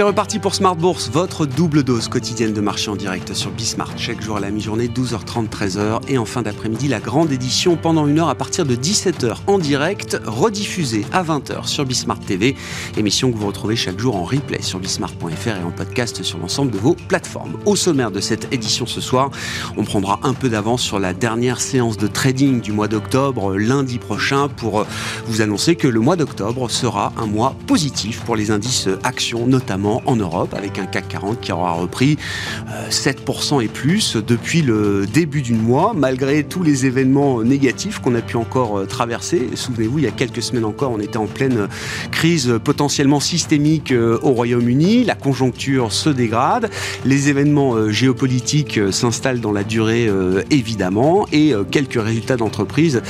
C'est 0.00 0.04
reparti 0.04 0.38
pour 0.38 0.54
Smart 0.54 0.76
Bourse, 0.76 1.10
votre 1.12 1.44
double 1.44 1.82
dose 1.82 2.08
quotidienne 2.08 2.54
de 2.54 2.62
marché 2.62 2.90
en 2.90 2.96
direct 2.96 3.34
sur 3.34 3.50
Bismart. 3.50 3.98
Chaque 3.98 4.22
jour 4.22 4.38
à 4.38 4.40
la 4.40 4.50
mi-journée, 4.50 4.88
12h30, 4.88 5.50
13h. 5.50 6.00
Et 6.08 6.16
en 6.16 6.24
fin 6.24 6.40
d'après-midi, 6.40 6.88
la 6.88 7.00
grande 7.00 7.30
édition 7.30 7.76
pendant 7.76 8.06
une 8.06 8.18
heure 8.18 8.30
à 8.30 8.34
partir 8.34 8.64
de 8.64 8.74
17h 8.74 9.40
en 9.46 9.58
direct, 9.58 10.18
rediffusée 10.24 11.04
à 11.12 11.22
20h 11.22 11.66
sur 11.66 11.84
Bismart 11.84 12.18
TV. 12.18 12.56
Émission 12.96 13.30
que 13.30 13.36
vous 13.36 13.46
retrouvez 13.46 13.76
chaque 13.76 13.98
jour 13.98 14.16
en 14.16 14.24
replay 14.24 14.62
sur 14.62 14.78
bismart.fr 14.78 15.48
et 15.48 15.62
en 15.62 15.70
podcast 15.70 16.22
sur 16.22 16.38
l'ensemble 16.38 16.70
de 16.70 16.78
vos 16.78 16.94
plateformes. 16.94 17.58
Au 17.66 17.76
sommaire 17.76 18.10
de 18.10 18.20
cette 18.20 18.50
édition 18.54 18.86
ce 18.86 19.02
soir, 19.02 19.30
on 19.76 19.84
prendra 19.84 20.18
un 20.22 20.32
peu 20.32 20.48
d'avance 20.48 20.80
sur 20.80 20.98
la 20.98 21.12
dernière 21.12 21.60
séance 21.60 21.98
de 21.98 22.06
trading 22.06 22.62
du 22.62 22.72
mois 22.72 22.88
d'octobre, 22.88 23.54
lundi 23.58 23.98
prochain, 23.98 24.48
pour 24.48 24.86
vous 25.26 25.42
annoncer 25.42 25.76
que 25.76 25.88
le 25.88 26.00
mois 26.00 26.16
d'octobre 26.16 26.70
sera 26.70 27.12
un 27.18 27.26
mois 27.26 27.54
positif 27.66 28.22
pour 28.22 28.34
les 28.34 28.50
indices 28.50 28.88
actions, 29.04 29.46
notamment 29.46 29.89
en 30.06 30.16
Europe, 30.16 30.54
avec 30.54 30.78
un 30.78 30.86
CAC 30.86 31.08
40 31.08 31.40
qui 31.40 31.52
aura 31.52 31.72
repris 31.72 32.18
7% 32.90 33.56
euh, 33.56 33.60
et 33.60 33.68
plus 33.68 34.16
depuis 34.16 34.62
le 34.62 35.06
début 35.06 35.42
du 35.42 35.54
mois, 35.54 35.92
malgré 35.94 36.44
tous 36.44 36.62
les 36.62 36.86
événements 36.86 37.42
négatifs 37.42 37.98
qu'on 37.98 38.14
a 38.14 38.20
pu 38.20 38.36
encore 38.36 38.78
euh, 38.78 38.86
traverser. 38.86 39.50
Souvenez-vous, 39.54 39.98
il 39.98 40.04
y 40.04 40.08
a 40.08 40.12
quelques 40.12 40.42
semaines 40.42 40.64
encore, 40.64 40.92
on 40.92 41.00
était 41.00 41.16
en 41.16 41.26
pleine 41.26 41.68
crise 42.10 42.58
potentiellement 42.62 43.20
systémique 43.20 43.92
euh, 43.92 44.18
au 44.22 44.30
Royaume-Uni. 44.30 45.04
La 45.04 45.14
conjoncture 45.14 45.92
se 45.92 46.10
dégrade, 46.10 46.70
les 47.04 47.28
événements 47.28 47.90
géopolitiques 47.90 48.80
s'installent 48.90 49.40
dans 49.40 49.52
la 49.52 49.64
durée 49.64 50.08
évidemment, 50.50 51.26
et 51.32 51.52
quelques 51.70 52.00
résultats 52.00 52.36
d'entreprise 52.36 53.02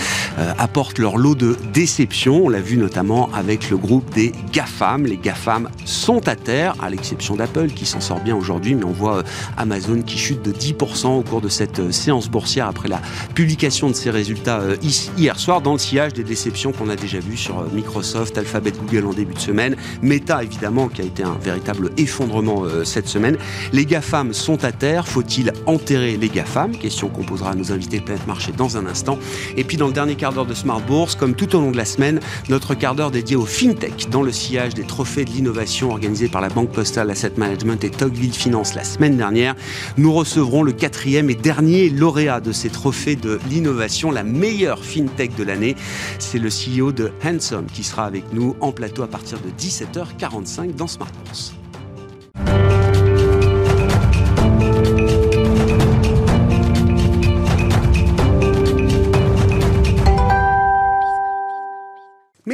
apportent 0.59 0.99
leur 0.99 1.17
lot 1.17 1.35
de 1.35 1.57
déception. 1.73 2.45
On 2.45 2.49
l'a 2.49 2.61
vu 2.61 2.77
notamment 2.77 3.31
avec 3.35 3.71
le 3.71 3.77
groupe 3.77 4.13
des 4.15 4.33
GAFAM. 4.53 5.07
Les 5.07 5.17
GAFAM 5.17 5.69
sont 5.85 6.27
à 6.29 6.37
terre 6.37 6.70
à 6.81 6.91
l'exception 6.91 7.37
d'Apple 7.37 7.69
qui 7.69 7.87
s'en 7.87 8.01
sort 8.01 8.21
bien 8.21 8.37
aujourd'hui, 8.37 8.75
mais 8.75 8.85
on 8.85 8.93
voit 8.93 9.19
euh, 9.19 9.23
Amazon 9.57 10.03
qui 10.03 10.19
chute 10.19 10.43
de 10.43 10.53
10% 10.53 11.19
au 11.19 11.23
cours 11.23 11.41
de 11.41 11.49
cette 11.49 11.79
euh, 11.79 11.93
séance 11.93 12.29
boursière 12.29 12.67
après 12.67 12.89
la 12.89 13.01
publication 13.35 13.89
de 13.89 13.95
ses 13.95 14.11
résultats 14.11 14.61
euh, 14.61 14.77
hier 15.17 15.39
soir, 15.39 15.61
dans 15.61 15.73
le 15.73 15.79
sillage 15.79 16.13
des 16.13 16.25
déceptions 16.25 16.73
qu'on 16.73 16.89
a 16.89 16.97
déjà 16.97 17.19
vues 17.19 17.37
sur 17.37 17.65
Microsoft, 17.73 18.37
Alphabet, 18.39 18.73
Google 18.73 19.07
en 19.07 19.13
début 19.13 19.35
de 19.35 19.39
semaine, 19.39 19.77
Meta 20.03 20.43
évidemment 20.43 20.89
qui 20.89 21.03
a 21.03 21.05
été 21.05 21.23
un 21.23 21.37
véritable 21.43 21.91
effondrement 21.97 22.65
cette 22.85 23.09
semaine. 23.09 23.37
Les 23.73 23.85
GAFAM 23.85 24.33
sont 24.33 24.65
à 24.65 24.73
terre, 24.73 25.07
faut-il 25.07 25.53
enterrer 25.67 26.17
les 26.17 26.29
GAFAM? 26.29 26.77
Question 26.77 27.09
qu'on 27.09 27.23
posera 27.23 27.51
à 27.51 27.55
nos 27.55 27.73
invités 27.73 27.99
de 28.01 28.05
Planète 28.05 28.27
Marché 28.27 28.53
dans 28.57 28.77
un 28.77 28.87
instant. 28.87 29.19
Et 29.57 29.65
puis 29.65 29.77
dans 29.77 29.87
le 29.87 29.93
dernier 29.93 30.17
quart 30.17 30.33
d'heure 30.33 30.47
de 30.47 30.55
Smart 30.55 30.81
Bourse, 30.81 31.15
comme 31.15 31.35
tout 31.35 31.55
au 31.57 31.61
long 31.61 31.71
de 31.71 31.77
la 31.77 31.85
semaine, 31.85 32.21
notre 32.49 32.75
quart 32.75 32.95
d'heure 32.95 33.11
dédié 33.11 33.37
au 33.37 33.47
FinTech 33.47 34.09
dans 34.11 34.23
le 34.23 34.33
sillage 34.33 34.75
des 34.75 34.85
trophées 34.85 35.25
de 35.25 35.31
l'innovation 35.31 35.91
organisés 35.91 36.29
par 36.29 36.41
la 36.41 36.49
Banque 36.55 36.73
Postale 36.73 37.11
Asset 37.11 37.33
Management 37.37 37.83
et 37.85 37.91
Tocqueville 37.91 38.33
Finance 38.33 38.75
la 38.75 38.85
semaine 38.85 39.17
dernière, 39.17 39.55
nous 39.97 40.13
recevrons 40.13 40.63
le 40.63 40.73
quatrième 40.73 41.31
et 41.31 41.35
dernier 41.35 41.91
lauréat 41.91 42.41
de 42.41 42.53
ces 42.53 42.71
trophées 42.71 43.17
de 43.17 43.39
l'innovation, 43.49 44.11
la 44.11 44.23
meilleure 44.23 44.85
fintech 44.85 45.35
de 45.37 45.45
l'année. 45.45 45.77
C'est 46.19 46.39
le 46.39 46.49
CEO 46.49 46.93
de 46.93 47.13
Handsome 47.25 47.67
qui 47.67 47.85
sera 47.85 48.05
avec 48.05 48.33
nous 48.33 48.57
en 48.61 48.73
plateau 48.73 49.03
à 49.03 49.09
partir 49.09 49.39
de 49.41 49.51
17h45 49.51 50.75
dans 50.75 50.87
Smart. 50.87 51.09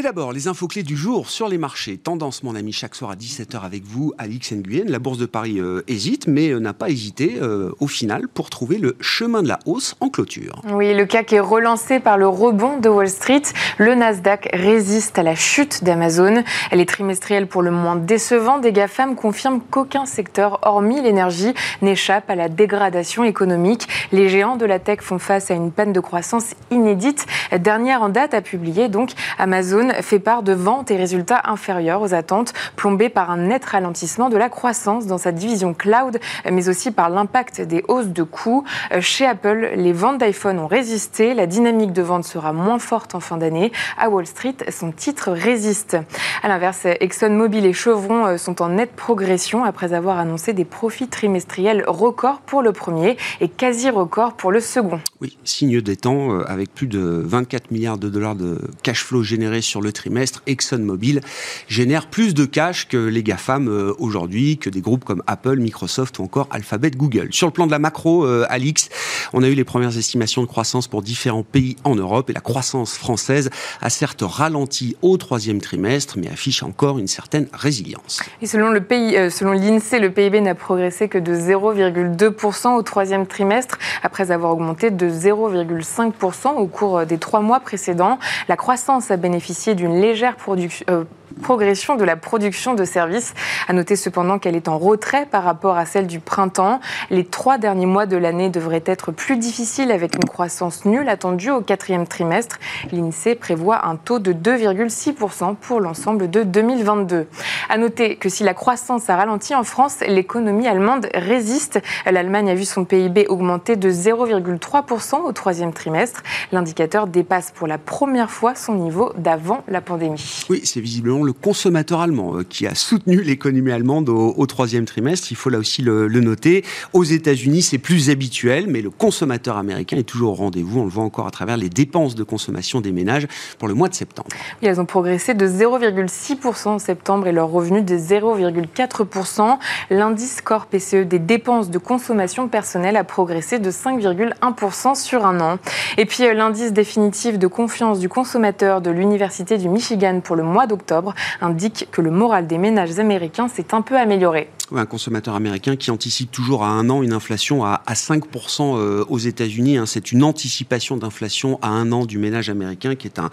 D'abord, 0.06 0.32
les 0.32 0.46
infos 0.46 0.68
clés 0.68 0.84
du 0.84 0.96
jour 0.96 1.28
sur 1.28 1.48
les 1.48 1.58
marchés. 1.58 1.98
Tendance, 1.98 2.44
mon 2.44 2.54
ami, 2.54 2.72
chaque 2.72 2.94
soir 2.94 3.10
à 3.10 3.16
17h 3.16 3.64
avec 3.64 3.82
vous, 3.82 4.12
Alix 4.18 4.52
Nguyen. 4.52 4.84
La 4.86 5.00
Bourse 5.00 5.18
de 5.18 5.26
Paris 5.26 5.58
euh, 5.58 5.82
hésite, 5.88 6.28
mais 6.28 6.50
euh, 6.50 6.60
n'a 6.60 6.72
pas 6.74 6.90
hésité 6.90 7.38
euh, 7.42 7.72
au 7.80 7.88
final 7.88 8.28
pour 8.28 8.48
trouver 8.48 8.78
le 8.78 8.94
chemin 9.00 9.42
de 9.42 9.48
la 9.48 9.58
hausse 9.66 9.96
en 9.98 10.08
clôture. 10.08 10.62
Oui, 10.70 10.94
le 10.94 11.06
CAC 11.06 11.32
est 11.32 11.40
relancé 11.40 11.98
par 11.98 12.18
le 12.18 12.28
rebond 12.28 12.78
de 12.78 12.88
Wall 12.88 13.08
Street. 13.08 13.42
Le 13.78 13.96
Nasdaq 13.96 14.48
résiste 14.52 15.18
à 15.18 15.24
la 15.24 15.34
chute 15.34 15.82
d'Amazon. 15.82 16.44
Elle 16.70 16.80
est 16.80 16.88
trimestrielle 16.88 17.48
pour 17.48 17.62
le 17.62 17.72
moins 17.72 17.96
décevant. 17.96 18.58
Des 18.58 18.70
GAFAM 18.70 19.16
confirment 19.16 19.60
qu'aucun 19.60 20.06
secteur, 20.06 20.60
hormis 20.62 21.02
l'énergie, 21.02 21.52
n'échappe 21.82 22.30
à 22.30 22.36
la 22.36 22.48
dégradation 22.48 23.24
économique. 23.24 23.88
Les 24.12 24.28
géants 24.28 24.56
de 24.56 24.66
la 24.66 24.78
tech 24.78 25.00
font 25.00 25.18
face 25.18 25.50
à 25.50 25.54
une 25.54 25.72
panne 25.72 25.92
de 25.92 25.98
croissance 25.98 26.54
inédite. 26.70 27.26
Dernière 27.58 28.02
en 28.02 28.08
date 28.08 28.34
à 28.34 28.40
publier, 28.40 28.88
donc, 28.88 29.10
Amazon 29.36 29.88
fait 30.02 30.18
part 30.18 30.42
de 30.42 30.52
ventes 30.52 30.90
et 30.90 30.96
résultats 30.96 31.42
inférieurs 31.44 32.02
aux 32.02 32.14
attentes, 32.14 32.52
plombés 32.76 33.08
par 33.08 33.30
un 33.30 33.38
net 33.38 33.64
ralentissement 33.64 34.28
de 34.28 34.36
la 34.36 34.48
croissance 34.48 35.06
dans 35.06 35.18
sa 35.18 35.32
division 35.32 35.74
cloud, 35.74 36.18
mais 36.50 36.68
aussi 36.68 36.90
par 36.90 37.10
l'impact 37.10 37.60
des 37.60 37.84
hausses 37.88 38.08
de 38.08 38.22
coûts. 38.22 38.64
Chez 39.00 39.26
Apple, 39.26 39.70
les 39.76 39.92
ventes 39.92 40.18
d'iPhone 40.18 40.58
ont 40.58 40.66
résisté. 40.66 41.34
La 41.34 41.46
dynamique 41.46 41.92
de 41.92 42.02
vente 42.02 42.24
sera 42.24 42.52
moins 42.52 42.78
forte 42.78 43.14
en 43.14 43.20
fin 43.20 43.36
d'année. 43.36 43.72
À 43.98 44.10
Wall 44.10 44.26
Street, 44.26 44.56
son 44.70 44.92
titre 44.92 45.30
résiste. 45.32 45.96
À 46.42 46.48
l'inverse, 46.48 46.86
ExxonMobil 47.00 47.64
et 47.66 47.72
Chevron 47.72 48.26
euh, 48.26 48.36
sont 48.36 48.62
en 48.62 48.68
nette 48.68 48.92
progression 48.92 49.64
après 49.64 49.92
avoir 49.92 50.18
annoncé 50.18 50.52
des 50.52 50.64
profits 50.64 51.08
trimestriels 51.08 51.84
records 51.86 52.40
pour 52.40 52.62
le 52.62 52.72
premier 52.72 53.16
et 53.40 53.48
quasi 53.48 53.90
records 53.90 54.34
pour 54.34 54.52
le 54.52 54.60
second. 54.60 55.00
Oui, 55.20 55.36
signe 55.44 55.80
des 55.80 55.96
temps, 55.96 56.32
euh, 56.32 56.44
avec 56.46 56.74
plus 56.74 56.86
de 56.86 57.22
24 57.24 57.70
milliards 57.70 57.98
de 57.98 58.08
dollars 58.08 58.34
de 58.34 58.60
cash 58.82 59.04
flow 59.04 59.22
générés 59.22 59.60
sur 59.60 59.80
le 59.80 59.85
trimestre, 59.92 60.42
ExxonMobil 60.46 61.20
génère 61.68 62.06
plus 62.06 62.34
de 62.34 62.44
cash 62.44 62.88
que 62.88 62.96
les 62.96 63.22
GAFAM 63.22 63.68
euh, 63.68 63.92
aujourd'hui, 63.98 64.58
que 64.58 64.70
des 64.70 64.80
groupes 64.80 65.04
comme 65.04 65.22
Apple, 65.26 65.56
Microsoft 65.56 66.18
ou 66.18 66.22
encore 66.22 66.48
Alphabet, 66.50 66.90
Google. 66.90 67.28
Sur 67.30 67.46
le 67.46 67.52
plan 67.52 67.66
de 67.66 67.70
la 67.70 67.78
macro, 67.78 68.24
euh, 68.24 68.46
Alix, 68.48 68.88
on 69.32 69.42
a 69.42 69.48
eu 69.48 69.54
les 69.54 69.64
premières 69.64 69.96
estimations 69.96 70.42
de 70.42 70.46
croissance 70.46 70.88
pour 70.88 71.02
différents 71.02 71.42
pays 71.42 71.76
en 71.84 71.94
Europe 71.94 72.30
et 72.30 72.32
la 72.32 72.40
croissance 72.40 72.96
française 72.96 73.50
a 73.80 73.90
certes 73.90 74.22
ralenti 74.26 74.96
au 75.02 75.16
troisième 75.16 75.60
trimestre, 75.60 76.16
mais 76.18 76.28
affiche 76.28 76.62
encore 76.62 76.98
une 76.98 77.06
certaine 77.06 77.46
résilience. 77.52 78.20
Et 78.42 78.46
selon 78.46 78.70
le 78.70 78.80
pays, 78.80 79.16
euh, 79.16 79.30
selon 79.30 79.52
l'INSEE, 79.52 79.98
le 79.98 80.10
PIB 80.10 80.40
n'a 80.40 80.54
progressé 80.54 81.08
que 81.08 81.18
de 81.18 81.34
0,2% 81.34 82.74
au 82.74 82.82
troisième 82.82 83.26
trimestre, 83.26 83.78
après 84.02 84.30
avoir 84.30 84.52
augmenté 84.52 84.90
de 84.90 85.08
0,5% 85.08 86.56
au 86.56 86.66
cours 86.66 87.06
des 87.06 87.18
trois 87.18 87.40
mois 87.40 87.60
précédents. 87.60 88.18
La 88.48 88.56
croissance 88.56 89.10
a 89.10 89.16
bénéficié 89.16 89.74
d'une 89.76 90.00
légère 90.00 90.36
production, 90.36 90.84
euh, 90.90 91.04
progression 91.42 91.96
de 91.96 92.04
la 92.04 92.16
production 92.16 92.74
de 92.74 92.84
services. 92.84 93.34
À 93.68 93.72
noter 93.72 93.96
cependant 93.96 94.38
qu'elle 94.38 94.56
est 94.56 94.68
en 94.68 94.78
retrait 94.78 95.26
par 95.26 95.44
rapport 95.44 95.76
à 95.76 95.86
celle 95.86 96.06
du 96.06 96.20
printemps. 96.20 96.80
Les 97.10 97.24
trois 97.24 97.58
derniers 97.58 97.86
mois 97.86 98.06
de 98.06 98.16
l'année 98.16 98.50
devraient 98.50 98.82
être 98.86 99.12
plus 99.12 99.36
difficiles 99.36 99.90
avec 99.90 100.14
une 100.14 100.24
croissance 100.24 100.84
nulle 100.84 101.08
attendue 101.08 101.50
au 101.50 101.60
quatrième 101.60 102.06
trimestre. 102.06 102.58
L'INSEE 102.92 103.34
prévoit 103.34 103.86
un 103.86 103.96
taux 103.96 104.18
de 104.18 104.32
2,6% 104.32 105.56
pour 105.56 105.80
l'ensemble 105.80 106.30
de 106.30 106.42
2022. 106.42 107.26
À 107.68 107.78
noter 107.78 108.16
que 108.16 108.28
si 108.28 108.44
la 108.44 108.54
croissance 108.54 109.08
a 109.10 109.16
ralenti 109.16 109.54
en 109.54 109.64
France, 109.64 109.98
l'économie 110.06 110.66
allemande 110.66 111.08
résiste. 111.14 111.80
L'Allemagne 112.10 112.50
a 112.50 112.54
vu 112.54 112.64
son 112.64 112.84
PIB 112.84 113.26
augmenter 113.28 113.76
de 113.76 113.90
0,3% 113.90 115.22
au 115.22 115.32
troisième 115.32 115.72
trimestre. 115.72 116.22
L'indicateur 116.52 117.06
dépasse 117.06 117.50
pour 117.50 117.66
la 117.66 117.78
première 117.78 118.30
fois 118.30 118.54
son 118.54 118.74
niveau 118.74 119.12
d'avant 119.16 119.62
la 119.68 119.80
pandémie. 119.80 120.44
Oui, 120.48 120.62
c'est 120.64 120.80
visiblement 120.80 121.25
le 121.26 121.32
consommateur 121.32 122.00
allemand 122.00 122.36
euh, 122.36 122.42
qui 122.48 122.66
a 122.66 122.74
soutenu 122.74 123.20
l'économie 123.20 123.72
allemande 123.72 124.08
au, 124.08 124.46
troisième 124.46 124.84
trimestre. 124.84 125.28
Il 125.30 125.36
faut 125.36 125.50
là 125.50 125.58
aussi 125.58 125.82
le, 125.82 126.08
noter. 126.08 126.64
Aux 126.92 127.04
États-Unis, 127.04 127.62
c'est 127.62 127.78
plus 127.78 128.10
habituel, 128.10 128.66
mais 128.68 128.80
le 128.80 128.90
consommateur 128.90 129.56
américain 129.56 129.96
est 129.96 130.04
toujours 130.04 130.32
au 130.32 130.34
rendez-vous. 130.34 130.80
On 130.80 130.84
le 130.84 130.90
voit 130.90 131.04
encore 131.04 131.26
à 131.26 131.30
travers 131.30 131.56
les 131.56 131.68
dépenses 131.68 132.14
de 132.14 132.22
consommation 132.22 132.80
des 132.80 132.92
ménages 132.92 133.26
pour 133.58 133.68
le 133.68 133.74
mois 133.74 133.88
de 133.88 133.94
septembre. 133.94 134.28
Oui, 134.62 134.68
elles 134.68 134.80
ont 134.80 134.86
progressé 134.86 135.34
de 135.34 135.46
0,6% 135.46 136.68
en 136.68 136.78
septembre 136.78 137.26
et 137.26 137.32
leur 137.32 137.50
revenu 137.50 137.82
de 137.82 137.96
0,4%. 137.96 139.58
L'indice 139.90 140.40
Core 140.40 140.66
PCE 140.66 141.06
des 141.06 141.18
dépenses 141.18 141.70
de 141.70 141.78
consommation 141.78 142.48
personnelle 142.48 142.96
a 142.96 143.04
progressé 143.04 143.58
de 143.58 143.70
5,1% 143.70 144.94
sur 144.94 145.26
un 145.26 145.40
an. 145.40 145.58
Et 145.98 146.06
puis 146.06 146.24
euh, 146.24 146.34
l'indice 146.34 146.72
définitif 146.72 147.38
de 147.38 147.46
confiance 147.46 147.98
du 147.98 148.08
consommateur 148.08 148.80
de 148.80 148.90
l'Université 148.90 149.58
du 149.58 149.68
Michigan 149.68 150.20
pour 150.22 150.36
le 150.36 150.44
mois 150.44 150.66
d'octobre 150.66 151.14
indiquent 151.40 151.88
que 151.90 152.00
le 152.00 152.10
moral 152.10 152.46
des 152.46 152.58
ménages 152.58 152.98
américains 152.98 153.48
s'est 153.48 153.72
un 153.72 153.82
peu 153.82 153.96
amélioré. 153.96 154.50
Un 154.74 154.86
consommateur 154.86 155.36
américain 155.36 155.76
qui 155.76 155.92
anticipe 155.92 156.32
toujours 156.32 156.64
à 156.64 156.68
un 156.68 156.90
an 156.90 157.02
une 157.02 157.12
inflation 157.12 157.64
à, 157.64 157.82
5% 157.88 158.76
euh, 158.76 159.04
aux 159.08 159.18
États-Unis. 159.18 159.76
Hein. 159.76 159.86
C'est 159.86 160.10
une 160.10 160.24
anticipation 160.24 160.96
d'inflation 160.96 161.60
à 161.62 161.68
un 161.68 161.92
an 161.92 162.04
du 162.04 162.18
ménage 162.18 162.50
américain 162.50 162.96
qui 162.96 163.06
est 163.06 163.20
un, 163.20 163.30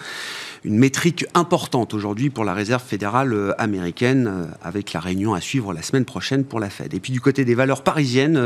une 0.63 0.77
métrique 0.77 1.25
importante 1.33 1.95
aujourd'hui 1.95 2.29
pour 2.29 2.45
la 2.45 2.53
réserve 2.53 2.83
fédérale 2.83 3.33
euh, 3.33 3.53
américaine, 3.57 4.27
euh, 4.27 4.45
avec 4.63 4.93
la 4.93 4.99
réunion 4.99 5.33
à 5.33 5.41
suivre 5.41 5.73
la 5.73 5.81
semaine 5.81 6.05
prochaine 6.05 6.43
pour 6.43 6.59
la 6.59 6.69
Fed. 6.69 6.93
Et 6.93 6.99
puis 6.99 7.11
du 7.11 7.19
côté 7.19 7.45
des 7.45 7.55
valeurs 7.55 7.81
parisiennes, 7.81 8.39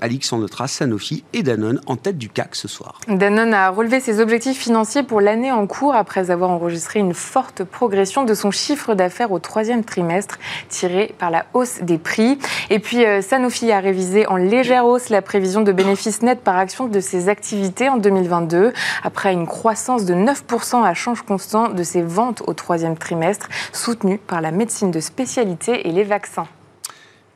Alix 0.00 0.30
en 0.32 0.38
notera 0.38 0.68
Sanofi 0.68 1.24
et 1.32 1.42
Danone 1.42 1.80
en 1.86 1.96
tête 1.96 2.18
du 2.18 2.28
CAC 2.28 2.56
ce 2.56 2.68
soir. 2.68 3.00
Danone 3.08 3.54
a 3.54 3.70
relevé 3.70 4.00
ses 4.00 4.20
objectifs 4.20 4.58
financiers 4.58 5.02
pour 5.02 5.20
l'année 5.20 5.50
en 5.50 5.66
cours 5.66 5.94
après 5.94 6.30
avoir 6.30 6.50
enregistré 6.50 7.00
une 7.00 7.14
forte 7.14 7.64
progression 7.64 8.24
de 8.24 8.34
son 8.34 8.50
chiffre 8.50 8.83
d'affaires 8.92 9.32
au 9.32 9.38
troisième 9.38 9.82
trimestre, 9.82 10.38
tiré 10.68 11.14
par 11.18 11.30
la 11.30 11.46
hausse 11.54 11.78
des 11.80 11.96
prix. 11.96 12.38
Et 12.68 12.78
puis 12.78 13.04
Sanofi 13.22 13.72
a 13.72 13.80
révisé 13.80 14.26
en 14.26 14.36
légère 14.36 14.84
hausse 14.84 15.08
la 15.08 15.22
prévision 15.22 15.62
de 15.62 15.72
bénéfices 15.72 16.20
nets 16.20 16.42
par 16.42 16.58
action 16.58 16.86
de 16.86 17.00
ses 17.00 17.30
activités 17.30 17.88
en 17.88 17.96
2022, 17.96 18.74
après 19.02 19.32
une 19.32 19.46
croissance 19.46 20.04
de 20.04 20.14
9% 20.14 20.84
à 20.84 20.92
change 20.92 21.22
constant 21.22 21.68
de 21.68 21.82
ses 21.82 22.02
ventes 22.02 22.42
au 22.46 22.52
troisième 22.52 22.98
trimestre, 22.98 23.48
soutenues 23.72 24.18
par 24.18 24.40
la 24.40 24.50
médecine 24.50 24.90
de 24.90 25.00
spécialité 25.00 25.88
et 25.88 25.92
les 25.92 26.04
vaccins. 26.04 26.46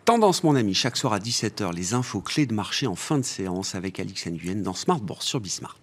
Tendance, 0.04 0.42
mon 0.42 0.56
ami, 0.56 0.72
chaque 0.72 0.96
soir 0.96 1.12
à 1.12 1.18
17h, 1.18 1.74
les 1.74 1.92
infos 1.92 2.20
clés 2.20 2.46
de 2.46 2.54
marché 2.54 2.86
en 2.86 2.94
fin 2.94 3.18
de 3.18 3.24
séance 3.24 3.74
avec 3.74 4.00
Alix 4.00 4.26
Nguyen 4.26 4.62
dans 4.62 4.72
Smart 4.72 5.00
sur 5.20 5.38
Bismart. 5.38 5.78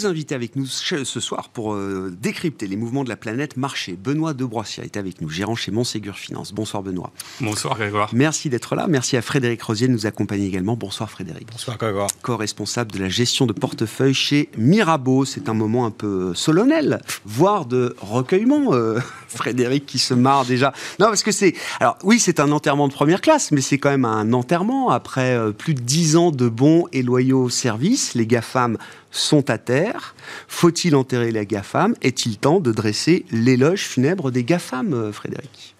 Deux 0.00 0.06
invités 0.06 0.34
avec 0.34 0.56
nous 0.56 0.64
ce 0.64 1.04
soir 1.04 1.50
pour 1.50 1.74
euh, 1.74 2.10
décrypter 2.22 2.66
les 2.66 2.76
mouvements 2.76 3.04
de 3.04 3.10
la 3.10 3.16
planète 3.16 3.58
marché. 3.58 3.98
Benoît 4.02 4.32
Debroissia 4.32 4.82
est 4.82 4.96
avec 4.96 5.20
nous, 5.20 5.28
gérant 5.28 5.54
chez 5.54 5.70
Montségur 5.70 6.16
Finance. 6.16 6.54
Bonsoir 6.54 6.82
Benoît. 6.82 7.12
Bonsoir 7.38 7.76
Grégoire. 7.76 8.08
Merci 8.14 8.48
d'être 8.48 8.76
là. 8.76 8.86
Merci 8.88 9.18
à 9.18 9.22
Frédéric 9.22 9.60
Rosier 9.60 9.88
de 9.88 9.92
nous 9.92 10.06
accompagner 10.06 10.46
également. 10.46 10.74
Bonsoir 10.74 11.10
Frédéric. 11.10 11.48
Bonsoir 11.52 11.76
Grégoire. 11.76 12.08
Co-responsable 12.22 12.92
de 12.92 12.98
la 12.98 13.10
gestion 13.10 13.44
de 13.44 13.52
portefeuille 13.52 14.14
chez 14.14 14.48
Mirabeau. 14.56 15.26
C'est 15.26 15.50
un 15.50 15.54
moment 15.54 15.84
un 15.84 15.90
peu 15.90 16.32
solennel, 16.34 17.02
voire 17.26 17.66
de 17.66 17.94
recueillement. 18.00 18.72
Euh, 18.72 19.00
Frédéric 19.28 19.84
qui 19.86 19.98
se 19.98 20.14
marre 20.14 20.46
déjà. 20.46 20.72
Non, 20.98 21.06
parce 21.06 21.22
que 21.22 21.30
c'est... 21.30 21.54
Alors 21.78 21.98
oui, 22.04 22.18
c'est 22.18 22.40
un 22.40 22.50
enterrement 22.52 22.88
de 22.88 22.92
première 22.94 23.20
classe, 23.20 23.52
mais 23.52 23.60
c'est 23.60 23.78
quand 23.78 23.90
même 23.90 24.06
un 24.06 24.32
enterrement 24.32 24.90
après 24.90 25.36
euh, 25.36 25.52
plus 25.52 25.74
de 25.74 25.80
dix 25.80 26.16
ans 26.16 26.30
de 26.30 26.48
bons 26.48 26.86
et 26.92 27.02
loyaux 27.02 27.50
services. 27.50 28.14
Les 28.14 28.26
GAFAM 28.26 28.78
sont 29.10 29.50
à 29.50 29.58
terre. 29.58 30.14
Faut-il 30.48 30.94
enterrer 30.96 31.32
les 31.32 31.46
GAFAM? 31.46 31.94
Est-il 32.02 32.38
temps 32.38 32.60
de 32.60 32.72
dresser 32.72 33.24
l'éloge 33.30 33.82
funèbre 33.82 34.30
des 34.30 34.44
GAFAM, 34.44 34.92
euh, 34.94 35.12
Frédéric? 35.12 35.74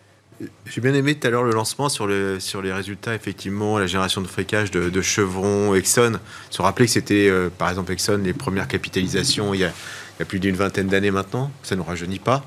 J'ai 0.64 0.80
bien 0.80 0.94
aimé 0.94 1.14
tout 1.14 1.26
à 1.26 1.30
l'heure 1.30 1.42
le 1.42 1.52
lancement 1.52 1.90
sur, 1.90 2.06
le, 2.06 2.40
sur 2.40 2.62
les 2.62 2.72
résultats, 2.72 3.14
effectivement, 3.14 3.78
la 3.78 3.86
génération 3.86 4.22
de 4.22 4.26
fricage 4.26 4.70
de, 4.70 5.02
Chevron, 5.02 5.74
Exxon. 5.74 6.18
Se 6.48 6.62
rappeler 6.62 6.86
que 6.86 6.92
c'était, 6.92 7.28
euh, 7.28 7.50
par 7.50 7.68
exemple, 7.68 7.92
Exxon, 7.92 8.20
les 8.24 8.32
premières 8.32 8.66
capitalisations 8.66 9.52
il 9.52 9.60
y 9.60 9.64
a, 9.64 9.68
il 9.68 10.20
y 10.20 10.22
a 10.22 10.24
plus 10.24 10.40
d'une 10.40 10.56
vingtaine 10.56 10.86
d'années 10.86 11.10
maintenant. 11.10 11.50
Ça 11.62 11.74
ne 11.74 11.80
nous 11.80 11.86
rajeunit 11.86 12.20
pas. 12.20 12.46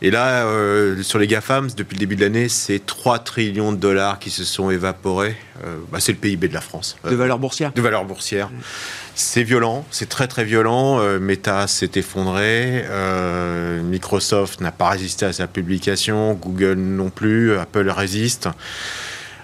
Et 0.00 0.12
là, 0.12 0.46
euh, 0.46 1.02
sur 1.02 1.18
les 1.18 1.26
GAFAM, 1.26 1.70
depuis 1.76 1.96
le 1.96 2.00
début 2.00 2.14
de 2.14 2.20
l'année, 2.20 2.48
c'est 2.48 2.84
3 2.84 3.20
trillions 3.20 3.72
de 3.72 3.78
dollars 3.78 4.20
qui 4.20 4.30
se 4.30 4.44
sont 4.44 4.70
évaporés. 4.70 5.36
Bah, 5.90 5.98
c'est 5.98 6.12
le 6.12 6.18
PIB 6.18 6.48
de 6.48 6.54
la 6.54 6.60
France. 6.60 6.96
De 7.04 7.14
valeur 7.14 7.38
boursière 7.38 7.72
De 7.72 7.80
valeur 7.80 8.04
boursière. 8.04 8.50
C'est 9.16 9.44
violent, 9.44 9.84
c'est 9.92 10.08
très 10.08 10.26
très 10.26 10.44
violent. 10.44 10.98
Euh, 10.98 11.20
Meta 11.20 11.68
s'est 11.68 11.92
effondré, 11.94 12.84
euh, 12.88 13.80
Microsoft 13.80 14.60
n'a 14.60 14.72
pas 14.72 14.88
résisté 14.88 15.24
à 15.24 15.32
sa 15.32 15.46
publication, 15.46 16.34
Google 16.34 16.74
non 16.78 17.10
plus, 17.10 17.56
Apple 17.56 17.88
résiste. 17.90 18.48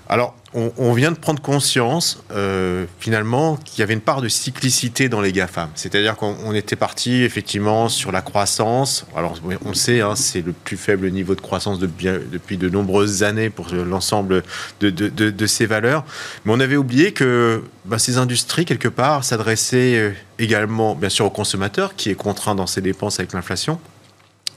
Alors, 0.08 0.34
on, 0.52 0.93
vient 0.94 1.12
de 1.12 1.17
prendre 1.17 1.41
conscience, 1.41 2.25
euh, 2.32 2.87
finalement, 2.99 3.56
qu'il 3.56 3.79
y 3.79 3.82
avait 3.82 3.94
une 3.94 4.00
part 4.00 4.20
de 4.20 4.29
cyclicité 4.29 5.08
dans 5.08 5.20
les 5.20 5.31
GAFAM. 5.31 5.70
C'est-à-dire 5.76 6.17
qu'on 6.17 6.52
était 6.55 6.75
parti, 6.75 7.23
effectivement, 7.23 7.88
sur 7.88 8.11
la 8.11 8.20
croissance. 8.20 9.06
Alors, 9.14 9.38
on 9.64 9.75
sait, 9.75 10.00
hein, 10.00 10.17
c'est 10.17 10.44
le 10.44 10.52
plus 10.52 10.76
faible 10.76 11.08
niveau 11.11 11.37
de 11.37 11.41
croissance 11.41 11.79
depuis 11.79 12.58
de 12.58 12.69
nombreuses 12.69 13.23
années 13.23 13.49
pour 13.49 13.69
l'ensemble 13.73 14.43
de, 14.81 15.47
ces 15.47 15.67
valeurs. 15.67 16.05
Mais 16.44 16.52
on 16.52 16.61
avait 16.61 16.76
oublié 16.76 17.12
que 17.12 17.62
bah, 17.85 18.00
ces 18.00 18.19
industries, 18.19 18.64
quelque 18.64 18.88
part, 18.88 19.23
s'adressaient 19.23 19.97
euh, 19.97 20.11
également, 20.41 20.97
bien 20.97 21.11
sûr, 21.11 21.26
aux 21.26 21.31
consommateurs, 21.31 21.94
qui 21.94 22.11
est 22.11 22.14
contraint 22.14 22.56
dans 22.56 22.67
ses 22.67 22.81
dépenses 22.81 23.20
avec 23.20 23.32
l'inflation 23.35 23.79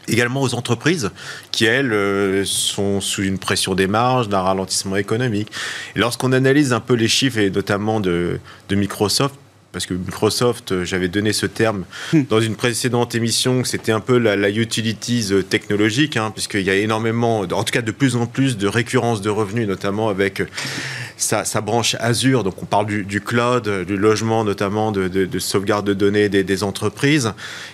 également 0.08 0.42
aux 0.42 0.54
entreprises 0.54 1.12
qui, 1.52 1.66
elles, 1.66 1.94
euh, 1.94 2.44
sont 2.46 3.02
sous 3.02 3.24
une 3.24 3.38
pression 3.38 3.76
des 3.76 3.88
marges, 3.88 4.30
d'un 4.30 4.42
ralentissement 4.42 4.96
économique. 4.96 5.52
Lorsqu'on 5.96 6.32
analyse 6.32 6.74
un 6.74 6.80
peu 6.80 6.94
les 6.94 7.08
chiffres, 7.08 7.40
et 7.40 7.50
notamment 7.50 8.00
de, 8.00 8.40
de 8.70 8.76
Microsoft, 8.76 9.36
parce 9.74 9.88
que 9.88 9.96
Microsoft, 9.96 10.72
euh, 10.72 10.86
j'avais 10.86 11.10
donné 11.10 11.34
ce 11.34 11.48
terme 11.48 11.84
hmm. 12.14 12.22
dans 12.30 12.40
une 12.40 12.56
précédente 12.56 13.16
émission, 13.16 13.64
c'était 13.64 13.92
un 13.92 14.00
peu 14.00 14.20
la, 14.20 14.50
utilities 14.50 15.30
euh, 15.32 15.42
technologique, 15.42 16.16
hein, 16.16 16.32
puisqu'il 16.32 16.62
y 16.62 16.70
a 16.70 16.76
énormément, 16.76 17.40
en 17.40 17.64
tout 17.64 17.74
cas 17.74 17.82
de 17.82 17.92
plus 17.92 18.16
en 18.16 18.28
plus 18.28 18.56
de 18.56 18.68
récurrence 18.68 19.22
de 19.22 19.32
revenus, 19.32 19.68
notamment 19.68 20.10
avec 20.10 20.42
euh, 20.42 20.46
sa, 21.18 21.44
branche 21.62 21.96
Azure. 22.00 22.44
Donc 22.44 22.62
on 22.62 22.66
parle 22.66 22.86
du, 22.86 23.22
cloud, 23.22 23.68
du 23.86 23.98
logement, 23.98 24.44
notamment 24.44 24.92
de, 24.92 25.40
sauvegarde 25.40 25.88
de 25.88 25.94
données 25.94 26.30
des, 26.30 26.64
entreprises. 26.64 27.34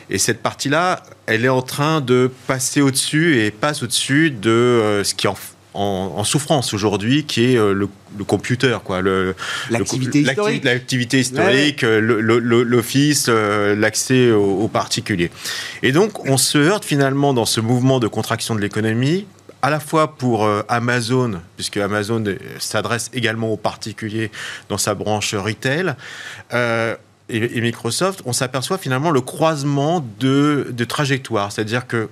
Et 0.10 0.18
cette 0.18 0.42
partie-là, 0.42 1.04
elle 1.26 1.44
est 1.44 1.50
en 1.50 1.62
train 1.62 2.00
de 2.00 2.32
passer 2.48 2.82
au-dessus 2.82 3.42
et 3.42 3.52
passe 3.52 3.84
au-dessus 3.84 4.32
de 4.32 5.02
ce 5.04 5.14
qui 5.14 5.28
en 5.28 5.36
en, 5.80 6.24
souffrance 6.24 6.74
aujourd'hui, 6.74 7.24
qui 7.24 7.54
est 7.54 7.58
euh, 7.58 7.74
le, 7.74 7.88
computer, 8.26 8.78
quoi, 8.84 9.02
l'activité 9.70 10.22
historique, 10.22 10.64
l'activité 10.64 11.20
historique, 11.20 11.84
euh, 11.84 12.00
l'office, 12.02 13.28
euh, 13.30 13.76
l'accès 13.76 14.32
aux, 14.32 14.68
particuliers. 14.68 15.32
Et 15.82 15.92
donc, 15.92 16.26
on 16.28 16.38
se 16.38 16.58
heurte 16.58 16.84
finalement 16.84 17.34
dans 17.34 17.46
ce 17.46 17.62
mouvement 17.62 18.00
de 18.00 18.08
contraction 18.08 18.56
de 18.56 18.62
l'économie 18.62 19.26
à 19.62 19.70
la 19.70 19.82
fois 19.82 20.16
pour 20.16 20.48
Amazon, 20.70 21.42
puisque 21.58 21.76
Amazon 21.76 22.24
s'adresse 22.60 23.12
également 23.14 23.52
aux 23.52 23.58
particuliers 23.58 24.32
dans 24.70 24.78
sa 24.78 24.96
branche 24.96 25.36
retail, 25.36 25.96
et, 27.30 27.62
Microsoft, 27.62 28.22
on 28.26 28.32
s'aperçoit 28.32 28.78
finalement 28.78 29.12
le 29.12 29.20
croisement 29.20 30.06
de, 30.20 30.68
de 30.72 30.84
trajectoires. 30.86 31.52
C'est-à-dire 31.52 31.88
que 31.88 32.10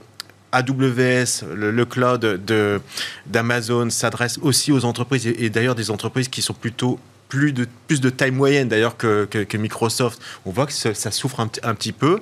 AWS, 0.51 1.44
le, 1.53 1.85
cloud 1.85 2.41
d'Amazon 3.25 3.89
s'adresse 3.89 4.39
aussi 4.41 4.71
aux 4.71 4.85
entreprises 4.85 5.27
et, 5.27 5.49
d'ailleurs 5.49 5.75
des 5.75 5.91
entreprises 5.91 6.29
qui 6.29 6.41
sont 6.41 6.53
plutôt 6.53 6.99
plus 7.29 7.51
de, 7.51 7.67
plus 7.88 7.99
de 7.99 8.09
taille 8.09 8.31
moyenne 8.31 8.69
d'ailleurs 8.69 8.95
que, 8.95 9.25
que, 9.25 9.57
Microsoft. 9.57 10.21
On 10.45 10.51
voit 10.51 10.65
que 10.65 10.71
ça, 10.71 11.11
souffre 11.11 11.42
un, 11.42 11.47
petit 11.47 11.92
peu, 11.92 12.21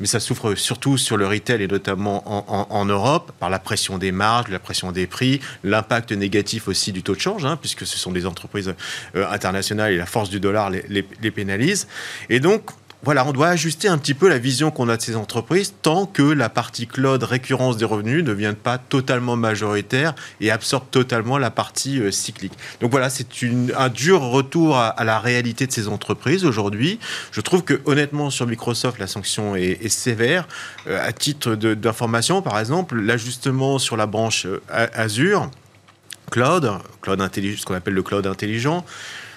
mais 0.00 0.06
ça 0.06 0.20
souffre 0.20 0.54
surtout 0.54 0.96
sur 0.96 1.16
le 1.16 1.26
retail 1.26 1.62
et 1.62 1.68
notamment 1.68 2.24
en, 2.26 2.84
Europe 2.86 3.32
par 3.38 3.50
la 3.50 3.58
pression 3.58 3.98
des 3.98 4.12
marges, 4.12 4.48
la 4.48 4.58
pression 4.58 4.92
des 4.92 5.06
prix, 5.06 5.40
l'impact 5.64 6.12
négatif 6.12 6.68
aussi 6.68 6.92
du 6.92 7.02
taux 7.02 7.14
de 7.14 7.20
change, 7.20 7.44
hein, 7.44 7.58
puisque 7.60 7.86
ce 7.86 7.98
sont 7.98 8.12
des 8.12 8.26
entreprises 8.26 8.72
euh, 9.14 9.28
internationales 9.30 9.92
et 9.92 9.96
la 9.96 10.06
force 10.06 10.30
du 10.30 10.40
dollar 10.40 10.70
les, 10.70 10.84
les 10.88 11.30
pénalise. 11.30 11.86
Et 12.30 12.40
donc, 12.40 12.70
voilà, 13.06 13.24
on 13.24 13.30
doit 13.30 13.46
ajuster 13.46 13.86
un 13.86 13.98
petit 13.98 14.14
peu 14.14 14.28
la 14.28 14.38
vision 14.38 14.72
qu'on 14.72 14.88
a 14.88 14.96
de 14.96 15.00
ces 15.00 15.14
entreprises 15.14 15.74
tant 15.80 16.06
que 16.06 16.24
la 16.24 16.48
partie 16.48 16.88
cloud 16.88 17.22
récurrence 17.22 17.76
des 17.76 17.84
revenus 17.84 18.16
ne 18.16 18.22
devient 18.22 18.54
pas 18.60 18.78
totalement 18.78 19.36
majoritaire 19.36 20.12
et 20.40 20.50
absorbe 20.50 20.90
totalement 20.90 21.38
la 21.38 21.52
partie 21.52 22.00
euh, 22.00 22.10
cyclique. 22.10 22.54
Donc 22.80 22.90
voilà, 22.90 23.08
c'est 23.08 23.28
un 23.76 23.90
dur 23.90 24.22
retour 24.22 24.76
à, 24.76 25.04
la 25.04 25.20
réalité 25.20 25.68
de 25.68 25.72
ces 25.72 25.86
entreprises 25.86 26.44
aujourd'hui. 26.44 26.98
Je 27.30 27.40
trouve 27.40 27.62
que 27.62 27.80
honnêtement 27.84 28.28
sur 28.28 28.44
Microsoft, 28.48 28.98
la 28.98 29.06
sanction 29.06 29.54
est, 29.54 29.88
sévère. 29.88 30.48
Euh, 30.88 30.98
à 31.00 31.12
titre 31.12 31.54
d'information, 31.54 32.42
par 32.42 32.58
exemple, 32.58 32.96
l'ajustement 32.96 33.78
sur 33.78 33.96
la 33.96 34.06
branche 34.06 34.46
euh, 34.46 34.58
Azure, 34.94 35.48
cloud, 36.32 36.72
cloud 37.02 37.20
intelligent, 37.20 37.60
ce 37.60 37.66
qu'on 37.66 37.74
appelle 37.74 37.94
le 37.94 38.02
cloud 38.02 38.26
intelligent, 38.26 38.84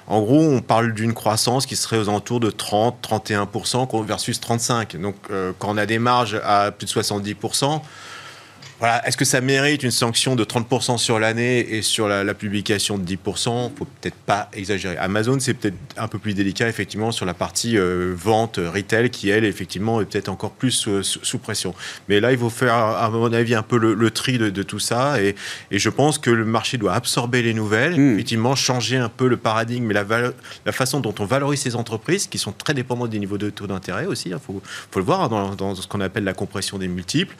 en 0.09 0.21
gros, 0.21 0.41
on 0.41 0.61
parle 0.61 0.93
d'une 0.93 1.13
croissance 1.13 1.67
qui 1.67 1.75
serait 1.75 1.99
aux 1.99 2.09
alentours 2.09 2.39
de 2.39 2.49
30-31% 2.49 4.03
versus 4.03 4.41
35%. 4.41 4.99
Donc, 4.99 5.15
euh, 5.29 5.53
quand 5.59 5.69
on 5.69 5.77
a 5.77 5.85
des 5.85 5.99
marges 5.99 6.41
à 6.43 6.71
plus 6.71 6.87
de 6.87 6.91
70%, 6.91 7.81
voilà, 8.79 9.05
est-ce 9.05 9.17
que 9.17 9.25
ça 9.25 9.41
mérite 9.41 9.83
une 9.83 9.91
sanction 9.91 10.37
de 10.37 10.45
30% 10.45 10.97
sur 10.97 11.19
l'année 11.19 11.59
et 11.59 11.81
sur 11.81 12.07
la, 12.07 12.33
publication 12.33 12.97
de 12.97 13.03
10% 13.03 13.71
Faut 13.75 13.85
peut-être 13.85 14.15
pas 14.15 14.49
exagérer. 14.53 14.95
Amazon, 14.97 15.37
c'est 15.39 15.53
peut-être 15.53 15.75
un 15.97 16.07
peu 16.07 16.17
plus 16.17 16.33
délicat, 16.33 16.69
effectivement, 16.69 17.11
sur 17.11 17.25
la 17.25 17.33
partie 17.33 17.77
euh, 17.77 18.13
vente, 18.15 18.57
euh, 18.57 18.69
retail, 18.69 19.09
qui, 19.09 19.29
elle, 19.29 19.43
effectivement, 19.43 19.99
est 19.99 20.05
peut-être 20.05 20.29
encore 20.29 20.51
plus 20.51 20.87
sous, 21.01 21.37
pression. 21.39 21.75
Mais 22.07 22.21
là, 22.21 22.31
il 22.31 22.37
faut 22.37 22.49
faire, 22.49 22.73
à 22.73 23.09
mon 23.09 23.33
avis, 23.33 23.53
un 23.53 23.63
peu 23.63 23.77
le, 23.77 24.11
tri 24.11 24.37
de, 24.37 24.63
tout 24.63 24.79
ça. 24.79 25.21
Et, 25.21 25.35
je 25.71 25.89
pense 25.89 26.17
que 26.17 26.29
le 26.29 26.45
marché 26.45 26.77
doit 26.77 26.93
absorber 26.93 27.41
les 27.41 27.53
nouvelles, 27.53 27.99
hmm. 27.99 28.13
effectivement, 28.13 28.55
changer 28.55 28.95
un 28.95 29.09
peu 29.09 29.27
le 29.27 29.35
paradigme 29.35 29.91
et 29.91 29.93
la, 29.93 30.05
la 30.65 30.71
façon 30.71 31.01
dont 31.01 31.15
on 31.19 31.25
valorise 31.25 31.59
ces 31.59 31.75
entreprises, 31.75 32.27
qui 32.27 32.37
sont 32.37 32.53
très 32.53 32.73
dépendantes 32.73 33.09
des 33.09 33.19
niveaux 33.19 33.37
de 33.37 33.49
taux 33.49 33.67
d'intérêt 33.67 34.05
aussi. 34.05 34.29
Il 34.29 34.33
hein. 34.33 34.41
faut, 34.41 34.61
le 34.95 35.03
voir 35.03 35.23
hein, 35.23 35.27
dans, 35.27 35.55
dans 35.55 35.75
ce 35.75 35.85
qu'on 35.85 35.99
appelle 35.99 36.23
la 36.23 36.33
compression 36.33 36.77
des 36.77 36.87
multiples. 36.87 37.35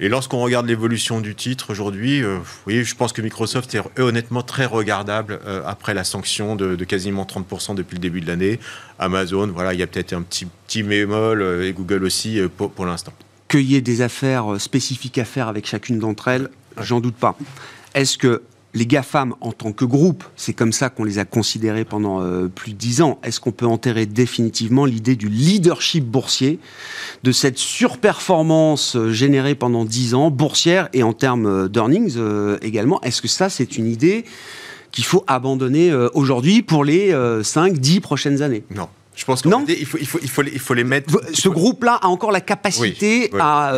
Et 0.00 0.08
lorsqu'on 0.08 0.38
regarde 0.38 0.66
l'évolution 0.66 1.20
du 1.20 1.34
titre 1.34 1.70
aujourd'hui, 1.70 2.22
euh, 2.22 2.38
oui, 2.66 2.84
je 2.84 2.94
pense 2.94 3.12
que 3.12 3.22
Microsoft 3.22 3.74
est 3.74 4.00
honnêtement 4.00 4.42
très 4.42 4.66
regardable 4.66 5.40
euh, 5.46 5.62
après 5.66 5.94
la 5.94 6.04
sanction 6.04 6.56
de, 6.56 6.76
quasiment 6.84 7.24
30% 7.24 7.74
depuis 7.74 7.94
le 7.94 8.00
début 8.00 8.20
de 8.20 8.26
l'année. 8.26 8.58
Amazon, 8.98 9.48
voilà, 9.48 9.72
il 9.72 9.80
y 9.80 9.82
a 9.82 9.86
peut-être 9.86 10.12
un 10.12 10.22
petit, 10.22 10.46
petit 10.66 10.82
bémol 10.82 11.42
euh, 11.42 11.68
et 11.68 11.72
Google 11.72 12.04
aussi 12.04 12.40
pour, 12.56 12.70
pour 12.70 12.86
l'instant. 12.86 13.12
Qu'il 13.48 13.62
y 13.62 13.76
ait 13.76 13.80
des 13.80 14.02
affaires 14.02 14.60
spécifiques 14.60 15.18
à 15.18 15.24
faire 15.24 15.48
avec 15.48 15.66
chacune 15.66 15.98
d'entre 15.98 16.28
elles, 16.28 16.48
j'en 16.80 17.00
doute 17.00 17.16
pas. 17.16 17.36
Est-ce 17.94 18.18
que 18.18 18.42
les 18.74 18.86
GAFAM 18.86 19.34
en 19.40 19.52
tant 19.52 19.72
que 19.72 19.84
groupe, 19.84 20.24
c'est 20.36 20.52
comme 20.52 20.72
ça 20.72 20.90
qu'on 20.90 21.04
les 21.04 21.18
a 21.18 21.24
considérés 21.24 21.84
pendant 21.84 22.20
euh, 22.20 22.48
plus 22.48 22.72
de 22.72 22.76
dix 22.76 23.00
ans. 23.02 23.18
Est-ce 23.22 23.40
qu'on 23.40 23.52
peut 23.52 23.66
enterrer 23.66 24.04
définitivement 24.04 24.84
l'idée 24.84 25.14
du 25.14 25.28
leadership 25.28 26.04
boursier, 26.04 26.58
de 27.22 27.32
cette 27.32 27.58
surperformance 27.58 28.96
euh, 28.96 29.12
générée 29.12 29.54
pendant 29.54 29.84
dix 29.84 30.14
ans, 30.14 30.30
boursière 30.30 30.88
et 30.92 31.04
en 31.04 31.12
termes 31.12 31.46
euh, 31.46 31.68
d'earnings 31.68 32.18
également? 32.62 33.00
Est-ce 33.02 33.22
que 33.22 33.28
ça, 33.28 33.48
c'est 33.48 33.78
une 33.78 33.86
idée 33.86 34.24
qu'il 34.90 35.04
faut 35.04 35.24
abandonner 35.26 35.92
aujourd'hui 36.14 36.62
pour 36.62 36.84
les 36.84 37.12
5-10 37.12 38.00
prochaines 38.00 38.42
années? 38.42 38.64
Non. 38.74 38.88
Je 39.16 39.24
pense 39.24 39.42
qu'il 39.42 39.52
faut, 39.52 39.98
il 39.98 40.06
faut, 40.06 40.18
il 40.22 40.28
faut, 40.28 40.42
il 40.42 40.58
faut 40.58 40.74
les 40.74 40.84
mettre. 40.84 41.12
Ce 41.32 41.48
groupe-là 41.48 41.94
a 41.94 42.06
encore 42.06 42.32
la 42.32 42.40
capacité 42.40 43.30
à, 43.38 43.76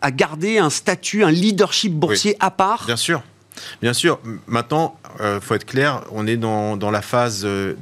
à, 0.00 0.10
garder 0.10 0.58
un 0.58 0.70
statut, 0.70 1.24
un 1.24 1.30
leadership 1.30 1.92
boursier 1.94 2.36
à 2.40 2.50
part? 2.50 2.84
Bien 2.86 2.96
sûr. 2.96 3.22
Bien 3.80 3.92
sûr, 3.92 4.18
maintenant, 4.46 4.98
il 5.18 5.24
euh, 5.24 5.40
faut 5.40 5.54
être 5.54 5.64
clair, 5.64 6.02
on 6.10 6.26
est 6.26 6.36
dans, 6.36 6.76
la 6.90 7.02
phase 7.02 7.42
euh, 7.44 7.74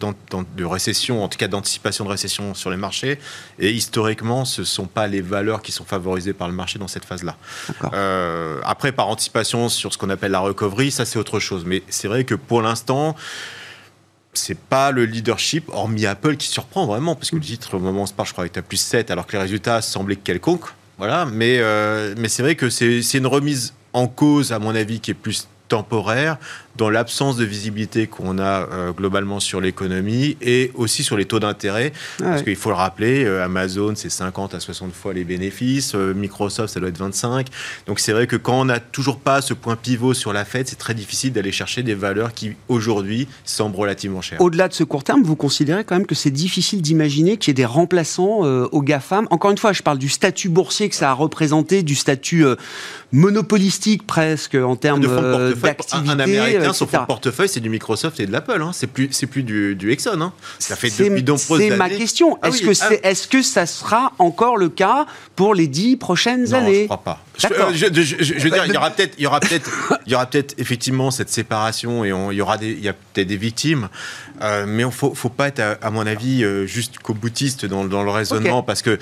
de 0.56 0.64
récession, 0.64 1.22
en 1.22 1.28
tout 1.28 1.38
cas 1.38 1.48
d'anticipation 1.48 2.04
de 2.04 2.10
récession 2.10 2.54
sur 2.54 2.70
les 2.70 2.76
marchés, 2.76 3.18
et 3.58 3.70
historiquement, 3.70 4.44
ce 4.44 4.62
ne 4.62 4.66
sont 4.66 4.86
pas 4.86 5.06
les 5.06 5.20
valeurs 5.20 5.62
qui 5.62 5.72
sont 5.72 5.84
favorisées 5.84 6.32
par 6.32 6.48
le 6.48 6.54
marché 6.54 6.78
dans 6.78 6.88
cette 6.88 7.04
phase-là. 7.04 7.36
Euh, 7.92 8.60
après, 8.64 8.92
par 8.92 9.08
anticipation 9.08 9.68
sur 9.68 9.92
ce 9.92 9.98
qu'on 9.98 10.10
appelle 10.10 10.32
la 10.32 10.40
recovery, 10.40 10.90
ça 10.90 11.04
c'est 11.04 11.18
autre 11.18 11.38
chose. 11.38 11.64
Mais 11.66 11.82
c'est 11.88 12.08
vrai 12.08 12.24
que 12.24 12.34
pour 12.34 12.62
l'instant, 12.62 13.16
c'est 14.32 14.58
pas 14.58 14.90
le 14.90 15.04
leadership, 15.04 15.68
hormis 15.72 16.06
Apple, 16.06 16.36
qui 16.36 16.48
surprend 16.48 16.86
vraiment, 16.86 17.14
parce 17.14 17.30
que 17.30 17.36
le 17.36 17.42
titre, 17.42 17.76
au 17.76 17.80
moment 17.80 18.00
où 18.00 18.02
on 18.02 18.06
se 18.06 18.12
parle, 18.12 18.28
je 18.28 18.32
crois, 18.32 18.44
est 18.44 18.58
à 18.58 18.62
plus 18.62 18.76
7, 18.76 19.10
alors 19.10 19.26
que 19.26 19.32
les 19.32 19.42
résultats 19.42 19.80
semblaient 19.82 20.16
quelconques. 20.16 20.66
Voilà, 20.98 21.26
mais, 21.26 21.60
mais 22.16 22.28
c'est 22.28 22.42
vrai 22.42 22.54
que 22.54 22.70
c'est 22.70 23.18
une 23.18 23.26
remise 23.26 23.74
en 23.92 24.08
cause, 24.08 24.52
à 24.52 24.58
mon 24.58 24.74
avis, 24.74 25.00
qui 25.00 25.10
est 25.10 25.14
plus 25.14 25.48
temporaire 25.68 26.38
dans 26.76 26.90
l'absence 26.90 27.36
de 27.36 27.44
visibilité 27.44 28.06
qu'on 28.06 28.38
a 28.38 28.68
euh, 28.70 28.92
globalement 28.92 29.40
sur 29.40 29.60
l'économie 29.60 30.36
et 30.40 30.70
aussi 30.74 31.02
sur 31.02 31.16
les 31.16 31.24
taux 31.24 31.40
d'intérêt. 31.40 31.92
parce 32.18 32.42
qu'il 32.42 32.56
faut 32.56 32.70
le 32.70 32.76
rappeler, 32.76 33.24
euh, 33.24 33.44
Amazon, 33.44 33.94
c'est 33.94 34.10
50 34.10 34.54
à 34.54 34.60
60 34.60 34.92
fois 34.92 35.12
les 35.12 35.24
bénéfices, 35.24 35.94
euh, 35.94 36.12
Microsoft, 36.14 36.72
ça 36.72 36.80
doit 36.80 36.88
être 36.88 36.98
25. 36.98 37.46
Donc 37.86 38.00
c'est 38.00 38.12
vrai 38.12 38.26
que 38.26 38.36
quand 38.36 38.60
on 38.60 38.64
n'a 38.66 38.80
toujours 38.80 39.18
pas 39.18 39.40
ce 39.40 39.54
point 39.54 39.76
pivot 39.76 40.14
sur 40.14 40.32
la 40.32 40.44
Fed, 40.44 40.68
c'est 40.68 40.78
très 40.78 40.94
difficile 40.94 41.32
d'aller 41.32 41.52
chercher 41.52 41.82
des 41.82 41.94
valeurs 41.94 42.34
qui, 42.34 42.52
aujourd'hui, 42.68 43.28
semblent 43.44 43.76
relativement 43.76 44.20
chères. 44.20 44.40
Au-delà 44.40 44.68
de 44.68 44.74
ce 44.74 44.84
court 44.84 45.04
terme, 45.04 45.22
vous 45.22 45.36
considérez 45.36 45.84
quand 45.84 45.96
même 45.96 46.06
que 46.06 46.14
c'est 46.14 46.30
difficile 46.30 46.82
d'imaginer 46.82 47.36
qu'il 47.36 47.50
y 47.50 47.52
ait 47.52 47.54
des 47.54 47.64
remplaçants 47.64 48.26
au 48.36 48.82
GAFAM 48.82 49.26
Encore 49.30 49.50
une 49.50 49.58
fois, 49.58 49.72
je 49.72 49.82
parle 49.82 49.98
du 49.98 50.08
statut 50.08 50.48
boursier 50.48 50.88
que 50.88 50.94
ça 50.94 51.10
a 51.10 51.12
représenté, 51.12 51.82
du 51.82 51.94
statut 51.94 52.44
monopolistique 53.12 54.06
presque 54.06 54.54
en 54.54 54.76
termes 54.76 55.00
d'activité 55.00 56.65
son 56.72 56.86
portefeuille, 56.86 57.48
c'est 57.48 57.60
du 57.60 57.68
Microsoft 57.68 58.20
et 58.20 58.26
de 58.26 58.32
l'Apple. 58.32 58.60
Hein. 58.60 58.70
C'est 58.72 58.86
plus, 58.86 59.08
c'est 59.12 59.26
plus 59.26 59.42
du, 59.42 59.74
du 59.74 59.90
Exxon. 59.90 60.20
Hein. 60.20 60.32
Ça 60.58 60.76
fait 60.76 60.88
depuis 60.88 61.24
C'est 61.58 61.76
ma 61.76 61.88
question. 61.88 62.38
Ah 62.42 62.48
est-ce 62.48 62.62
que, 62.62 62.70
ah 62.70 62.88
c'est, 62.88 63.04
est-ce 63.04 63.28
que 63.28 63.42
ça 63.42 63.66
sera 63.66 64.12
encore 64.18 64.56
le 64.56 64.68
cas 64.68 65.06
pour 65.34 65.54
les 65.54 65.68
dix 65.68 65.96
prochaines 65.96 66.44
non, 66.44 66.58
années? 66.58 66.82
Je 66.82 66.84
crois 66.86 67.02
pas. 67.02 67.20
Je, 67.38 67.46
euh, 67.48 67.72
je, 67.72 68.42
veux 68.44 68.50
dire, 68.50 68.64
il 68.66 68.72
y 68.72 68.76
aura 68.76 68.90
peut-être, 68.96 69.14
il 69.18 69.24
y 69.24 69.26
aura 69.26 69.40
peut-être, 69.40 69.70
il 70.06 70.12
y 70.12 70.14
aura 70.14 70.26
peut-être 70.26 70.54
effectivement 70.58 71.10
cette 71.10 71.28
séparation 71.28 72.04
et 72.04 72.08
il 72.08 72.36
y 72.36 72.40
aura 72.40 72.56
des, 72.56 72.70
il 72.70 72.82
y 72.82 72.88
a 72.88 72.94
peut-être 72.94 73.26
des 73.26 73.36
victimes, 73.36 73.88
euh, 74.42 74.64
mais 74.66 74.82
il 74.84 74.90
faut, 74.90 75.14
faut 75.14 75.28
pas 75.28 75.48
être, 75.48 75.78
à, 75.82 75.90
mon 75.90 76.06
avis, 76.06 76.44
euh, 76.44 76.66
juste 76.66 76.98
co-boutiste 76.98 77.66
dans, 77.66 77.84
dans, 77.84 78.02
le 78.02 78.10
raisonnement 78.10 78.62
parce 78.62 78.82
que 78.82 78.98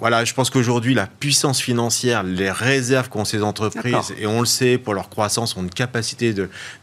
voilà, 0.00 0.24
je 0.24 0.34
pense 0.34 0.50
qu'aujourd'hui, 0.50 0.94
la 0.94 1.06
puissance 1.06 1.60
financière, 1.60 2.22
les 2.22 2.50
réserves 2.50 3.08
qu'ont 3.08 3.24
ces 3.24 3.42
entreprises, 3.42 4.14
et 4.18 4.26
on 4.26 4.40
le 4.40 4.46
sait, 4.46 4.78
pour 4.78 4.94
leur 4.94 5.08
croissance, 5.08 5.56
ont 5.56 5.62
une 5.62 5.70
capacité 5.70 6.34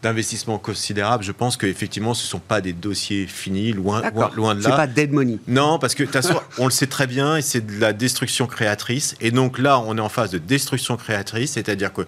d'investissement 0.02 0.58
considérable. 0.58 1.24
Je 1.24 1.32
pense 1.32 1.58
qu'effectivement, 1.58 2.14
ce 2.14 2.26
ne 2.26 2.30
sont 2.30 2.40
pas 2.40 2.62
des 2.62 2.74
dossiers 2.74 3.28
finis, 3.28 3.72
loin, 3.72 4.02
loin, 4.36 4.56
de 4.56 4.64
là. 4.64 4.70
C'est 4.70 4.76
pas 4.76 4.88
dead 4.88 5.12
money. 5.12 5.38
Non, 5.48 5.80
parce 5.80 5.96
que 5.96 6.04
on 6.58 6.66
le 6.66 6.72
sait 6.72 6.88
très 6.88 7.08
bien, 7.08 7.38
et 7.38 7.42
c'est 7.42 7.66
de 7.66 7.80
la 7.80 7.94
destruction 7.94 8.48
créatrice. 8.48 9.16
Et 9.22 9.32
donc 9.32 9.60
là, 9.60 9.80
on 9.80 9.98
est 9.98 10.02
en 10.02 10.10
phase 10.10 10.32
de 10.32 10.38
destruction 10.38 10.98
créatrice, 10.98 11.52
c'est-à-dire 11.52 11.94
que 11.94 12.08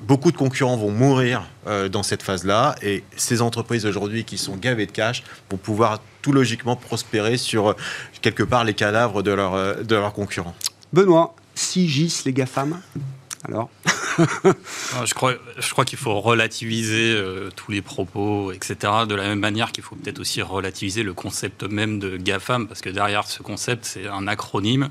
beaucoup 0.00 0.32
de 0.32 0.36
concurrents 0.36 0.76
vont 0.76 0.90
mourir 0.90 1.48
euh, 1.66 1.88
dans 1.88 2.02
cette 2.02 2.22
phase-là 2.22 2.74
et 2.82 3.04
ces 3.16 3.40
entreprises 3.40 3.86
aujourd'hui 3.86 4.24
qui 4.24 4.38
sont 4.38 4.56
gavées 4.56 4.86
de 4.86 4.92
cash 4.92 5.22
vont 5.50 5.56
pouvoir 5.56 6.00
tout 6.24 6.32
logiquement 6.32 6.74
prospérer 6.74 7.36
sur 7.36 7.68
euh, 7.68 7.76
quelque 8.22 8.42
part 8.42 8.64
les 8.64 8.72
cadavres 8.72 9.22
de, 9.22 9.30
leur, 9.30 9.52
euh, 9.52 9.74
de 9.82 9.94
leurs 9.94 10.14
concurrents. 10.14 10.54
Benoît, 10.94 11.36
si 11.54 11.86
gis 11.86 12.22
les 12.24 12.32
GAFAM, 12.32 12.80
alors 13.46 13.68
je 15.04 15.12
crois, 15.12 15.34
je 15.58 15.70
crois 15.70 15.84
qu'il 15.84 15.98
faut 15.98 16.18
relativiser 16.18 17.14
tous 17.56 17.72
les 17.72 17.82
propos, 17.82 18.52
etc. 18.52 18.76
De 19.06 19.14
la 19.14 19.24
même 19.24 19.40
manière 19.40 19.70
qu'il 19.70 19.84
faut 19.84 19.96
peut-être 19.96 20.18
aussi 20.18 20.40
relativiser 20.40 21.02
le 21.02 21.12
concept 21.12 21.62
même 21.64 21.98
de 21.98 22.16
GAFAM, 22.16 22.66
parce 22.68 22.80
que 22.80 22.88
derrière 22.88 23.26
ce 23.26 23.42
concept, 23.42 23.84
c'est 23.84 24.08
un 24.08 24.26
acronyme. 24.26 24.88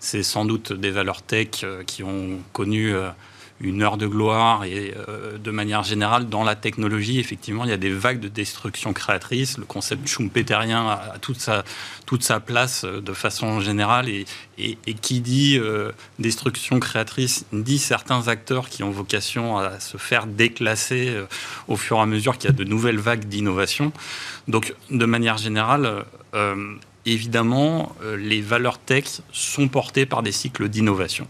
C'est 0.00 0.24
sans 0.24 0.44
doute 0.44 0.72
des 0.72 0.90
valeurs 0.90 1.22
tech 1.22 1.64
qui 1.86 2.02
ont 2.02 2.40
connu 2.52 2.94
une 3.60 3.82
heure 3.82 3.96
de 3.96 4.06
gloire 4.06 4.64
et 4.64 4.94
euh, 5.08 5.38
de 5.38 5.50
manière 5.50 5.84
générale 5.84 6.28
dans 6.28 6.42
la 6.42 6.56
technologie 6.56 7.20
effectivement 7.20 7.64
il 7.64 7.70
y 7.70 7.74
a 7.74 7.76
des 7.76 7.92
vagues 7.92 8.18
de 8.18 8.28
destruction 8.28 8.92
créatrice 8.92 9.58
le 9.58 9.64
concept 9.64 10.08
schumpeterien 10.08 10.88
a, 10.88 11.14
toute 11.18 12.22
sa 12.22 12.40
place 12.40 12.84
euh, 12.84 13.00
de 13.00 13.12
façon 13.12 13.60
générale 13.60 14.08
et, 14.08 14.26
et, 14.58 14.94
qui 14.94 15.20
dit 15.20 15.58
euh, 15.58 15.92
destruction 16.18 16.80
créatrice 16.80 17.46
dit 17.52 17.78
certains 17.78 18.26
acteurs 18.26 18.68
qui 18.68 18.82
ont 18.82 18.90
vocation 18.90 19.56
à 19.56 19.78
se 19.78 19.98
faire 19.98 20.26
déclasser 20.26 21.14
au 21.68 21.76
fur 21.76 21.98
et 21.98 22.00
à 22.00 22.06
mesure 22.06 22.38
qu'il 22.38 22.50
y 22.50 22.52
a 22.52 22.56
de 22.56 22.64
nouvelles 22.64 22.98
vagues 22.98 23.24
d'innovation. 23.24 23.92
Donc 24.48 24.74
de 24.90 25.04
manière 25.04 25.38
générale 25.38 26.04
évidemment 27.04 27.94
les 28.16 28.40
valeurs 28.40 28.78
tech 28.78 29.04
sont 29.32 29.68
portées 29.68 30.06
par 30.06 30.22
des 30.22 30.32
cycles 30.32 30.68
d'innovation 30.68 31.26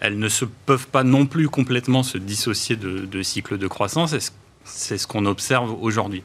elles 0.00 0.18
ne 0.18 0.28
se 0.28 0.44
peuvent 0.44 0.88
pas 0.88 1.04
non 1.04 1.26
plus 1.26 1.48
complètement 1.48 2.02
se 2.02 2.18
dissocier 2.18 2.76
de, 2.76 3.22
cycles 3.22 3.58
de 3.58 3.66
croissance. 3.66 4.14
C'est 4.64 4.98
ce 4.98 5.06
qu'on 5.06 5.26
observe 5.26 5.76
aujourd'hui. 5.82 6.22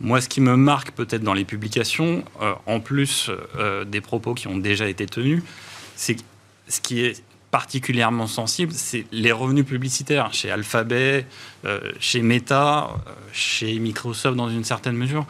Moi, 0.00 0.20
ce 0.20 0.28
qui 0.28 0.40
me 0.40 0.56
marque 0.56 0.92
peut-être 0.92 1.22
dans 1.22 1.34
les 1.34 1.44
publications, 1.44 2.24
euh, 2.40 2.54
en 2.66 2.80
plus 2.80 3.30
euh, 3.56 3.84
des 3.84 4.00
propos 4.00 4.34
qui 4.34 4.48
ont 4.48 4.56
déjà 4.56 4.88
été 4.88 5.06
tenus, 5.06 5.42
c'est 5.94 6.16
ce 6.66 6.80
qui 6.80 7.04
est 7.04 7.22
particulièrement 7.52 8.26
sensible, 8.26 8.72
c'est 8.74 9.04
les 9.12 9.30
revenus 9.30 9.66
publicitaires 9.66 10.32
chez 10.32 10.50
Alphabet, 10.50 11.26
euh, 11.66 11.92
chez 12.00 12.22
Meta, 12.22 12.90
chez 13.32 13.78
Microsoft 13.78 14.36
dans 14.36 14.48
une 14.48 14.64
certaine 14.64 14.96
mesure, 14.96 15.26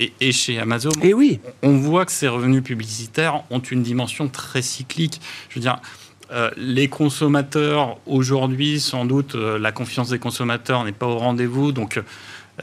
et, 0.00 0.32
chez 0.32 0.58
Amazon. 0.58 0.90
Et 1.02 1.14
oui. 1.14 1.40
On 1.62 1.78
voit 1.78 2.04
que 2.04 2.12
ces 2.12 2.26
revenus 2.26 2.64
publicitaires 2.64 3.44
ont 3.50 3.60
une 3.60 3.82
dimension 3.82 4.28
très 4.28 4.60
cyclique. 4.60 5.20
Je 5.48 5.54
veux 5.54 5.60
dire, 5.60 5.80
euh, 6.32 6.50
les 6.56 6.88
consommateurs, 6.88 7.98
aujourd'hui, 8.06 8.80
sans 8.80 9.04
doute, 9.04 9.34
euh, 9.34 9.58
la 9.58 9.70
confiance 9.70 10.08
des 10.08 10.18
consommateurs 10.18 10.84
n'est 10.84 10.92
pas 10.92 11.06
au 11.06 11.18
rendez-vous. 11.18 11.70
Donc, 11.70 12.00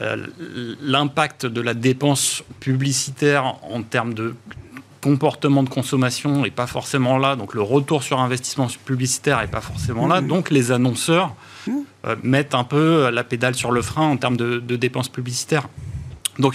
euh, 0.00 0.26
l'impact 0.82 1.46
de 1.46 1.60
la 1.60 1.72
dépense 1.72 2.42
publicitaire 2.60 3.54
en 3.62 3.82
termes 3.82 4.12
de 4.12 4.34
comportement 5.00 5.62
de 5.62 5.68
consommation 5.68 6.42
n'est 6.42 6.50
pas 6.50 6.66
forcément 6.66 7.16
là. 7.16 7.36
Donc, 7.36 7.54
le 7.54 7.62
retour 7.62 8.02
sur 8.02 8.20
investissement 8.20 8.68
publicitaire 8.84 9.40
n'est 9.40 9.46
pas 9.46 9.60
forcément 9.60 10.08
là. 10.08 10.20
Mmh. 10.20 10.28
Donc, 10.28 10.50
les 10.50 10.72
annonceurs 10.72 11.34
mmh. 11.66 11.72
mettent 12.22 12.54
un 12.54 12.64
peu 12.64 13.10
la 13.10 13.24
pédale 13.24 13.54
sur 13.54 13.70
le 13.70 13.82
frein 13.82 14.08
en 14.08 14.16
termes 14.16 14.36
de, 14.36 14.58
de 14.58 14.76
dépenses 14.76 15.08
publicitaires. 15.08 15.68
Donc, 16.38 16.54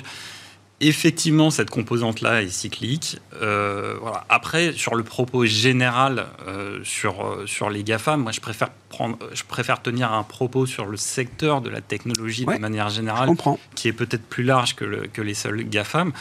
effectivement, 0.81 1.49
cette 1.49 1.69
composante-là 1.69 2.41
est 2.41 2.49
cyclique. 2.49 3.17
Euh, 3.41 3.95
voilà. 4.01 4.25
Après, 4.29 4.73
sur 4.73 4.95
le 4.95 5.03
propos 5.03 5.45
général 5.45 6.27
euh, 6.47 6.79
sur, 6.83 7.25
euh, 7.25 7.45
sur 7.45 7.69
les 7.69 7.83
GAFAM, 7.83 8.21
moi, 8.21 8.31
je 8.31 8.39
préfère, 8.39 8.69
prendre, 8.89 9.17
je 9.33 9.43
préfère 9.43 9.81
tenir 9.81 10.13
un 10.13 10.23
propos 10.23 10.65
sur 10.65 10.85
le 10.85 10.97
secteur 10.97 11.61
de 11.61 11.69
la 11.69 11.81
technologie 11.81 12.45
de 12.45 12.57
manière 12.57 12.89
générale, 12.89 13.29
qui 13.75 13.87
est 13.87 13.93
peut-être 13.93 14.23
plus 14.23 14.43
large 14.43 14.75
que, 14.75 14.85
le, 14.85 15.07
que, 15.07 15.21
les 15.21 15.33
seuls 15.33 15.63
GAFAM. 15.63 16.13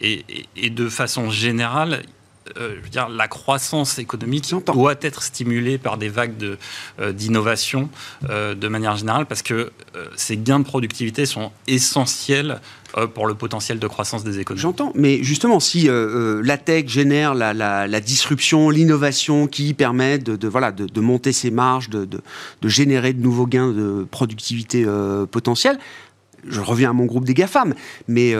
Et, 0.00 0.24
et, 0.28 0.46
et 0.56 0.70
de 0.70 0.88
façon 0.88 1.30
générale, 1.30 2.02
euh, 2.58 2.76
je 2.76 2.82
veux 2.82 2.88
dire, 2.88 3.08
la 3.08 3.28
croissance 3.28 3.98
économique 3.98 4.52
doit 4.66 4.94
être 5.00 5.22
stimulée 5.22 5.78
par 5.78 5.96
des 5.96 6.08
vagues 6.08 6.36
de, 6.36 6.58
euh, 7.00 7.12
d'innovation 7.12 7.88
euh, 8.28 8.54
de 8.54 8.68
manière 8.68 8.96
générale, 8.96 9.26
parce 9.26 9.42
que 9.42 9.70
ces 10.16 10.36
gains 10.36 10.58
de 10.60 10.64
productivité 10.64 11.26
sont 11.26 11.52
essentiels 11.66 12.60
pour 13.14 13.26
le 13.26 13.34
potentiel 13.34 13.78
de 13.78 13.86
croissance 13.86 14.24
des 14.24 14.38
économies. 14.38 14.60
J'entends, 14.60 14.92
mais 14.94 15.22
justement, 15.22 15.60
si 15.60 15.88
la 15.88 16.58
tech 16.58 16.88
génère 16.88 17.34
la, 17.34 17.54
la, 17.54 18.00
disruption, 18.00 18.70
l'innovation 18.70 19.46
qui 19.46 19.74
permet 19.74 20.18
de, 20.18 20.48
voilà, 20.48 20.72
de, 20.72 21.00
monter 21.00 21.32
ses 21.32 21.50
marges, 21.50 21.88
de, 21.88 22.04
de, 22.04 22.68
générer 22.68 23.12
de 23.12 23.22
nouveaux 23.22 23.46
gains 23.46 23.72
de 23.72 24.06
productivité 24.10 24.86
potentielle, 25.30 25.78
je 26.46 26.60
reviens 26.60 26.90
à 26.90 26.92
mon 26.94 27.04
groupe 27.04 27.24
des 27.24 27.34
GAFAM, 27.34 27.74
mais 28.08 28.34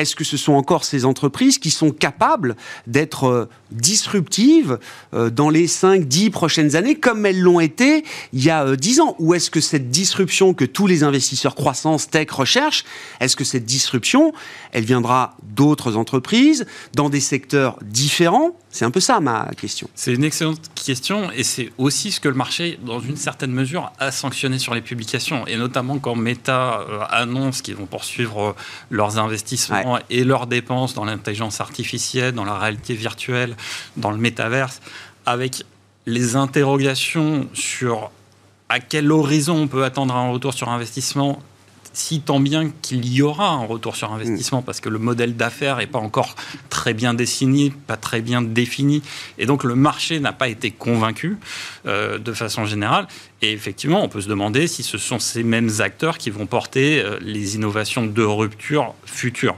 est-ce 0.00 0.16
que 0.16 0.24
ce 0.24 0.36
sont 0.36 0.52
encore 0.52 0.84
ces 0.84 1.04
entreprises 1.04 1.58
qui 1.58 1.70
sont 1.70 1.90
capables 1.90 2.56
d'être 2.86 3.24
euh, 3.24 3.48
disruptives 3.70 4.78
euh, 5.14 5.30
dans 5.30 5.50
les 5.50 5.66
5-10 5.66 6.30
prochaines 6.30 6.76
années, 6.76 6.94
comme 6.94 7.26
elles 7.26 7.40
l'ont 7.40 7.60
été 7.60 8.04
il 8.32 8.42
y 8.42 8.50
a 8.50 8.76
10 8.76 8.98
euh, 8.98 9.02
ans? 9.02 9.16
Ou 9.18 9.34
est-ce 9.34 9.50
que 9.50 9.60
cette 9.60 9.90
disruption 9.90 10.54
que 10.54 10.64
tous 10.64 10.86
les 10.86 11.02
investisseurs 11.02 11.54
croissance, 11.54 12.08
tech 12.10 12.30
recherchent, 12.30 12.84
est-ce 13.20 13.36
que 13.36 13.44
cette 13.44 13.64
disruption, 13.64 14.32
elle 14.72 14.84
viendra 14.84 15.36
d'autres 15.42 15.96
entreprises, 15.96 16.66
dans 16.94 17.08
des 17.08 17.20
secteurs 17.20 17.78
différents? 17.82 18.56
C'est 18.70 18.84
un 18.84 18.90
peu 18.90 19.00
ça 19.00 19.20
ma 19.20 19.48
question. 19.60 19.88
C'est 19.94 20.12
une 20.12 20.24
excellente 20.24 20.60
question 20.74 21.30
et 21.32 21.42
c'est 21.42 21.72
aussi 21.78 22.12
ce 22.12 22.20
que 22.20 22.28
le 22.28 22.34
marché, 22.34 22.78
dans 22.84 23.00
une 23.00 23.16
certaine 23.16 23.50
mesure, 23.50 23.90
a 23.98 24.12
sanctionné 24.12 24.58
sur 24.58 24.74
les 24.74 24.82
publications. 24.82 25.46
Et 25.46 25.56
notamment 25.56 25.98
quand 25.98 26.14
Meta 26.14 26.84
annonce 27.10 27.62
qu'ils 27.62 27.76
vont 27.76 27.86
poursuivre 27.86 28.54
leurs 28.90 29.18
investissements 29.18 29.87
et 30.10 30.24
leurs 30.24 30.46
dépenses 30.46 30.94
dans 30.94 31.04
l'intelligence 31.04 31.60
artificielle, 31.60 32.32
dans 32.32 32.44
la 32.44 32.58
réalité 32.58 32.94
virtuelle, 32.94 33.56
dans 33.96 34.10
le 34.10 34.18
métaverse, 34.18 34.80
avec 35.26 35.64
les 36.06 36.36
interrogations 36.36 37.48
sur 37.54 38.10
à 38.68 38.80
quel 38.80 39.10
horizon 39.10 39.62
on 39.62 39.68
peut 39.68 39.84
attendre 39.84 40.14
un 40.14 40.30
retour 40.30 40.52
sur 40.52 40.68
investissement 40.68 41.40
si 41.98 42.20
tant 42.20 42.38
bien 42.38 42.70
qu'il 42.80 43.12
y 43.12 43.22
aura 43.22 43.50
un 43.50 43.64
retour 43.64 43.96
sur 43.96 44.12
investissement, 44.12 44.62
parce 44.62 44.80
que 44.80 44.88
le 44.88 44.98
modèle 44.98 45.36
d'affaires 45.36 45.78
n'est 45.78 45.88
pas 45.88 45.98
encore 45.98 46.36
très 46.70 46.94
bien 46.94 47.12
dessiné, 47.12 47.72
pas 47.88 47.96
très 47.96 48.20
bien 48.20 48.40
défini, 48.40 49.02
et 49.36 49.46
donc 49.46 49.64
le 49.64 49.74
marché 49.74 50.20
n'a 50.20 50.32
pas 50.32 50.48
été 50.48 50.70
convaincu 50.70 51.38
euh, 51.86 52.18
de 52.18 52.32
façon 52.32 52.64
générale. 52.64 53.08
Et 53.42 53.52
effectivement, 53.52 54.02
on 54.02 54.08
peut 54.08 54.20
se 54.20 54.28
demander 54.28 54.68
si 54.68 54.82
ce 54.82 54.96
sont 54.96 55.18
ces 55.18 55.42
mêmes 55.42 55.70
acteurs 55.80 56.18
qui 56.18 56.30
vont 56.30 56.46
porter 56.46 57.00
euh, 57.00 57.18
les 57.20 57.56
innovations 57.56 58.06
de 58.06 58.22
rupture 58.22 58.94
futures. 59.04 59.56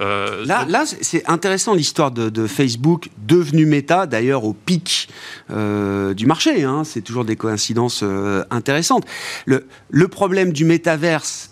Euh, 0.00 0.44
là, 0.44 0.64
là 0.68 0.84
c'est 0.86 1.28
intéressant 1.28 1.74
l'histoire 1.74 2.10
de, 2.10 2.46
Facebook 2.46 3.08
devenu 3.16 3.64
méta, 3.64 4.06
d'ailleurs 4.06 4.44
au 4.44 4.52
pic 4.52 5.08
du 5.48 6.26
marché. 6.26 6.64
Hein. 6.64 6.84
c'est 6.84 7.00
toujours 7.00 7.24
des 7.24 7.36
coïncidences 7.36 8.04
intéressantes. 8.50 9.04
Le, 9.46 9.66
le 9.90 10.08
problème 10.08 10.52
du 10.52 10.64
métaverse, 10.64 11.50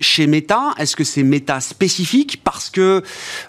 chez 0.00 0.26
Meta 0.26 0.74
Est-ce 0.78 0.96
que 0.96 1.04
c'est 1.04 1.22
Meta 1.22 1.60
spécifique 1.60 2.40
parce 2.42 2.70
que, 2.70 3.02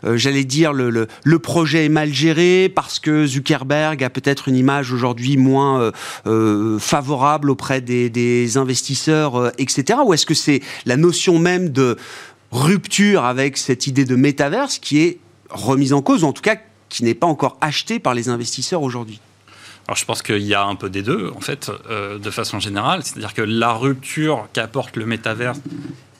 euh, 0.03 0.17
j'allais 0.17 0.43
dire, 0.43 0.73
le, 0.73 1.07
projet 1.39 1.85
est 1.85 1.89
mal 1.89 2.13
géré, 2.13 2.71
parce 2.73 2.99
que 2.99 3.25
Zuckerberg 3.25 4.03
a 4.03 4.09
peut-être 4.09 4.47
une 4.47 4.55
image 4.55 4.91
aujourd'hui 4.91 5.37
moins 5.37 5.79
euh, 5.79 5.91
euh, 6.27 6.79
favorable 6.79 7.49
auprès 7.49 7.81
des, 7.81 8.57
investisseurs, 8.57 9.51
etc. 9.57 9.99
Ou 10.05 10.13
est-ce 10.13 10.25
que 10.25 10.33
c'est 10.33 10.61
la 10.85 10.97
notion 10.97 11.39
même 11.39 11.69
de 11.69 11.97
rupture 12.51 13.25
avec 13.25 13.57
cette 13.57 13.87
idée 13.87 14.05
de 14.05 14.15
métaverse 14.15 14.79
qui 14.79 15.01
est 15.01 15.19
remise 15.49 15.93
en 15.93 16.01
cause, 16.01 16.23
ou 16.23 16.27
en 16.27 16.33
tout 16.33 16.41
cas 16.41 16.57
qui 16.89 17.03
n'est 17.03 17.15
pas 17.15 17.27
encore 17.27 17.57
achetée 17.59 17.99
par 17.99 18.13
les 18.13 18.29
investisseurs 18.29 18.81
aujourd'hui? 18.81 19.19
Alors 19.87 19.97
je 19.97 20.05
pense 20.05 20.21
qu'il 20.21 20.43
y 20.43 20.53
a 20.53 20.63
un 20.63 20.75
peu 20.75 20.89
des 20.89 21.03
deux, 21.03 21.31
en 21.35 21.41
fait, 21.41 21.69
de 21.89 22.29
façon 22.31 22.59
générale. 22.59 23.03
C'est-à-dire 23.03 23.33
que 23.33 23.41
la 23.41 23.73
rupture 23.73 24.47
qu'apporte 24.53 24.95
le 24.95 25.05
métaverse 25.05 25.59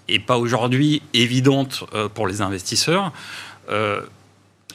et 0.08 0.20
pas 0.20 0.38
aujourd'hui 0.38 1.02
évidente 1.14 1.84
euh, 1.94 2.08
pour 2.10 2.28
les 2.28 2.42
investisseurs. 2.42 3.12
Euh, 3.70 4.02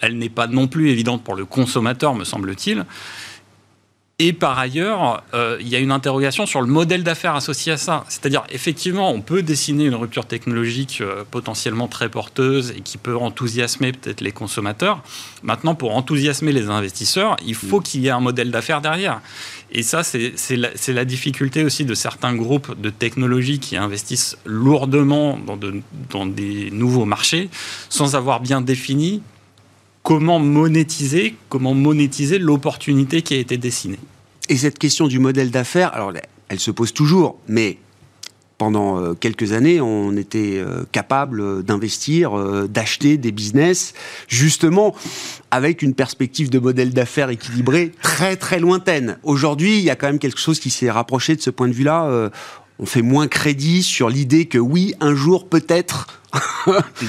elle 0.00 0.18
n'est 0.18 0.30
pas 0.30 0.46
non 0.46 0.66
plus 0.66 0.90
évidente 0.90 1.22
pour 1.22 1.34
le 1.34 1.44
consommateur, 1.44 2.14
me 2.14 2.24
semble-t-il. 2.24 2.84
Et 4.22 4.34
par 4.34 4.58
ailleurs, 4.58 5.22
euh, 5.32 5.56
il 5.62 5.68
y 5.68 5.74
a 5.74 5.78
une 5.78 5.92
interrogation 5.92 6.44
sur 6.44 6.60
le 6.60 6.66
modèle 6.66 7.02
d'affaires 7.02 7.34
associé 7.34 7.72
à 7.72 7.78
ça. 7.78 8.04
C'est-à-dire, 8.10 8.44
effectivement, 8.50 9.10
on 9.10 9.22
peut 9.22 9.42
dessiner 9.42 9.86
une 9.86 9.94
rupture 9.94 10.26
technologique 10.26 11.02
potentiellement 11.30 11.88
très 11.88 12.10
porteuse 12.10 12.74
et 12.76 12.82
qui 12.82 12.98
peut 12.98 13.16
enthousiasmer 13.16 13.92
peut-être 13.92 14.20
les 14.20 14.32
consommateurs. 14.32 15.02
Maintenant, 15.42 15.74
pour 15.74 15.96
enthousiasmer 15.96 16.52
les 16.52 16.68
investisseurs, 16.68 17.38
il 17.46 17.54
faut 17.54 17.80
mm. 17.80 17.82
qu'il 17.82 18.00
y 18.02 18.08
ait 18.08 18.10
un 18.10 18.20
modèle 18.20 18.50
d'affaires 18.50 18.82
derrière. 18.82 19.22
Et 19.72 19.82
ça, 19.82 20.02
c'est 20.02 20.34
la, 20.50 20.68
la, 20.88 21.04
difficulté 21.06 21.64
aussi 21.64 21.86
de 21.86 21.94
certains 21.94 22.34
groupes 22.34 22.78
de 22.78 22.90
technologie 22.90 23.58
qui 23.58 23.78
investissent 23.78 24.36
lourdement 24.44 25.38
dans, 25.38 25.58
dans 26.10 26.26
des 26.26 26.70
nouveaux 26.72 27.06
marchés 27.06 27.48
sans 27.88 28.16
avoir 28.16 28.40
bien 28.40 28.60
défini 28.60 29.22
comment 30.02 30.38
monétiser, 30.38 31.36
comment 31.48 31.74
monétiser 31.74 32.38
l'opportunité 32.38 33.22
qui 33.22 33.34
a 33.34 33.38
été 33.38 33.56
dessinée. 33.56 33.98
Et 34.48 34.56
cette 34.56 34.78
question 34.78 35.06
du 35.06 35.18
modèle 35.18 35.50
d'affaires, 35.50 35.94
alors 35.94 36.12
elle 36.48 36.60
se 36.60 36.70
pose 36.70 36.92
toujours, 36.92 37.38
mais 37.46 37.78
pendant 38.60 39.00
euh, 39.00 39.14
quelques 39.14 39.52
années, 39.52 39.80
on 39.80 40.14
était 40.18 40.58
euh, 40.58 40.84
capable 40.92 41.62
d'investir, 41.62 42.38
euh, 42.38 42.68
d'acheter 42.68 43.16
des 43.16 43.32
business, 43.32 43.94
justement 44.28 44.94
avec 45.50 45.80
une 45.80 45.94
perspective 45.94 46.50
de 46.50 46.58
modèle 46.58 46.92
d'affaires 46.92 47.30
équilibré 47.30 47.92
très 48.02 48.36
très 48.36 48.60
lointaine. 48.60 49.16
Aujourd'hui, 49.22 49.78
il 49.78 49.84
y 49.84 49.88
a 49.88 49.96
quand 49.96 50.08
même 50.08 50.18
quelque 50.18 50.38
chose 50.38 50.60
qui 50.60 50.68
s'est 50.68 50.90
rapproché 50.90 51.36
de 51.36 51.40
ce 51.40 51.48
point 51.48 51.68
de 51.68 51.72
vue-là. 51.72 52.30
on 52.78 52.84
fait 52.84 53.00
moins 53.00 53.28
crédit 53.28 53.82
sur 53.82 54.10
l'idée 54.10 54.44
que 54.44 54.58
oui, 54.58 54.94
un 55.00 55.14
jour 55.14 55.48
peut-être 55.48 56.19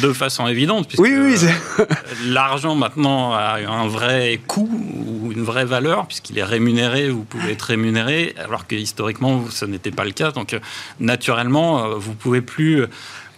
de 0.02 0.14
façon 0.14 0.48
évidente, 0.48 0.88
puisque 0.88 1.02
oui, 1.02 1.14
oui, 1.16 1.36
l'argent 2.26 2.76
maintenant 2.76 3.34
a 3.34 3.60
un 3.60 3.88
vrai 3.88 4.40
coût 4.48 4.70
ou 5.06 5.32
une 5.32 5.44
vraie 5.44 5.66
valeur, 5.66 6.08
puisqu'il 6.08 6.38
est 6.38 6.44
rémunéré, 6.44 7.10
vous 7.10 7.24
pouvez 7.24 7.52
être 7.52 7.64
rémunéré, 7.64 8.34
alors 8.38 8.68
que 8.68 8.76
historiquement, 8.76 9.46
ce 9.50 9.66
n'était 9.66 9.92
pas 9.92 10.06
le 10.06 10.12
cas. 10.12 10.32
Donc, 10.32 10.58
naturellement, 11.00 11.84
euh, 11.84 11.96
vous 11.96 12.14
pouvez 12.14 12.42
plus 12.42 12.86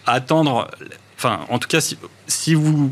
attendre. 0.06 0.70
Enfin, 1.18 1.42
en 1.50 1.60
tout 1.60 1.68
cas, 1.68 1.82
si, 1.82 1.98
si 2.28 2.54
vous 2.54 2.92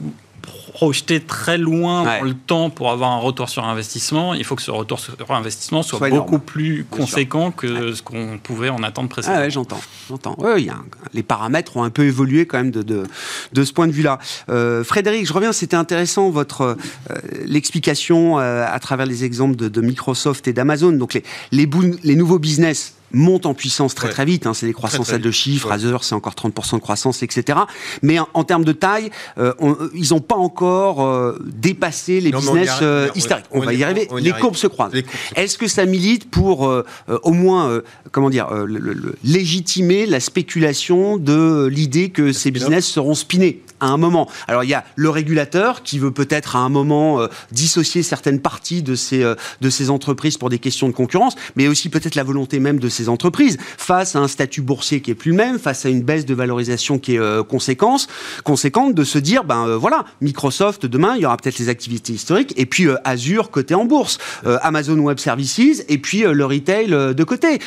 projeter 0.71 1.19
très 1.19 1.57
loin 1.57 2.03
dans 2.03 2.25
le 2.25 2.33
temps 2.33 2.69
pour 2.69 2.91
avoir 2.91 3.11
un 3.11 3.19
retour 3.19 3.49
sur 3.49 3.65
investissement, 3.65 4.33
il 4.33 4.43
faut 4.43 4.55
que 4.55 4.61
ce 4.61 4.71
retour 4.71 4.99
sur 4.99 5.15
investissement 5.31 5.83
soit, 5.83 6.09
beaucoup 6.09 6.39
plus 6.39 6.85
conséquent 6.89 7.51
que 7.51 7.93
ce 7.93 8.01
qu'on 8.01 8.39
pouvait 8.41 8.69
en 8.69 8.83
attendre 8.83 9.09
précédemment. 9.09 9.41
Ah 9.43 9.49
j'entends, 9.49 9.81
j'entends. 10.09 10.35
Oui, 10.39 10.69
les 11.13 11.23
paramètres 11.23 11.77
ont 11.77 11.83
un 11.83 11.89
peu 11.89 12.03
évolué 12.03 12.45
quand 12.45 12.57
même 12.57 12.71
de, 12.71 12.81
de, 12.81 13.03
de 13.53 13.63
ce 13.63 13.73
point 13.73 13.87
de 13.87 13.91
vue-là. 13.91 14.19
Euh, 14.49 14.83
Frédéric, 14.83 15.27
je 15.27 15.33
reviens, 15.33 15.53
c'était 15.53 15.75
intéressant 15.75 16.29
votre 16.29 16.61
euh, 16.61 16.75
l'explication 17.45 18.39
euh, 18.39 18.65
à 18.67 18.79
travers 18.79 19.05
les 19.05 19.23
exemples 19.23 19.55
de, 19.55 19.67
de 19.67 19.81
Microsoft 19.81 20.47
et 20.47 20.53
d'Amazon. 20.53 20.93
Donc 20.93 21.13
les, 21.13 21.23
les, 21.51 21.69
les 22.03 22.15
nouveaux 22.15 22.39
business 22.39 22.95
monte 23.13 23.45
en 23.45 23.53
puissance 23.53 23.95
très 23.95 24.09
très 24.09 24.25
vite. 24.25 24.45
Hein, 24.45 24.53
c'est 24.53 24.65
des 24.65 24.73
croissances 24.73 25.13
à 25.13 25.17
deux 25.17 25.31
chiffres. 25.31 25.67
Ouais. 25.67 25.73
Razer, 25.73 26.03
c'est 26.03 26.15
encore 26.15 26.33
30% 26.33 26.75
de 26.75 26.79
croissance, 26.79 27.23
etc. 27.23 27.59
Mais 28.01 28.17
en, 28.33 28.43
termes 28.43 28.63
de 28.63 28.71
taille, 28.71 29.11
euh, 29.37 29.53
ils 29.93 30.09
n'ont 30.11 30.19
pas 30.19 30.35
encore 30.35 31.05
euh, 31.05 31.37
dépassé 31.45 32.21
les 32.21 32.31
business 32.31 32.71
euh, 32.81 33.09
historiques. 33.15 33.45
On, 33.51 33.59
va 33.59 33.73
y 33.73 33.83
arriver. 33.83 34.07
les 34.19 34.31
courbes 34.31 34.55
se 34.55 34.67
croisent. 34.67 34.93
Est-ce 35.35 35.57
que 35.57 35.67
ça 35.67 35.85
milite 35.85 36.29
pour 36.29 36.71
au 37.07 37.31
moins, 37.31 37.81
comment 38.11 38.29
dire, 38.29 38.47
légitimer 39.23 40.05
la 40.05 40.19
spéculation 40.19 41.17
de 41.17 41.67
l'idée 41.71 42.09
que 42.09 42.31
ces 42.31 42.51
business 42.51 42.85
seront 42.85 43.15
spinés? 43.15 43.61
À 43.81 43.87
un 43.87 43.97
moment. 43.97 44.29
Alors 44.47 44.63
il 44.63 44.69
y 44.69 44.73
a 44.73 44.85
le 44.95 45.09
régulateur 45.09 45.83
qui 45.83 45.99
veut 45.99 46.11
peut-être 46.11 46.55
à 46.55 46.59
un 46.59 46.69
moment 46.69 47.27
dissocier 47.51 48.03
certaines 48.03 48.39
parties 48.39 48.81
de 48.81 48.95
ces, 48.95 49.23
de 49.61 49.69
ces 49.69 49.89
entreprises 49.89 50.37
pour 50.37 50.49
des 50.49 50.59
questions 50.59 50.87
de 50.87 50.93
concurrence, 50.93 51.35
mais 51.55 51.67
aussi 51.67 51.89
peut-être 51.89 52.15
la 52.15 52.23
volonté 52.23 52.59
même 52.59 52.79
de 52.79 52.89
ces 52.89 53.09
entreprises 53.09 53.57
face 53.77 54.15
à 54.15 54.19
un 54.19 54.27
statut 54.27 54.61
boursier 54.61 55.01
qui 55.01 55.11
est 55.11 55.15
plus 55.15 55.31
le 55.31 55.37
même, 55.37 55.59
face 55.59 55.85
à 55.85 55.89
une 55.89 56.01
baisse 56.01 56.25
de 56.25 56.33
valorisation 56.33 56.99
qui 56.99 57.15
est 57.15 57.19
euh, 57.19 57.43
conséquence, 57.43 58.07
conséquente, 58.43 58.95
de 58.95 59.03
se 59.03 59.17
dire 59.17 59.43
ben 59.43 59.67
euh, 59.67 59.77
voilà, 59.77 60.05
Microsoft 60.21 60.85
demain 60.85 61.15
il 61.15 61.21
y 61.21 61.25
aura 61.25 61.37
peut-être 61.37 61.59
les 61.59 61.69
activités 61.69 62.13
historiques 62.13 62.53
et 62.57 62.65
puis 62.65 62.87
euh, 62.87 62.95
Azure 63.03 63.51
côté 63.51 63.73
en 63.73 63.85
bourse, 63.85 64.17
Amazon 64.61 64.97
Web 64.97 65.19
Services 65.19 65.83
et 65.87 65.97
puis 65.97 66.21
le 66.21 66.45
retail 66.45 66.89
de 66.89 67.23
côté. 67.23 67.59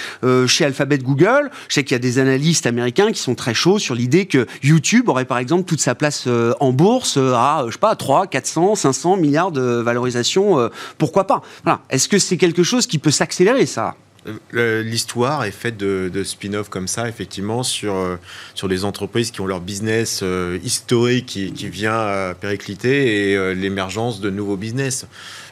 chez 0.46 0.64
Alphabet, 0.64 0.98
Google, 0.98 1.50
je 1.68 1.74
sais 1.74 1.85
qu'il 1.85 1.94
y 1.94 1.96
a 1.96 2.00
des 2.00 2.18
analystes 2.18 2.66
américains 2.66 3.12
qui 3.12 3.20
sont 3.20 3.35
très 3.35 3.55
chauds 3.55 3.79
sur 3.79 3.94
l'idée 3.94 4.27
que 4.27 4.46
YouTube 4.62 5.09
aurait 5.09 5.24
par 5.24 5.38
exemple 5.38 5.64
toute 5.64 5.81
sa 5.81 5.94
place 5.94 6.04
place 6.05 6.29
en 6.61 6.73
bourse 6.73 7.17
à, 7.17 7.64
je 7.67 7.73
sais 7.73 7.79
pas, 7.79 7.97
3, 7.97 8.27
400, 8.27 8.75
500 8.75 9.17
milliards 9.17 9.53
de 9.53 9.62
valorisation. 9.62 10.71
pourquoi 10.99 11.27
pas? 11.27 11.43
Est-ce 11.88 12.09
que 12.09 12.19
c'est 12.19 12.37
quelque 12.37 12.62
chose 12.62 12.87
qui 12.87 12.99
peut 12.99 13.11
s'accélérer, 13.11 13.64
ça? 13.64 13.95
L'histoire 14.53 15.45
est 15.45 15.51
faite 15.51 15.77
de, 15.79 16.25
spin-off 16.25 16.69
comme 16.69 16.88
ça, 16.88 17.09
effectivement, 17.09 17.62
sur, 17.62 17.95
sur 18.55 18.69
des 18.69 18.85
entreprises 18.85 19.31
qui 19.31 19.40
ont 19.40 19.47
leur 19.47 19.61
business 19.61 20.23
historique 20.62 21.27
qui 21.27 21.69
vient 21.69 22.35
péricliter 22.38 23.33
et 23.33 23.55
l'émergence 23.55 24.21
de 24.21 24.29
nouveaux 24.29 24.57
business. 24.57 25.07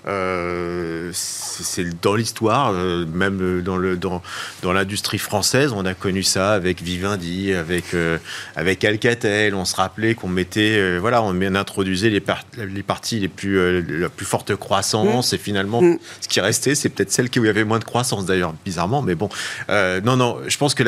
Euh, 0.09 1.11
c'est 1.12 2.01
dans 2.01 2.17
l'histoire, 2.17 2.73
euh, 2.75 3.07
même 3.07 3.62
dans 3.62 3.77
le 3.77 3.97
dans, 3.97 4.21
dans 4.62 4.73
l'industrie 4.73 5.19
française, 5.19 5.73
on 5.73 5.85
a 5.85 5.95
connu 5.95 6.25
ça 6.25 6.53
avec 6.53 6.83
Vivendi, 6.83 7.53
avec 7.53 7.95
euh, 7.95 8.19
avec 8.57 8.85
Alcatel. 8.85 9.55
On 9.55 9.65
se 9.65 9.77
rappelait 9.77 10.15
qu'on 10.15 10.29
mettait, 10.29 10.99
voilà, 10.99 11.23
on 11.23 11.41
introduisait 11.55 12.11
les, 12.11 12.23
les 12.59 12.83
parties 12.83 13.21
les 13.21 13.29
plus 13.29 14.01
la 14.01 14.09
plus 14.09 14.27
forte 14.27 14.57
croissance 14.57 15.33
mmh. 15.33 15.35
et 15.35 15.38
finalement, 15.38 15.83
mmh. 15.83 15.99
ce 16.21 16.29
qui 16.29 16.41
restait, 16.41 16.75
c'est 16.75 16.88
peut-être 16.88 17.12
celle 17.12 17.31
qui 17.31 17.38
où 17.38 17.45
il 17.45 17.49
y 17.49 17.51
avait 17.51 17.65
moins 17.65 17.79
de 17.79 17.85
croissance 17.85 18.27
d'ailleurs, 18.27 18.55
bizarrement. 18.65 19.03
Mais 19.03 19.15
bon, 19.15 19.29
non, 19.69 20.17
non, 20.17 20.38
je 20.49 20.57
pense 20.57 20.75
que 20.75 20.83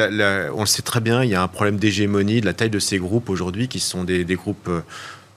on 0.53 0.61
le 0.61 0.66
sait 0.66 0.83
très 0.83 1.00
bien, 1.00 1.22
il 1.22 1.31
y 1.31 1.35
a 1.35 1.42
un 1.42 1.48
problème 1.48 1.77
d'hégémonie, 1.77 2.40
de 2.40 2.46
la 2.46 2.53
taille 2.55 2.70
de 2.70 2.79
ces 2.79 2.98
groupes 2.98 3.31
aujourd'hui 3.31 3.68
qui 3.68 3.79
sont 3.79 4.03
des, 4.03 4.24
des 4.24 4.35
groupes 4.35 4.68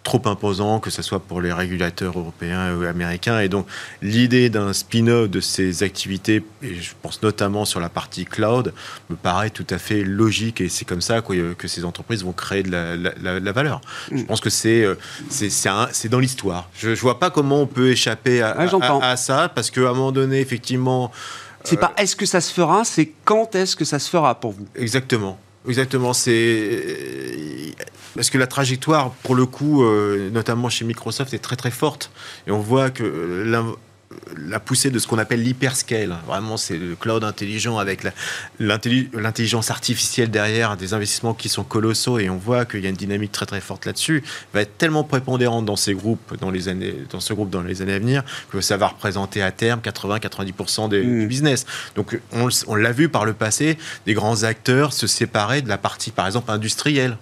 trop 0.08 0.22
imposant, 0.24 0.80
que 0.80 0.90
ce 0.90 1.02
soit 1.02 1.20
pour 1.20 1.42
les 1.42 1.52
régulateurs 1.52 2.18
européens 2.18 2.74
ou 2.74 2.86
américains. 2.86 3.42
Et 3.42 3.50
donc, 3.50 3.68
l'idée 4.02 4.50
d'un 4.50 4.72
spin-off 4.72 5.30
de 5.30 5.42
ces 5.42 5.84
activités, 5.84 6.46
et 6.64 6.76
je 6.76 6.94
pense 7.02 7.22
notamment 7.22 7.66
sur 7.66 7.82
la 7.82 7.90
partie 7.90 8.24
cloud, 8.24 8.74
me 9.10 9.18
paraît 9.18 9.50
tout 9.50 9.68
à 9.70 9.78
fait 9.78 10.04
logique. 10.06 10.62
Et 10.62 10.70
c'est 10.70 10.86
comme 10.86 11.02
ça 11.02 11.22
que 11.22 11.68
ces 11.68 11.84
entreprises 11.84 12.24
vont 12.24 12.32
créer 12.32 12.64
de 12.64 12.72
la, 12.72 13.52
valeur. 13.52 13.82
Je 14.10 14.24
pense 14.24 14.40
que 14.40 14.50
c'est 14.50 14.82
euh, 14.84 14.96
c'est 15.30 16.10
dans 16.10 16.20
l'histoire. 16.20 16.70
Je 16.78 16.92
ne 16.92 16.96
vois 16.96 17.20
pas 17.20 17.30
comment 17.30 17.62
on 17.62 17.68
peut 17.68 17.90
échapper 17.92 18.42
à, 18.42 18.56
à, 18.58 19.18
ça, 19.18 19.52
parce 19.54 19.70
qu'à 19.70 19.82
un 19.82 19.94
moment 19.94 20.14
donné, 20.14 20.40
effectivement... 20.40 21.12
C'est 21.66 21.76
pas 21.76 21.92
est-ce 21.98 22.16
que 22.16 22.26
ça 22.26 22.40
se 22.40 22.54
fera, 22.54 22.86
c'est 22.86 23.12
quand 23.26 23.56
est-ce 23.56 23.76
que 23.76 23.84
ça 23.84 24.00
se 24.00 24.10
fera 24.10 24.40
pour 24.40 24.54
vous? 24.54 24.68
Exactement. 24.74 25.38
Exactement, 25.68 26.14
c'est 26.14 27.76
parce 28.16 28.30
que 28.30 28.38
la 28.38 28.48
trajectoire, 28.48 29.12
pour 29.24 29.36
le 29.36 29.46
coup, 29.46 29.84
euh, 29.84 30.30
notamment 30.32 30.70
chez 30.70 30.86
Microsoft, 30.86 31.34
est 31.34 31.40
très 31.40 31.56
très 31.56 31.72
forte. 31.72 32.10
Et 32.48 32.52
on 32.52 32.60
voit 32.60 32.90
que 32.90 33.44
la 34.38 34.60
poussée 34.60 34.90
de 34.90 35.00
ce 35.00 35.08
qu'on 35.08 35.18
appelle 35.18 35.42
l'hyperscale. 35.44 36.16
Vraiment, 36.26 36.58
c'est 36.58 36.78
le 36.78 36.96
cloud 36.96 37.24
intelligent 37.24 37.78
avec 37.78 38.08
l'intelligence 38.60 39.70
artificielle 39.70 40.32
derrière, 40.32 40.78
des 40.78 40.94
investissements 40.94 41.34
qui 41.34 41.50
sont 41.50 41.64
colossaux 41.64 42.20
et 42.20 42.30
on 42.30 42.38
voit 42.38 42.66
qu'il 42.66 42.82
y 42.82 42.86
a 42.86 42.90
une 42.90 42.96
dynamique 42.96 43.32
très 43.32 43.46
très 43.46 43.62
forte 43.62 43.86
là-dessus. 43.86 44.24
Va 44.54 44.62
être 44.62 44.78
tellement 44.78 45.04
prépondérante 45.04 45.66
dans 45.66 45.76
ces 45.76 45.94
groupes, 45.94 46.36
dans 46.40 46.52
les 46.52 46.70
années, 46.70 46.96
dans 47.10 47.20
ce 47.20 47.34
groupe 47.34 47.50
dans 47.50 47.62
les 47.62 47.82
années 47.82 47.94
à 47.94 48.00
venir, 48.00 48.24
que 48.52 48.62
ça 48.62 48.78
va 48.78 48.88
représenter 48.88 49.42
à 49.42 49.52
terme 49.52 49.82
80-90% 49.82 50.90
du 50.90 51.04
mmh. 51.04 51.28
business. 51.28 51.66
Donc, 51.96 52.20
on, 52.32 52.48
on 52.68 52.76
l'a 52.76 52.92
vu 52.92 53.10
par 53.10 53.26
le 53.26 53.34
passé, 53.34 53.78
des 54.06 54.14
grands 54.14 54.44
acteurs 54.44 54.94
se 54.94 55.08
séparer 55.08 55.62
de 55.62 55.70
la 55.70 55.78
partie, 55.78 56.12
par 56.12 56.28
exemple, 56.28 56.52
industrielle. 56.52 57.18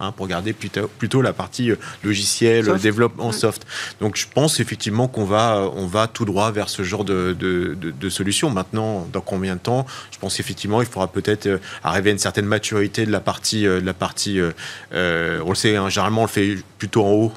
Hein, 0.00 0.12
pour 0.12 0.28
garder 0.28 0.52
plutôt, 0.52 0.86
plutôt 0.86 1.22
la 1.22 1.32
partie 1.32 1.72
euh, 1.72 1.76
logicielle, 2.04 2.72
développement 2.78 3.32
soft. 3.32 3.66
Donc 4.00 4.14
je 4.14 4.28
pense 4.32 4.60
effectivement 4.60 5.08
qu'on 5.08 5.24
va, 5.24 5.56
euh, 5.56 5.70
on 5.74 5.88
va 5.88 6.06
tout 6.06 6.24
droit 6.24 6.52
vers 6.52 6.68
ce 6.68 6.84
genre 6.84 7.04
de, 7.04 7.32
de, 7.36 7.74
de, 7.74 8.08
solution. 8.08 8.48
Maintenant, 8.48 9.08
dans 9.12 9.20
combien 9.20 9.56
de 9.56 9.60
temps? 9.60 9.86
Je 10.12 10.18
pense 10.20 10.36
qu'effectivement, 10.36 10.82
il 10.82 10.86
faudra 10.86 11.08
peut-être 11.08 11.46
euh, 11.46 11.58
arriver 11.82 12.10
à 12.10 12.12
une 12.12 12.20
certaine 12.20 12.46
maturité 12.46 13.06
de 13.06 13.10
la 13.10 13.18
partie, 13.18 13.64
de 13.64 13.82
la 13.84 13.92
partie 13.92 14.38
on 14.92 15.48
le 15.48 15.54
sait, 15.56 15.74
hein, 15.74 15.88
généralement 15.88 16.20
on 16.20 16.26
le 16.26 16.30
fait 16.30 16.58
plutôt 16.78 17.04
en 17.04 17.10
haut 17.10 17.32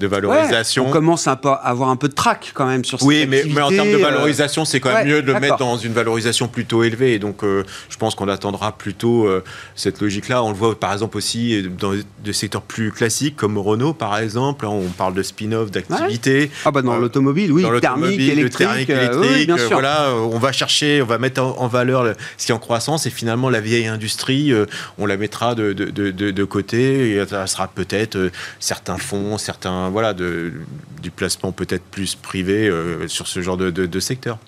de 0.00 0.06
valorisation. 0.06 0.86
on 0.88 0.90
commence 0.90 1.26
à 1.26 1.32
avoir 1.32 1.90
un 1.90 1.96
peu 1.96 2.08
de 2.08 2.14
trac 2.14 2.52
quand 2.54 2.66
même 2.66 2.84
sur 2.84 3.02
Oui, 3.02 3.26
mais, 3.28 3.44
mais, 3.48 3.60
en 3.60 3.70
termes 3.70 3.92
de 3.92 3.96
valorisation, 3.96 4.64
c'est 4.64 4.80
quand 4.80 4.92
même 4.92 5.06
mieux 5.06 5.22
de 5.22 5.32
le 5.32 5.40
mettre 5.40 5.56
dans 5.56 5.76
une 5.76 5.92
valorisation 5.92 6.48
plutôt 6.48 6.82
élevée. 6.82 7.14
Et 7.14 7.18
donc, 7.18 7.42
je 7.42 7.96
pense 7.98 8.14
qu'on 8.14 8.28
attendra 8.28 8.72
plutôt 8.72 9.28
cette 9.74 10.00
logique-là. 10.00 10.42
On 10.42 10.50
le 10.50 10.56
voit 10.56 10.78
par 10.78 10.92
exemple 10.92 11.16
aussi 11.16 11.62
dans 11.78 11.92
de 12.24 12.32
secteurs 12.32 12.62
plus 12.62 12.92
classiques 12.92 13.36
comme 13.36 13.58
Renault 13.58 13.94
par 13.94 14.18
exemple. 14.18 14.66
On 14.66 14.88
parle 14.88 15.14
de 15.14 15.22
spin-off 15.22 15.70
d'activité. 15.70 16.50
Ah 16.64 16.70
bah 16.70 16.82
dans 16.82 16.94
euh, 16.94 17.00
l'automobile, 17.00 17.52
oui, 17.52 17.62
dans 17.62 17.78
thermique, 17.80 18.20
électrique, 18.20 18.90
euh, 18.90 19.22
électrique 19.22 19.50
euh, 19.50 19.68
voilà, 19.70 20.12
on 20.14 20.38
va 20.38 20.52
chercher, 20.52 21.02
on 21.02 21.06
va 21.06 21.18
mettre 21.18 21.42
en, 21.42 21.68
valeur 21.68 22.14
ce 22.36 22.46
qui 22.46 22.52
est 22.52 22.54
en 22.54 22.58
croissance 22.58 23.06
et 23.06 23.10
finalement 23.10 23.50
la 23.50 23.60
vieille 23.60 23.86
industrie, 23.86 24.52
on 24.98 25.06
la 25.06 25.16
mettra 25.16 25.54
de, 25.54 25.72
de, 25.72 25.90
de, 25.90 26.10
de 26.10 26.44
côté 26.44 27.12
et 27.12 27.26
ça 27.26 27.46
sera 27.46 27.68
peut-être 27.68 28.30
certains 28.58 28.96
fonds, 28.96 29.38
certains 29.38 29.57
voilà 29.64 30.14
du 30.14 31.10
placement 31.14 31.52
peut-être 31.52 31.84
plus 31.84 32.14
privé 32.14 32.72
sur 33.06 33.26
ce 33.26 33.40
genre 33.40 33.56
de, 33.56 34.00
secteur. 34.00 34.38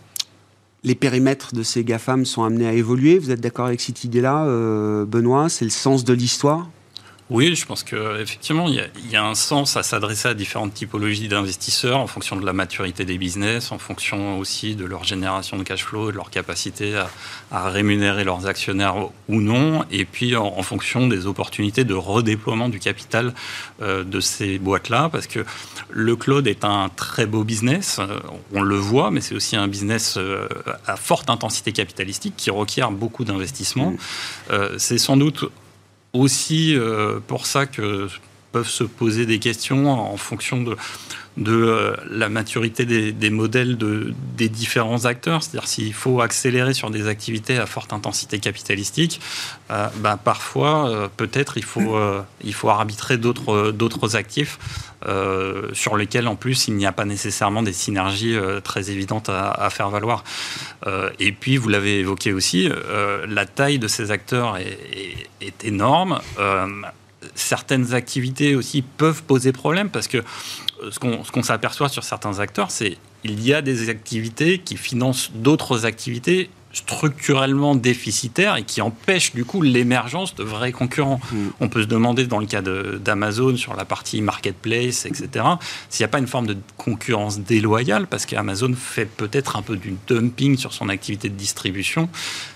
Les 0.82 0.94
périmètres 0.94 1.54
de 1.54 1.62
ces 1.62 1.84
GAFAM 1.84 2.24
sont 2.24 2.42
amenés 2.42 2.66
à 2.66 2.72
évoluer. 2.72 3.18
Vous 3.18 3.30
êtes 3.30 3.40
d'accord 3.40 3.66
avec 3.66 3.80
cette 3.80 4.04
idée-là, 4.04 4.46
Benoît? 5.04 5.48
C'est 5.48 5.64
le 5.64 5.70
sens 5.70 6.04
de 6.04 6.12
l'histoire? 6.12 6.68
Oui, 7.30 7.54
je 7.54 7.64
pense 7.64 7.84
qu'effectivement, 7.84 8.66
il, 8.66 8.84
y 9.08 9.14
a 9.14 9.24
un 9.24 9.36
sens 9.36 9.76
à 9.76 9.84
s'adresser 9.84 10.26
à 10.26 10.34
différentes 10.34 10.74
typologies 10.74 11.28
d'investisseurs 11.28 11.98
en 11.98 12.08
fonction 12.08 12.34
de 12.34 12.44
la 12.44 12.52
maturité 12.52 13.04
des 13.04 13.18
business, 13.18 13.70
en 13.70 13.78
fonction 13.78 14.36
aussi 14.36 14.74
de 14.74 14.84
leur 14.84 15.04
génération 15.04 15.56
de 15.56 15.62
cash 15.62 15.84
flow, 15.84 16.10
de 16.10 16.16
leur 16.16 16.30
capacité 16.30 17.00
à, 17.52 17.68
rémunérer 17.70 18.24
leurs 18.24 18.46
actionnaires 18.46 18.96
ou 19.28 19.40
non, 19.40 19.84
et 19.92 20.04
puis 20.04 20.34
en, 20.34 20.62
fonction 20.62 21.06
des 21.06 21.26
opportunités 21.26 21.84
de 21.84 21.94
redéploiement 21.94 22.68
du 22.68 22.80
capital 22.80 23.32
euh, 23.80 24.02
de 24.02 24.18
ces 24.18 24.58
boîtes-là, 24.58 25.08
parce 25.10 25.28
que 25.28 25.44
le 25.88 26.16
cloud 26.16 26.48
est 26.48 26.64
un 26.64 26.90
très 26.96 27.26
beau 27.26 27.44
business, 27.44 27.98
euh, 28.00 28.18
on 28.52 28.62
le 28.62 28.76
voit, 28.76 29.12
mais 29.12 29.20
c'est 29.20 29.36
aussi 29.36 29.54
un 29.54 29.68
business 29.68 30.16
euh, 30.16 30.48
à 30.84 30.96
forte 30.96 31.30
intensité 31.30 31.70
capitalistique 31.70 32.34
qui 32.36 32.50
requiert 32.50 32.90
beaucoup 32.90 33.24
d'investissement. 33.24 33.94
Mmh. 34.50 34.56
c'est 34.78 34.98
sans 34.98 35.16
doute 35.16 35.50
aussi 36.12 36.74
euh, 36.76 37.20
pour 37.26 37.46
ça 37.46 37.66
que 37.66 38.08
peuvent 38.52 38.68
se 38.68 38.82
poser 38.82 39.26
des 39.26 39.38
questions 39.38 39.88
en 39.88 40.16
fonction 40.16 40.60
de, 40.60 40.76
euh, 41.38 41.94
la 42.10 42.28
maturité 42.28 42.84
des, 42.84 43.30
modèles 43.30 43.78
de, 43.78 44.12
des 44.36 44.48
différents 44.48 45.04
acteurs. 45.04 45.44
C'est-à-dire 45.44 45.68
s'il 45.68 45.94
faut 45.94 46.20
accélérer 46.20 46.74
sur 46.74 46.90
des 46.90 47.06
activités 47.06 47.58
à 47.58 47.66
forte 47.66 47.92
intensité 47.92 48.40
capitalistique, 48.40 49.20
euh, 49.70 49.86
bah, 49.98 50.18
parfois 50.22 51.08
peut-être 51.16 51.58
il 51.58 51.64
faut, 51.64 52.68
arbitrer 52.68 53.18
d'autres, 53.18 53.70
d'autres 53.70 54.16
actifs 55.02 55.80
sur 55.80 55.96
lesquels 55.96 56.28
en 56.28 56.36
plus 56.36 56.68
il 56.68 56.74
n'y 56.74 56.86
a 56.86 56.92
pas 56.92 57.04
nécessairement 57.04 57.62
des 57.62 57.72
synergies 57.72 58.36
très 58.64 58.90
évidentes 58.90 59.28
à, 59.28 59.68
faire 59.70 59.90
valoir. 59.90 60.24
et 61.18 61.32
puis 61.32 61.56
vous 61.56 61.68
l'avez 61.68 62.00
évoqué 62.00 62.32
aussi, 62.32 62.68
la 63.28 63.46
taille 63.46 63.78
de 63.78 63.88
ces 63.88 64.10
acteurs 64.10 64.56
est, 64.58 65.64
énorme. 65.64 66.20
Euh, 66.38 66.66
certaines 67.34 67.94
activités 67.94 68.54
aussi 68.54 68.82
peuvent 68.82 69.22
poser 69.22 69.52
problème 69.52 69.90
parce 69.90 70.08
que 70.08 70.18
euh, 70.18 70.90
ce 70.90 70.98
qu'on 70.98 71.42
s'aperçoit 71.42 71.88
sur 71.88 72.04
certains 72.04 72.38
acteurs, 72.38 72.70
c'est 72.70 72.96
qu'il 73.22 73.44
y 73.44 73.52
a 73.52 73.62
des 73.62 73.88
activités 73.88 74.58
qui 74.58 74.76
financent 74.76 75.30
d'autres 75.34 75.84
activités 75.84 76.50
structurellement 76.72 77.74
déficitaires 77.74 78.56
et 78.56 78.62
qui 78.62 78.80
empêchent 78.80 79.34
du 79.34 79.44
coup 79.44 79.60
l'émergence 79.62 80.34
de 80.36 80.44
vrais 80.44 80.72
concurrents. 80.72 81.20
Mm. 81.32 81.48
On 81.60 81.68
peut 81.68 81.82
se 81.82 81.88
demander 81.88 82.26
dans 82.26 82.38
le 82.38 82.46
cas 82.46 82.62
d'Amazon 82.62 83.56
sur 83.56 83.74
la 83.74 83.84
partie 83.84 84.22
marketplace, 84.22 85.06
etc., 85.06 85.44
s'il 85.88 86.04
n'y 86.04 86.04
a 86.04 86.08
pas 86.08 86.18
une 86.18 86.28
forme 86.28 86.46
de 86.46 86.56
concurrence 86.76 87.40
déloyale 87.40 88.06
parce 88.06 88.26
qu'Amazon 88.26 88.74
fait 88.74 89.06
peut-être 89.06 89.56
un 89.56 89.62
peu 89.62 89.76
du 89.76 89.96
dumping 90.06 90.56
sur 90.56 90.72
son 90.72 90.88
activité 90.88 91.28
de 91.28 91.34
distribution 91.34 92.08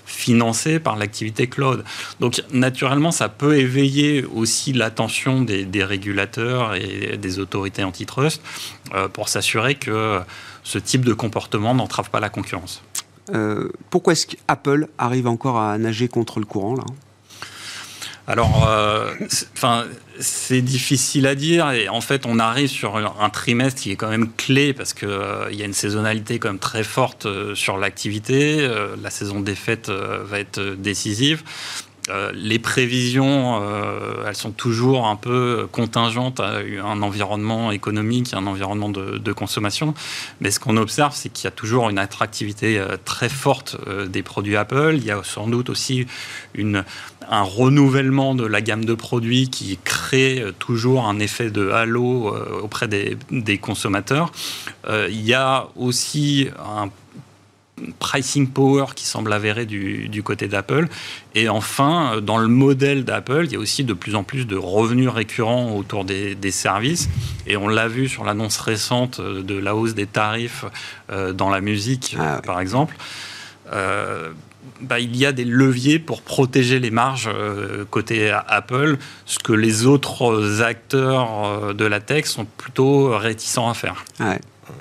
financée 0.06 0.78
par 0.78 0.96
l'activité 0.96 1.48
cloud. 1.48 1.84
Donc 2.20 2.42
naturellement, 2.52 3.10
ça 3.10 3.28
peut 3.28 3.58
éveiller 3.58 4.24
aussi 4.24 4.72
l'attention 4.72 5.42
des, 5.42 5.84
régulateurs 5.84 6.74
et 6.74 7.16
des 7.16 7.38
autorités 7.38 7.82
antitrust 7.84 8.40
euh, 8.94 9.08
pour 9.08 9.28
s'assurer 9.28 9.74
que 9.74 10.20
ce 10.62 10.78
type 10.78 11.04
de 11.04 11.12
comportement 11.12 11.74
n'entrave 11.74 12.10
pas 12.10 12.20
la 12.20 12.30
concurrence. 12.30 12.82
Euh, 13.32 13.70
pourquoi 13.90 14.12
est-ce 14.12 14.26
qu'Apple 14.26 14.88
arrive 14.98 15.26
encore 15.26 15.58
à 15.58 15.78
nager 15.78 16.08
contre 16.08 16.40
le 16.40 16.46
courant 16.46 16.74
là 16.74 16.84
alors, 18.26 18.66
euh, 18.66 19.12
c'est 20.18 20.62
difficile 20.62 21.26
à 21.26 21.34
dire. 21.34 21.72
Et 21.72 21.90
en 21.90 22.00
fait, 22.00 22.24
on 22.24 22.38
arrive 22.38 22.70
sur 22.70 22.96
un 22.96 23.28
trimestre 23.28 23.82
qui 23.82 23.90
est 23.90 23.96
quand 23.96 24.08
même 24.08 24.32
clé 24.32 24.72
parce 24.72 24.94
qu'il 24.94 25.08
euh, 25.10 25.50
il 25.52 25.58
y 25.58 25.62
a 25.62 25.66
une 25.66 25.74
saisonnalité 25.74 26.38
quand 26.38 26.48
même 26.48 26.58
très 26.58 26.84
forte 26.84 27.26
sur 27.52 27.76
l'activité. 27.76 28.66
la 29.02 29.10
saison 29.10 29.40
des 29.40 29.54
fêtes 29.54 29.90
va 29.90 30.38
être 30.38 30.58
décisive. 30.58 31.42
Euh, 32.10 32.30
les 32.34 32.58
prévisions, 32.58 33.62
euh, 33.62 34.24
elles 34.26 34.36
sont 34.36 34.50
toujours 34.50 35.06
un 35.06 35.16
peu 35.16 35.66
contingentes 35.72 36.38
à 36.38 36.58
un 36.84 37.00
environnement 37.02 37.72
économique, 37.72 38.34
un 38.34 38.46
environnement 38.46 38.90
de, 38.90 39.32
consommation. 39.32 39.94
Mais 40.40 40.50
ce 40.50 40.60
qu'on 40.60 40.76
observe, 40.76 41.14
c'est 41.14 41.28
qu'il 41.28 41.44
y 41.44 41.48
a 41.48 41.50
toujours 41.50 41.88
une 41.88 41.98
attractivité 41.98 42.78
euh, 42.78 42.96
très 43.04 43.28
forte 43.28 43.76
des 44.06 44.22
produits 44.22 44.56
Apple. 44.56 44.94
Il 44.96 45.04
y 45.04 45.10
a 45.10 45.22
sans 45.24 45.48
doute 45.48 45.70
aussi 45.70 46.06
un 46.56 47.42
renouvellement 47.42 48.34
de 48.34 48.44
la 48.44 48.60
gamme 48.60 48.84
de 48.84 48.94
produits 48.94 49.48
qui 49.48 49.78
crée 49.82 50.44
toujours 50.58 51.08
un 51.08 51.18
effet 51.18 51.50
de 51.50 51.70
halo 51.70 52.36
auprès 52.62 52.86
des, 52.86 53.16
des 53.30 53.58
consommateurs. 53.58 54.30
il 54.88 55.22
y 55.22 55.34
a 55.34 55.68
aussi 55.76 56.48
un 56.58 56.90
pricing 57.98 58.48
power 58.48 58.86
qui 58.94 59.04
semble 59.04 59.32
avéré 59.32 59.66
du, 59.66 60.22
côté 60.22 60.48
d'Apple. 60.48 60.88
Et 61.34 61.48
enfin, 61.48 62.20
dans 62.20 62.38
le 62.38 62.48
modèle 62.48 63.04
d'Apple, 63.04 63.42
il 63.44 63.52
y 63.52 63.56
a 63.56 63.58
aussi 63.58 63.84
de 63.84 63.92
plus 63.92 64.14
en 64.14 64.22
plus 64.22 64.46
de 64.46 64.56
revenus 64.56 65.08
récurrents 65.08 65.74
autour 65.76 66.04
des, 66.04 66.36
services. 66.50 67.08
Et 67.46 67.56
on 67.56 67.68
l'a 67.68 67.88
vu 67.88 68.08
sur 68.08 68.24
l'annonce 68.24 68.58
récente 68.58 69.20
de 69.20 69.58
la 69.58 69.74
hausse 69.74 69.94
des 69.94 70.06
tarifs 70.06 70.64
euh, 71.10 71.32
dans 71.32 71.50
la 71.50 71.60
musique, 71.60 72.16
ah 72.18 72.40
par 72.44 72.60
exemple. 72.60 72.96
Euh, 73.72 74.30
bah, 74.80 75.00
il 75.00 75.16
y 75.16 75.26
a 75.26 75.32
des 75.32 75.44
leviers 75.44 75.98
pour 75.98 76.22
protéger 76.22 76.78
les 76.78 76.90
marges 76.90 77.30
euh, 77.32 77.84
côté 77.90 78.30
Apple, 78.30 78.98
ce 79.26 79.38
que 79.38 79.52
les 79.52 79.86
autres 79.86 80.62
acteurs 80.62 81.74
de 81.74 81.84
la 81.84 82.00
tech 82.00 82.26
sont 82.26 82.44
plutôt 82.44 83.16
réticents 83.16 83.68
à 83.68 83.74
faire. 83.74 84.04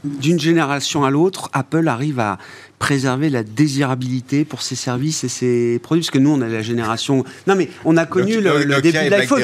D'une 0.03 0.39
génération 0.39 1.03
à 1.03 1.09
l'autre, 1.09 1.49
Apple 1.53 1.87
arrive 1.87 2.19
à 2.19 2.37
préserver 2.83 3.29
la 3.29 3.43
désirabilité 3.43 4.43
pour 4.43 4.61
ses 4.61 4.75
services 4.75 5.23
et 5.23 5.29
ses 5.29 5.79
produits 5.79 6.01
Parce 6.01 6.11
que 6.11 6.17
nous, 6.17 6.31
on 6.31 6.41
a 6.41 6.49
la 6.49 6.61
génération. 6.61 7.23
Non, 7.47 7.55
mais 7.55 7.69
on 7.85 7.95
a 7.95 8.05
connu 8.05 8.41
le, 8.41 8.81
début 8.81 9.05
de 9.05 9.09
l'iPhone. 9.09 9.41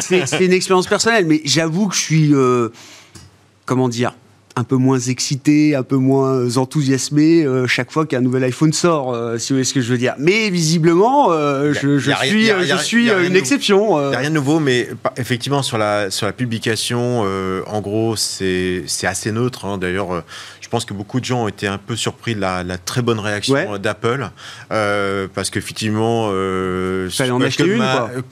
C'est 0.00 0.40
une 0.46 0.54
expérience 0.54 0.86
personnelle, 0.86 1.26
mais 1.26 1.42
j'avoue 1.44 1.88
que 1.88 1.94
je 1.94 2.00
suis. 2.00 2.34
Euh, 2.34 2.70
comment 3.66 3.90
dire 3.90 4.14
un 4.56 4.64
peu 4.64 4.76
moins 4.76 4.98
excité, 4.98 5.74
un 5.74 5.82
peu 5.82 5.96
moins 5.96 6.56
enthousiasmé 6.56 7.44
euh, 7.44 7.66
chaque 7.66 7.90
fois 7.90 8.06
qu'un 8.06 8.20
nouvel 8.20 8.44
iPhone 8.44 8.72
sort, 8.72 9.14
euh, 9.14 9.38
si 9.38 9.52
vous 9.52 9.56
voyez 9.56 9.64
ce 9.64 9.74
que 9.74 9.80
je 9.80 9.90
veux 9.90 9.98
dire. 9.98 10.14
Mais 10.18 10.50
visiblement, 10.50 11.30
je, 11.30 11.72
suis, 11.74 11.98
je 12.00 12.76
suis 12.82 13.10
une 13.10 13.36
exception. 13.36 14.00
Il 14.00 14.08
n'y 14.10 14.14
a 14.14 14.18
rien 14.18 14.30
de 14.30 14.34
nouveau, 14.34 14.60
mais 14.60 14.88
effectivement, 15.16 15.62
sur 15.62 15.78
la, 15.78 16.10
sur 16.10 16.26
la 16.26 16.32
publication, 16.32 17.24
en 17.66 17.80
gros, 17.80 18.16
c'est 18.16 18.84
assez 19.04 19.32
neutre. 19.32 19.64
Hein. 19.64 19.78
D'ailleurs, 19.78 20.22
je 20.72 20.76
pense 20.76 20.86
que 20.86 20.94
beaucoup 20.94 21.20
de 21.20 21.26
gens 21.26 21.42
ont 21.42 21.48
été 21.48 21.66
un 21.66 21.76
peu 21.76 21.96
surpris 21.96 22.34
de 22.34 22.40
la, 22.40 22.64
très 22.78 23.02
bonne 23.02 23.18
réaction 23.18 23.76
d'Apple, 23.76 24.30
euh, 24.72 25.28
parce 25.34 25.50
qu'effectivement, 25.50 26.30
euh, 26.32 27.10
fallait 27.10 27.30
en 27.30 27.42
acheter 27.42 27.64
une, 27.64 27.84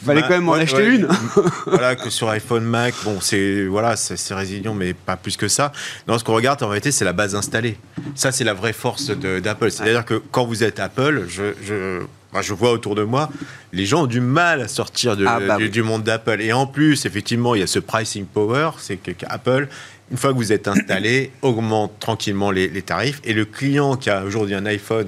Fallait 0.03 0.23
quand 0.23 0.31
même 0.31 0.49
en 0.49 0.55
acheter 0.55 0.87
une. 0.87 1.07
voilà, 1.67 1.97
que 1.97 2.09
sur 2.09 2.31
iPhone, 2.31 2.65
Mac, 2.65 2.95
bon, 3.05 3.21
c'est 3.21 3.67
voilà, 3.67 3.95
c'est 3.95 4.33
résilient, 4.33 4.73
mais 4.73 4.95
pas 4.95 5.17
plus 5.17 5.37
que 5.37 5.49
ça. 5.49 5.71
Non, 6.11 6.19
ce 6.19 6.25
qu'on 6.25 6.35
regarde 6.35 6.61
en 6.65 6.67
réalité, 6.67 6.91
c'est 6.91 7.05
la 7.05 7.13
base 7.13 7.37
installée. 7.37 7.77
Ça, 8.17 8.33
c'est 8.33 8.43
la 8.43 8.53
vraie 8.53 8.73
force 8.73 9.11
d'Apple. 9.11 9.71
C'est-à-dire 9.71 10.05
que 10.05 10.15
quand 10.33 10.45
vous 10.45 10.65
êtes 10.65 10.81
Apple, 10.81 11.27
je, 11.29 11.53
je 11.63 12.53
vois 12.53 12.73
autour 12.73 12.97
de 12.97 13.05
moi, 13.05 13.31
les 13.73 13.87
gens 13.87 14.03
ont 14.03 14.07
du 14.09 14.21
mal 14.21 14.61
à 14.61 14.67
sortir 14.67 15.17
ah, 15.25 15.39
bah 15.39 15.57
du, 15.59 15.83
monde 15.85 16.03
d'Apple. 16.03 16.41
Et 16.41 16.53
en 16.53 16.67
plus, 16.67 17.07
effectivement, 17.07 17.55
il 17.55 17.61
y 17.61 17.63
a 17.63 17.69
ce 17.69 17.79
pricing 17.79 18.27
power, 18.27 18.71
c'est 18.79 18.97
qu'Apple 18.97 19.69
une 20.11 20.17
fois 20.17 20.33
que 20.33 20.37
vous 20.37 20.53
êtes 20.53 20.67
installé, 20.67 21.31
augmente 21.43 21.93
tranquillement 22.01 22.51
les, 22.51 22.83
tarifs. 22.83 23.21
Et 23.23 23.33
le 23.33 23.45
client 23.45 23.95
qui 23.95 24.11
a 24.11 24.25
aujourd'hui 24.25 24.57
un 24.57 24.67
iPhone 24.67 25.07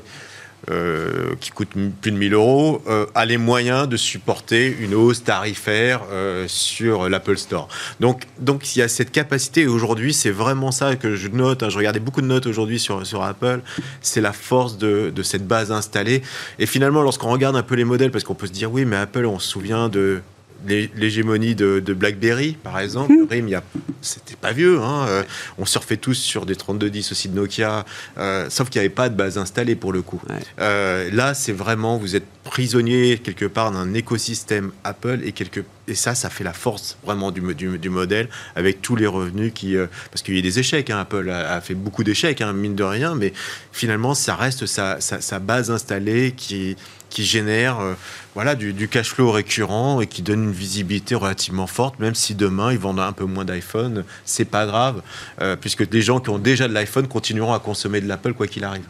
euh, 0.71 1.35
qui 1.41 1.51
coûte 1.51 1.71
plus 2.01 2.13
de 2.13 2.17
1000 2.17 2.35
euros 2.35 2.83
euh, 2.87 3.07
a 3.17 3.25
les 3.25 3.37
moyens 3.37 3.89
de 3.89 3.97
supporter 3.97 4.69
une 4.81 4.95
hausse 4.95 5.25
tarifaire 5.25 6.03
euh, 6.13 6.45
sur 6.47 7.09
l'Apple 7.09 7.37
Store. 7.37 7.67
Donc, 7.99 8.29
donc 8.39 8.77
il 8.77 8.79
y 8.79 8.83
a 8.83 8.87
cette 8.87 9.11
capacité. 9.11 9.67
Aujourd'hui, 9.67 10.13
c'est 10.13 10.31
vraiment 10.31 10.71
ça 10.71 10.95
que 10.95 11.17
je 11.17 11.27
note. 11.27 11.65
Hein. 11.65 11.69
je 11.69 11.77
regardais 11.77 11.99
beaucoup 11.99 12.23
de 12.23 12.27
notes 12.27 12.47
aujourd'hui 12.47 12.79
sur, 12.79 13.05
sur 13.05 13.25
Apple. 13.25 13.61
C'est 14.03 14.21
la 14.21 14.33
force 14.33 14.79
de, 14.79 15.11
de, 15.13 15.23
cette 15.25 15.49
base 15.49 15.73
installée. 15.73 16.23
Et 16.61 16.67
finalement, 16.67 17.03
lorsqu'on 17.03 17.31
regarde 17.31 17.57
un 17.57 17.65
peu 17.65 17.75
les 17.75 17.85
modèles, 17.85 18.13
parce 18.13 18.23
qu'on 18.23 18.35
peut 18.35 18.47
se 18.47 18.53
dire, 18.53 18.71
oui, 18.71 18.85
mais 18.85 18.97
Apple, 18.97 19.27
on 19.27 19.41
se 19.41 19.49
souvient 19.49 19.89
de 19.89 20.23
l'hégémonie 20.67 21.55
de, 21.55 21.81
BlackBerry, 21.93 22.57
par 22.63 22.79
exemple. 22.79 23.13
Mmh. 23.13 23.27
RIM, 23.31 23.61
c'était 24.01 24.37
pas 24.37 24.53
vieux. 24.53 24.81
Hein. 24.81 25.07
Euh, 25.09 25.23
on 25.59 25.65
surfait 25.65 25.97
tous 25.97 26.15
sur 26.15 26.47
des 26.47 26.57
3210 26.57 27.13
aussi 27.13 27.29
de 27.29 27.35
Nokia, 27.35 27.85
euh, 28.19 28.49
sauf 28.51 28.69
qu'il 28.71 28.81
n'y 28.81 28.87
avait 28.87 28.95
pas 28.95 29.09
de 29.09 29.17
base 29.17 29.39
installée 29.39 29.77
pour 29.77 29.93
le 29.93 30.03
coup. 30.03 30.21
Euh, 30.61 31.11
là, 31.13 31.35
c'est 31.35 31.53
vraiment, 31.53 31.99
vous 31.99 32.17
êtes 32.17 32.27
prisonnier 32.45 33.19
quelque 33.19 33.47
part 33.47 33.71
d'un 33.71 33.95
écosystème 33.95 34.73
Apple 34.83 35.21
et, 35.25 35.33
quelque, 35.33 35.65
et 35.87 35.95
ça, 35.95 36.15
ça 36.15 36.29
fait 36.29 36.45
la 36.45 36.53
force 36.53 36.99
vraiment 37.05 37.31
du, 37.31 37.55
du, 37.55 37.89
modèle 37.89 38.29
avec 38.57 38.83
tous 38.83 38.97
les 38.97 39.07
revenus 39.07 39.53
qui. 39.55 39.77
parce 40.11 40.23
qu'il 40.23 40.35
y 40.35 40.39
a 40.39 40.43
des 40.43 40.59
échecs. 40.59 40.91
Hein. 40.91 41.01
Apple 41.01 41.31
a, 41.31 41.61
fait 41.61 41.75
beaucoup 41.75 42.05
d'échecs, 42.05 42.41
hein, 42.41 42.53
mine 42.53 42.75
de 42.75 42.85
rien, 42.85 43.15
mais 43.15 43.33
finalement, 43.73 44.15
ça 44.15 44.35
reste 44.35 44.67
sa, 44.67 45.01
sa 45.01 45.39
base 45.39 45.71
installée 45.71 46.33
qui 46.37 46.77
qui 47.13 47.25
génère 47.25 47.81
euh, 47.81 47.95
voilà, 48.35 48.55
du, 48.55 48.89
cash 48.89 49.11
flow 49.11 49.31
récurrent 49.31 50.01
et 50.01 50.07
qui 50.07 50.23
donne 50.23 50.45
une 50.45 50.53
visibilité 50.53 51.15
relativement 51.15 51.67
forte, 51.67 51.99
même 52.01 52.15
si 52.15 52.35
demain 52.35 52.73
ils 52.73 52.79
vendent 52.79 53.01
un 53.01 53.13
peu 53.13 53.25
moins 53.25 53.45
d'iPhone, 53.45 54.05
c'est 54.25 54.47
pas 54.47 54.67
grave, 54.67 55.03
euh, 55.41 55.55
puisque 55.55 55.89
des 55.89 56.03
gens 56.03 56.19
qui 56.19 56.31
ont 56.31 56.39
déjà 56.39 56.67
de 56.69 56.73
l'iPhone 56.73 57.07
continueront 57.07 57.53
à 57.53 57.61
consommer 57.61 58.01
de 58.01 58.09
l'Apple 58.09 58.33
quoi 58.33 58.47
qu'il 58.47 58.65
arrive. 58.65 58.87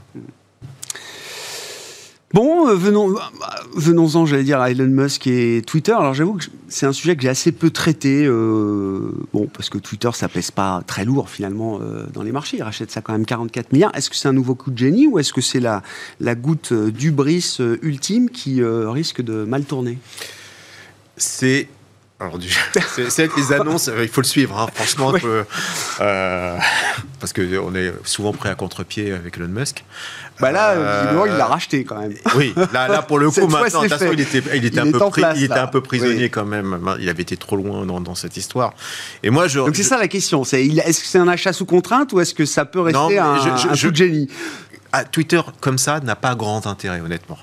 Bon, 2.32 2.66
euh, 2.66 2.74
venons, 2.74 3.14
venons-en, 3.74 4.24
j'allais 4.24 4.44
dire, 4.44 4.58
à 4.58 4.70
Elon 4.70 4.86
Musk 4.88 5.26
et 5.26 5.60
Twitter. 5.66 5.92
Alors 5.92 6.14
j'avoue 6.14 6.34
que 6.34 6.44
c'est 6.68 6.86
un 6.86 6.92
sujet 6.92 7.14
que 7.14 7.20
j'ai 7.20 7.28
assez 7.28 7.52
peu 7.52 7.68
traité, 7.68 8.24
euh, 8.24 9.12
bon, 9.34 9.48
parce 9.52 9.68
que 9.68 9.76
Twitter, 9.76 10.08
ça 10.14 10.28
pèse 10.28 10.50
pas 10.50 10.82
très 10.86 11.04
lourd 11.04 11.28
finalement 11.28 11.78
euh, 11.82 12.06
dans 12.14 12.22
les 12.22 12.32
marchés. 12.32 12.56
Il 12.56 12.62
rachète 12.62 12.90
ça 12.90 13.02
quand 13.02 13.12
même 13.12 13.26
44 13.26 13.72
milliards. 13.72 13.94
Est-ce 13.94 14.08
que 14.08 14.16
c'est 14.16 14.28
un 14.28 14.32
nouveau 14.32 14.54
coup 14.54 14.70
de 14.70 14.78
génie 14.78 15.06
ou 15.06 15.18
est-ce 15.18 15.34
que 15.34 15.42
c'est 15.42 15.60
la, 15.60 15.82
la 16.20 16.34
goutte 16.34 16.72
d'ubris 16.72 17.58
ultime 17.82 18.30
qui 18.30 18.62
risque 18.64 19.20
de 19.20 19.44
mal 19.44 19.64
tourner? 19.64 19.98
C'est 21.18 21.68
alors, 22.22 22.38
c'est 23.08 23.36
les 23.36 23.52
annonces, 23.52 23.90
il 24.00 24.08
faut 24.08 24.20
le 24.20 24.26
suivre, 24.26 24.58
hein, 24.58 24.68
franchement, 24.72 25.12
euh, 26.00 26.56
parce 27.18 27.32
qu'on 27.32 27.74
est 27.74 27.92
souvent 28.04 28.32
pris 28.32 28.48
à 28.48 28.54
contre-pied 28.54 29.12
avec 29.12 29.36
Elon 29.36 29.48
Musk. 29.48 29.84
Bah 30.40 30.52
là, 30.52 30.70
euh, 30.70 31.26
il 31.26 31.32
l'a 31.32 31.46
racheté 31.46 31.84
quand 31.84 31.98
même. 31.98 32.14
Oui, 32.36 32.54
là, 32.72 32.88
là 32.88 33.02
pour 33.02 33.18
le 33.18 33.30
coup, 33.30 33.46
maintenant, 33.48 33.82
il 33.82 34.20
était, 34.20 34.42
il 34.54 34.64
était, 34.64 34.80
un, 34.80 34.90
peu 34.90 34.98
il 35.36 35.44
était 35.44 35.52
un 35.54 35.66
peu 35.66 35.80
prisonnier 35.80 36.30
quand 36.30 36.44
même. 36.44 36.78
Il 37.00 37.08
avait 37.08 37.22
été 37.22 37.36
trop 37.36 37.56
loin 37.56 37.84
dans, 37.84 38.14
cette 38.14 38.36
histoire. 38.36 38.74
Et 39.22 39.30
moi, 39.30 39.48
je. 39.48 39.58
Donc 39.58 39.74
c'est 39.76 39.82
ça 39.82 39.98
la 39.98 40.08
question. 40.08 40.44
C'est 40.44 40.64
est-ce 40.64 41.00
que 41.00 41.06
c'est 41.06 41.18
un 41.18 41.28
achat 41.28 41.52
sous 41.52 41.66
contrainte 41.66 42.12
ou 42.12 42.20
est-ce 42.20 42.34
que 42.34 42.44
ça 42.44 42.64
peut 42.64 42.80
rester 42.80 43.18
un, 43.18 43.74
je, 43.74 43.88
de 43.88 43.96
génie? 43.96 44.28
Ah, 44.92 45.04
Twitter 45.04 45.40
comme 45.60 45.78
ça 45.78 46.00
n'a 46.00 46.16
pas 46.16 46.34
grand 46.34 46.66
intérêt, 46.66 47.00
honnêtement. 47.00 47.38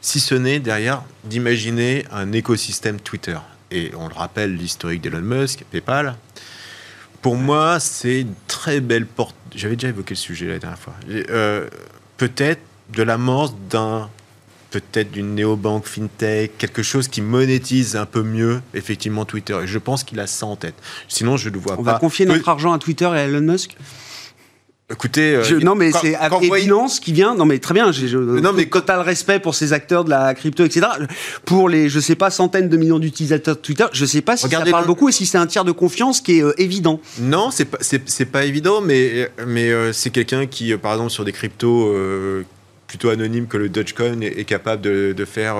Si 0.00 0.20
ce 0.20 0.34
n'est 0.34 0.60
derrière 0.60 1.02
d'imaginer 1.24 2.04
un 2.12 2.32
écosystème 2.32 3.00
Twitter 3.00 3.36
et 3.70 3.92
on 3.96 4.08
le 4.08 4.14
rappelle, 4.14 4.54
l'historique 4.54 5.02
d'Elon 5.02 5.22
Musk, 5.22 5.64
PayPal. 5.70 6.16
Pour 7.22 7.36
moi, 7.36 7.80
c'est 7.80 8.20
une 8.20 8.34
très 8.46 8.80
belle 8.80 9.06
porte. 9.06 9.34
J'avais 9.54 9.76
déjà 9.76 9.88
évoqué 9.88 10.14
le 10.14 10.18
sujet 10.18 10.46
la 10.46 10.58
dernière 10.58 10.78
fois. 10.78 10.94
Euh, 11.08 11.68
peut-être 12.16 12.60
de 12.94 13.02
l'amorce 13.02 13.54
d'un 13.68 14.08
peut-être 14.70 15.10
d'une 15.10 15.34
néobanque 15.34 15.86
fintech, 15.86 16.58
quelque 16.58 16.82
chose 16.82 17.08
qui 17.08 17.22
monétise 17.22 17.96
un 17.96 18.04
peu 18.04 18.22
mieux 18.22 18.60
effectivement 18.74 19.24
Twitter. 19.24 19.58
Et 19.62 19.66
je 19.66 19.78
pense 19.78 20.04
qu'il 20.04 20.20
a 20.20 20.26
ça 20.26 20.46
en 20.46 20.56
tête. 20.56 20.74
Sinon, 21.08 21.36
je 21.36 21.48
ne 21.48 21.56
vois 21.56 21.76
pas. 21.76 21.80
On 21.80 21.84
va 21.84 21.94
confier 21.94 22.26
notre 22.26 22.48
argent 22.48 22.72
à 22.72 22.78
Twitter 22.78 23.06
et 23.06 23.18
à 23.18 23.24
Elon 23.24 23.40
Musk? 23.40 23.76
Écoutez, 24.88 25.34
euh, 25.34 25.58
non 25.60 25.74
mais 25.74 25.90
c'est 25.90 26.14
avec 26.14 26.44
évidence 26.44 27.00
qui 27.00 27.12
vient. 27.12 27.34
Non 27.34 27.44
mais 27.44 27.58
très 27.58 27.74
bien. 27.74 27.90
Non 27.90 28.52
mais 28.52 28.66
total 28.66 29.00
respect 29.00 29.40
pour 29.40 29.56
ces 29.56 29.72
acteurs 29.72 30.04
de 30.04 30.10
la 30.10 30.32
crypto, 30.32 30.64
etc. 30.64 30.86
Pour 31.44 31.68
les, 31.68 31.88
je 31.88 31.98
sais 31.98 32.14
pas, 32.14 32.30
centaines 32.30 32.68
de 32.68 32.76
millions 32.76 33.00
d'utilisateurs 33.00 33.56
de 33.56 33.60
Twitter, 33.60 33.86
je 33.92 34.04
sais 34.04 34.20
pas 34.20 34.36
si 34.36 34.48
ça 34.48 34.64
parle 34.64 34.86
beaucoup 34.86 35.08
et 35.08 35.12
si 35.12 35.26
c'est 35.26 35.38
un 35.38 35.46
tiers 35.48 35.64
de 35.64 35.72
confiance 35.72 36.20
qui 36.20 36.38
est 36.38 36.44
euh, 36.44 36.60
évident. 36.60 37.00
Non, 37.18 37.50
c'est 37.50 37.64
pas, 37.64 37.78
c'est 37.80 38.26
pas 38.26 38.44
évident, 38.44 38.80
mais 38.80 39.28
mais 39.44 39.70
euh, 39.70 39.92
c'est 39.92 40.10
quelqu'un 40.10 40.46
qui, 40.46 40.72
par 40.76 40.92
exemple, 40.92 41.10
sur 41.10 41.24
des 41.24 41.32
cryptos 41.32 41.92
plutôt 42.86 43.08
anonymes 43.08 43.48
que 43.48 43.56
le 43.56 43.68
Dogecoin, 43.68 44.20
est, 44.20 44.38
est 44.38 44.44
capable 44.44 44.82
de, 44.82 45.12
de 45.16 45.24
faire 45.24 45.56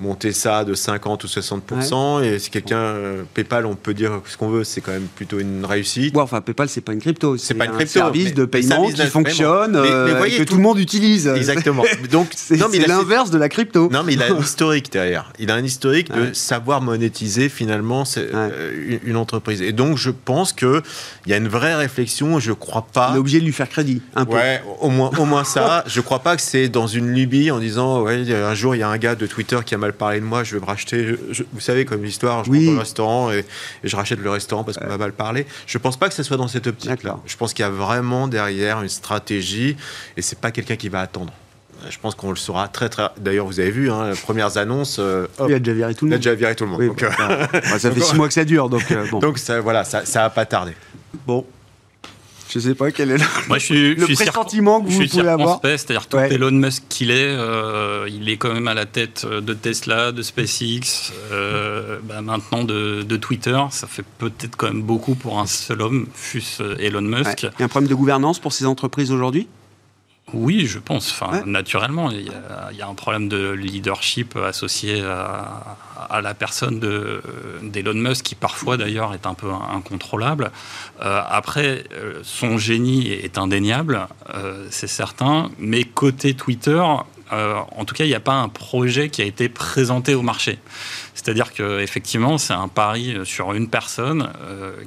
monter 0.00 0.32
ça 0.32 0.64
de 0.64 0.74
50 0.74 1.24
ou 1.24 1.26
60%. 1.26 2.22
Et 2.22 2.38
si 2.38 2.50
quelqu'un, 2.50 2.76
euh, 2.76 3.22
PayPal, 3.34 3.66
on 3.66 3.74
peut 3.74 3.94
dire 3.94 4.20
ce 4.26 4.36
qu'on 4.36 4.48
veut, 4.48 4.64
c'est 4.64 4.80
quand 4.80 4.92
même 4.92 5.06
plutôt 5.14 5.38
une 5.38 5.64
réussite. 5.64 6.14
Ouais, 6.14 6.22
enfin, 6.22 6.40
PayPal, 6.40 6.68
c'est 6.68 6.80
pas 6.80 6.92
une 6.92 7.00
crypto. 7.00 7.36
C'est 7.36 7.54
pas 7.54 7.66
une 7.66 7.72
crypto. 7.72 7.92
service 7.92 8.34
de 8.34 8.44
paiement 8.44 8.88
qui 8.88 9.06
fonctionne, 9.06 9.76
euh, 9.76 10.28
que 10.28 10.42
tout, 10.42 10.56
le 10.56 10.62
monde 10.62 10.78
utilise. 10.78 11.28
Exactement. 11.28 11.84
Donc, 12.10 12.28
c'est 12.34 12.56
l'inverse 12.86 13.30
de 13.30 13.38
la 13.38 13.48
crypto. 13.48 13.88
Non, 13.90 14.02
mais 14.02 14.14
il 14.14 14.22
a 14.22 14.32
un 14.32 14.38
historique 14.40 14.92
derrière. 14.92 15.32
Il 15.38 15.50
a 15.50 15.54
un 15.54 15.64
historique 15.64 16.12
de 16.12 16.32
savoir 16.32 16.80
monétiser 16.80 17.48
finalement 17.48 18.04
euh, 18.16 18.98
une 19.04 19.16
entreprise. 19.16 19.62
Et 19.62 19.72
donc, 19.72 19.96
je 19.96 20.10
pense 20.10 20.52
qu'il 20.52 20.82
y 21.26 21.32
a 21.32 21.36
une 21.36 21.48
vraie 21.48 21.74
réflexion. 21.74 22.38
Je 22.40 22.52
crois 22.52 22.86
pas. 22.92 23.10
On 23.12 23.16
est 23.16 23.18
obligé 23.18 23.40
de 23.40 23.44
lui 23.44 23.52
faire 23.52 23.68
crédit. 23.68 24.02
Un 24.14 24.24
peu. 24.24 24.34
Ouais, 24.34 24.62
au 24.80 24.90
moins, 24.90 25.10
au 25.18 25.24
moins 25.24 25.44
ça. 25.44 25.84
je 25.86 26.00
crois 26.00 26.18
pas 26.18 26.36
que 26.36 26.42
c'est 26.42 26.68
dans 26.68 26.86
une 26.86 27.12
lubie 27.12 27.50
en 27.50 27.58
disant, 27.58 28.02
ouais, 28.02 28.32
un 28.32 28.54
jour, 28.54 28.74
il 28.74 28.78
y 28.78 28.82
a 28.82 28.88
un 28.88 28.98
gars 28.98 29.14
de 29.14 29.26
Twitter 29.26 29.58
qui 29.64 29.74
a 29.74 29.78
mal 29.78 29.92
parlé 29.94 30.20
de 30.20 30.24
moi, 30.24 30.44
je 30.44 30.54
vais 30.54 30.60
me 30.60 30.66
racheter. 30.66 31.16
vous 31.52 31.60
savez, 31.60 31.84
comme 31.84 32.04
histoire, 32.04 32.44
je 32.44 32.50
oui. 32.50 32.68
au 32.68 32.78
restaurant 32.78 33.30
et, 33.30 33.44
je 33.82 33.96
rachète 33.96 34.20
le 34.20 34.30
restaurant 34.30 34.64
parce 34.64 34.78
qu'on 34.78 34.86
m'a 34.86 34.98
mal 34.98 35.12
parlé. 35.12 35.46
Je 35.66 35.78
pense 35.78 35.96
pas 35.96 36.08
que 36.08 36.14
ce 36.14 36.22
soit 36.22 36.36
dans 36.36 36.48
cette 36.48 36.66
optique-là. 36.66 37.18
Je 37.26 37.36
pense 37.36 37.54
qu'il 37.54 37.64
y 37.64 37.66
a 37.66 37.70
vraiment 37.70 38.28
derrière 38.28 38.82
une 38.82 38.88
stratégie 38.88 39.76
et 40.16 40.22
c'est 40.22 40.38
pas 40.38 40.50
quelqu'un 40.50 40.76
qui 40.76 40.88
va 40.88 41.00
attendre. 41.00 41.32
Je 41.90 41.98
pense 41.98 42.14
qu'on 42.14 42.30
le 42.30 42.36
saura 42.36 42.68
très 42.68 42.88
très. 42.88 43.08
D'ailleurs, 43.18 43.46
vous 43.46 43.60
avez 43.60 43.70
vu, 43.70 43.90
hein, 43.90 44.10
les 44.10 44.16
premières 44.16 44.56
annonces. 44.56 44.96
Euh, 44.98 45.26
il 45.46 45.54
a 45.54 45.58
déjà 45.58 45.74
viré 45.74 45.94
tout 45.94 46.06
le 46.06 46.10
monde. 46.10 46.12
Il 46.12 46.28
a 46.28 46.30
déjà 46.30 46.34
viré 46.34 46.54
tout 46.54 46.64
le 46.64 46.70
monde. 46.70 46.86
donc, 46.86 47.02
euh, 47.02 47.10
ça 47.78 47.78
fait 47.92 48.00
six 48.00 48.14
mois 48.14 48.26
que 48.28 48.34
ça 48.34 48.44
dure, 48.44 48.70
donc 48.70 48.82
bon. 49.10 49.18
Donc 49.18 49.38
ça, 49.38 49.60
voilà, 49.60 49.84
ça, 49.84 50.04
ça 50.06 50.24
a 50.24 50.30
pas 50.30 50.46
tardé. 50.46 50.72
Bon, 51.26 51.44
je 52.54 52.60
sais 52.60 52.74
pas 52.74 52.92
quel 52.92 53.10
est 53.10 53.18
le, 53.18 53.24
Moi, 53.48 53.58
je 53.58 53.64
suis, 53.64 53.94
le 53.96 54.06
pressentiment 54.06 54.80
que 54.80 54.86
vous 54.86 55.02
je 55.02 55.06
suis 55.06 55.18
pouvez 55.18 55.28
avoir. 55.28 55.60
C'est-à-dire 55.62 56.06
tout 56.06 56.18
Elon 56.18 56.52
Musk 56.52 56.84
qu'il 56.88 57.10
est, 57.10 57.14
euh, 57.14 58.08
il 58.08 58.28
est 58.28 58.36
quand 58.36 58.52
même 58.52 58.68
à 58.68 58.74
la 58.74 58.86
tête 58.86 59.26
de 59.26 59.54
Tesla, 59.54 60.12
de 60.12 60.22
SpaceX, 60.22 61.12
euh, 61.32 61.98
bah, 62.04 62.22
maintenant 62.22 62.62
de, 62.62 63.02
de, 63.02 63.16
Twitter. 63.16 63.58
Ça 63.70 63.86
fait 63.86 64.04
peut-être 64.18 64.56
quand 64.56 64.68
même 64.68 64.82
beaucoup 64.82 65.14
pour 65.14 65.40
un 65.40 65.46
seul 65.46 65.82
homme, 65.82 66.06
fût 66.14 66.42
Elon 66.78 67.02
Musk. 67.02 67.42
Il 67.42 67.60
y 67.60 67.62
a 67.62 67.64
un 67.64 67.68
problème 67.68 67.90
de 67.90 67.94
gouvernance 67.94 68.38
pour 68.38 68.52
ces 68.52 68.66
entreprises 68.66 69.10
aujourd'hui? 69.10 69.48
Oui, 70.32 70.66
je 70.66 70.78
pense. 70.78 71.10
Enfin, 71.10 71.42
naturellement, 71.44 72.10
il 72.10 72.22
y, 72.22 72.82
a, 72.82 72.88
un 72.88 72.94
problème 72.94 73.28
de 73.28 73.50
leadership 73.50 74.36
associé 74.36 75.02
à, 75.02 76.20
la 76.22 76.34
personne 76.34 76.80
d'Elon 76.80 77.94
Musk, 77.94 78.24
qui 78.24 78.34
parfois 78.34 78.76
d'ailleurs 78.76 79.12
est 79.12 79.26
un 79.26 79.34
peu 79.34 79.50
incontrôlable. 79.50 80.50
Euh, 81.02 81.22
après, 81.28 81.84
euh, 81.92 82.20
son 82.22 82.56
génie 82.56 83.10
est 83.10 83.36
indéniable, 83.36 84.08
euh, 84.34 84.66
c'est 84.70 84.86
certain. 84.86 85.50
Mais 85.58 85.84
côté 85.84 86.34
Twitter, 86.34 86.82
en 87.30 87.84
tout 87.84 87.94
cas, 87.94 88.04
il 88.04 88.08
n'y 88.08 88.14
a 88.14 88.20
pas 88.20 88.34
un 88.34 88.48
projet 88.48 89.08
qui 89.08 89.20
a 89.20 89.24
été 89.24 89.48
présenté 89.48 90.14
au 90.14 90.22
marché. 90.22 90.58
C'est-à-dire 91.14 91.52
qu'effectivement, 91.52 92.38
c'est 92.38 92.52
un 92.52 92.68
pari 92.68 93.16
sur 93.24 93.52
une 93.52 93.68
personne 93.68 94.30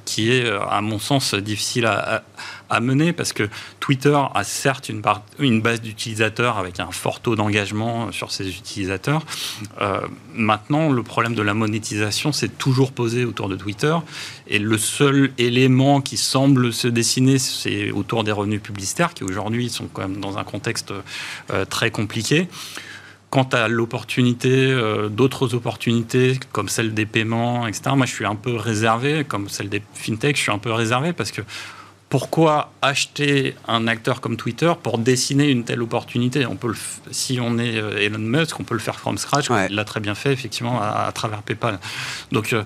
qui 0.06 0.32
est, 0.32 0.50
à 0.70 0.82
mon 0.82 1.00
sens, 1.00 1.34
difficile 1.36 1.86
à, 1.86 2.24
mener 2.82 3.14
parce 3.14 3.34
que 3.34 3.50
Twitter 3.80 4.18
a 4.34 4.44
certes 4.44 4.90
une, 4.90 5.62
base 5.62 5.82
d'utilisateurs 5.82 6.58
avec 6.58 6.80
un 6.80 6.92
fort 6.92 7.20
taux 7.20 7.36
d'engagement 7.36 8.12
sur 8.12 8.32
ses 8.32 8.50
utilisateurs. 8.50 9.26
Euh, 9.82 10.02
maintenant, 10.34 10.92
le 10.92 11.04
problème 11.04 11.36
de 11.36 11.42
la 11.42 11.54
monétisation 11.54 12.32
s'est 12.32 12.50
toujours 12.50 12.92
posé 12.92 13.26
autour 13.26 13.50
de 13.50 13.56
Twitter 13.56 13.96
et 14.48 14.60
le 14.60 14.78
seul 14.78 15.32
élément 15.38 16.02
qui 16.02 16.18
semble 16.18 16.74
se 16.74 16.88
dessiner, 16.88 17.40
c'est 17.40 17.92
autour 17.92 18.24
des 18.24 18.32
revenus 18.32 18.62
publicitaires 18.62 19.14
qui 19.14 19.24
aujourd'hui 19.24 19.70
sont 19.70 19.88
quand 19.88 20.02
même 20.02 20.20
dans 20.20 20.38
un 20.38 20.44
contexte 20.44 20.94
euh, 21.52 21.66
très 21.66 21.92
compliqué. 21.92 22.48
Quant 23.30 23.50
à 23.52 23.68
l'opportunité, 23.68 24.50
euh, 24.72 25.10
d'autres 25.10 25.54
opportunités 25.54 26.40
comme 26.54 26.70
celle 26.70 26.94
des 26.94 27.06
paiements, 27.06 27.68
etc., 27.68 27.92
moi 27.96 28.06
je 28.06 28.14
suis 28.14 28.26
un 28.26 28.36
peu 28.36 28.56
réservé, 28.56 29.26
comme 29.26 29.50
celle 29.50 29.68
des 29.68 29.82
fintech, 29.94 30.38
je 30.38 30.42
suis 30.44 30.52
un 30.52 30.60
peu 30.60 30.72
réservé 30.72 31.12
parce 31.12 31.32
que 31.32 31.42
pourquoi 32.10 32.72
acheter 32.82 33.56
un 33.68 33.88
acteur 33.88 34.22
comme 34.22 34.38
Twitter 34.38 34.72
pour 34.82 34.98
dessiner 34.98 35.50
une 35.50 35.66
telle 35.66 35.82
opportunité? 35.82 36.46
On 36.46 36.56
peut 36.56 36.74
Si 37.12 37.40
on 37.42 37.58
est 37.58 37.78
euh, 37.78 37.98
Elon 37.98 38.20
Musk, 38.20 38.60
on 38.60 38.64
peut 38.64 38.76
le 38.76 38.80
faire 38.80 38.98
from 38.98 39.18
scratch. 39.18 39.48
Il 39.70 39.76
l'a 39.76 39.84
très 39.84 40.00
bien 40.00 40.16
fait, 40.16 40.32
effectivement, 40.32 40.82
à, 40.82 41.12
travers 41.14 41.42
PayPal. 41.42 41.80
Donc, 42.32 42.54
euh, 42.54 42.64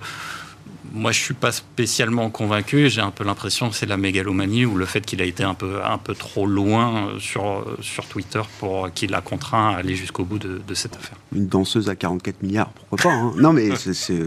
moi, 0.93 1.11
je 1.11 1.19
suis 1.19 1.33
pas 1.33 1.51
spécialement 1.51 2.29
convaincu. 2.29 2.89
J'ai 2.89 3.01
un 3.01 3.11
peu 3.11 3.23
l'impression 3.23 3.69
que 3.69 3.75
c'est 3.75 3.85
la 3.85 3.97
mégalomanie 3.97 4.65
ou 4.65 4.75
le 4.75 4.85
fait 4.85 5.01
qu'il 5.01 5.21
a 5.21 5.25
été 5.25 5.43
un 5.43 5.53
peu, 5.53 5.83
un 5.83 5.97
peu 5.97 6.13
trop 6.15 6.45
loin 6.45 7.07
euh, 7.07 7.19
sur, 7.19 7.65
sur 7.81 8.05
Twitter 8.07 8.41
pour 8.59 8.91
qu'il 8.93 9.13
a 9.13 9.21
contraint 9.21 9.73
à 9.73 9.77
aller 9.77 9.95
jusqu'au 9.95 10.23
bout 10.23 10.39
de, 10.39 10.73
cette 10.73 10.95
affaire. 10.95 11.17
Une 11.33 11.47
danseuse 11.47 11.89
à 11.89 11.95
44 11.95 12.43
milliards, 12.43 12.69
pourquoi 12.69 12.97
pas 12.97 13.15
hein? 13.15 13.33
Non, 13.37 13.53
mais 13.53 13.75
c'est 13.75 14.21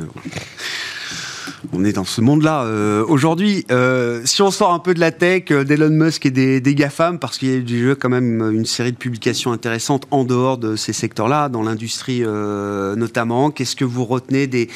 on 1.75 1.85
est 1.85 1.93
dans 1.93 2.05
ce 2.05 2.21
monde-là 2.21 2.65
euh, 2.65 3.05
aujourd'hui. 3.07 3.65
Euh, 3.71 4.23
si 4.25 4.43
on 4.43 4.51
sort 4.51 4.73
un 4.73 4.79
peu 4.79 4.95
de 4.95 5.01
la 5.01 5.11
tech, 5.11 5.45
euh, 5.51 5.65
d'Elon 5.65 5.91
Musk 5.91 6.25
et 6.27 6.31
des, 6.31 6.61
des 6.61 6.75
GAFAM, 6.75 7.19
parce 7.19 7.39
qu'il 7.39 7.51
y 7.51 7.57
a 7.57 7.61
déjà 7.61 7.95
quand 7.95 8.09
même 8.09 8.53
une 8.53 8.65
série 8.65 8.93
de 8.93 8.97
publications 8.97 9.53
intéressantes 9.53 10.07
en 10.11 10.25
dehors 10.25 10.59
de 10.59 10.77
ces 10.77 10.93
secteurs-là, 10.93 11.49
dans 11.49 11.63
l'industrie 11.63 12.23
notamment, 12.25 13.51
qu'est-ce 13.51 13.77
que 13.77 13.85
vous 13.85 14.05
retenez 14.05 14.47
des, 14.47 14.69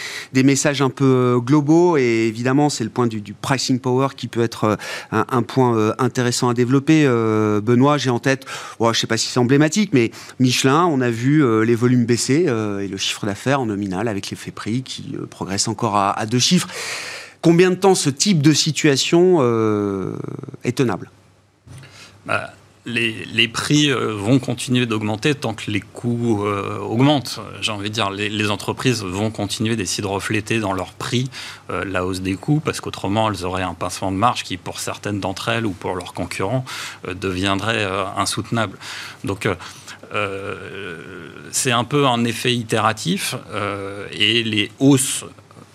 messages 0.43 0.83
un 0.83 0.91
peu 0.91 1.41
globaux? 1.45 1.97
Et 1.97 2.27
évidemment, 2.27 2.69
c'est 2.69 2.85
le 2.85 2.91
point 2.91 3.07
du, 3.07 3.23
pricing 3.41 3.79
power 3.79 4.09
qui 4.17 4.29
peut 4.29 4.43
être 4.43 4.77
un, 5.13 5.43
point 5.43 5.95
intéressant 5.99 6.49
à 6.49 6.55
développer. 6.55 7.07
Benoît, 7.63 7.99
j'ai 7.99 8.11
en 8.11 8.19
tête, 8.19 8.47
je 8.81 8.87
ne 8.87 8.93
sais 8.93 9.07
pas 9.07 9.17
si 9.17 9.29
c'est 9.29 9.41
emblématique, 9.41 9.91
mais 9.93 10.11
Michelin, 10.39 10.87
on 10.87 11.01
a 11.01 11.11
vu 11.11 11.45
les 11.65 11.75
volumes 11.75 12.05
baisser 12.05 12.47
et 12.47 12.89
le 12.89 12.97
chiffre 12.97 13.27
d'affaires 13.27 13.61
en 13.61 13.67
nominal 13.67 14.09
avec 14.09 14.31
l'effet 14.31 14.51
prix 14.51 14.83
qui 14.83 15.17
progresse 15.31 15.69
encore 15.69 15.97
à 15.97 16.27
deux 16.27 16.39
chiffres. 16.39 16.69
Combien 17.41 17.71
de 17.71 17.77
temps 17.77 17.95
ce 17.95 18.11
type 18.11 18.43
de 18.43 18.53
situation 18.53 19.39
euh, 19.41 20.17
est 20.65 20.77
tenable? 20.77 21.11
Bah, 22.27 22.51
les, 22.85 23.49
prix 23.49 23.91
euh, 23.91 24.13
vont 24.15 24.39
continuer 24.39 24.87
d'augmenter 24.87 25.35
tant 25.35 25.55
que 25.55 25.71
les 25.71 25.81
coûts 25.81 26.45
euh, 26.45 26.79
augmentent. 26.79 27.39
J'ai 27.61 27.71
envie 27.71 27.91
de 27.91 27.95
dire, 27.95 28.11
les, 28.11 28.51
entreprises 28.51 29.03
vont 29.03 29.31
continuer 29.31 29.77
d'essayer 29.77 30.03
de 30.03 30.09
refléter 30.09 30.59
dans 30.59 30.73
leurs 30.73 30.93
prix 30.93 31.31
la 31.69 32.05
hausse 32.05 32.23
des 32.23 32.35
coûts, 32.35 32.61
parce 32.65 32.81
qu'autrement, 32.81 33.31
elles 33.31 33.45
auraient 33.45 33.63
un 33.63 33.75
pincement 33.75 34.11
de 34.11 34.17
marge 34.17 34.43
qui, 34.43 34.57
pour 34.57 34.81
certaines 34.81 35.21
d'entre 35.21 35.51
elles 35.51 35.67
ou 35.67 35.73
pour 35.73 35.95
leurs 35.95 36.15
concurrents, 36.15 36.65
deviendrait 37.07 37.87
insoutenable. 38.17 38.79
Donc, 39.25 39.47
c'est 41.51 41.73
un 41.73 41.85
peu 41.85 42.07
un 42.07 42.25
effet 42.25 42.55
itératif 42.55 43.35
et 44.13 44.43
les 44.45 44.73
hausses 44.79 45.25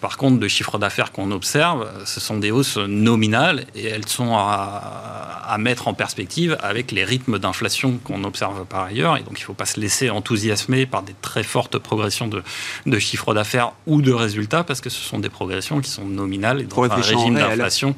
par 0.03 0.17
contre, 0.17 0.37
de 0.37 0.49
chiffre 0.49 0.77
d'affaires 0.79 1.13
qu'on 1.13 1.31
observe, 1.31 1.89
ce 2.03 2.19
sont 2.19 2.37
des 2.37 2.51
hausses 2.51 2.75
nominales 2.75 3.63
et 3.73 3.85
elles 3.85 4.05
sont 4.05 4.35
à, 4.35 5.55
mettre 5.57 5.87
en 5.87 5.93
perspective 5.93 6.57
avec 6.61 6.91
les 6.91 7.05
rythmes 7.05 7.39
d'inflation 7.39 7.99
qu'on 8.03 8.25
observe 8.25 8.65
par 8.65 8.81
ailleurs. 8.81 9.15
Et 9.15 9.21
donc, 9.21 9.39
il 9.39 9.43
ne 9.43 9.45
faut 9.45 9.53
pas 9.53 9.65
se 9.65 9.79
laisser 9.79 10.09
enthousiasmer 10.09 10.85
par 10.85 11.03
des 11.03 11.15
très 11.21 11.43
fortes 11.43 11.77
progressions 11.77 12.27
de, 12.27 12.43
de 12.85 12.99
chiffre 12.99 13.33
d'affaires 13.33 13.71
ou 13.87 14.01
de 14.01 14.11
résultats 14.11 14.65
parce 14.65 14.81
que 14.81 14.89
ce 14.89 14.99
sont 14.99 15.19
des 15.19 15.29
progressions 15.29 15.79
qui 15.79 15.89
sont 15.89 16.03
nominales 16.03 16.59
et 16.59 16.65
dans 16.65 16.83
un 16.83 16.95
régime 16.95 17.35
d'inflation 17.35 17.95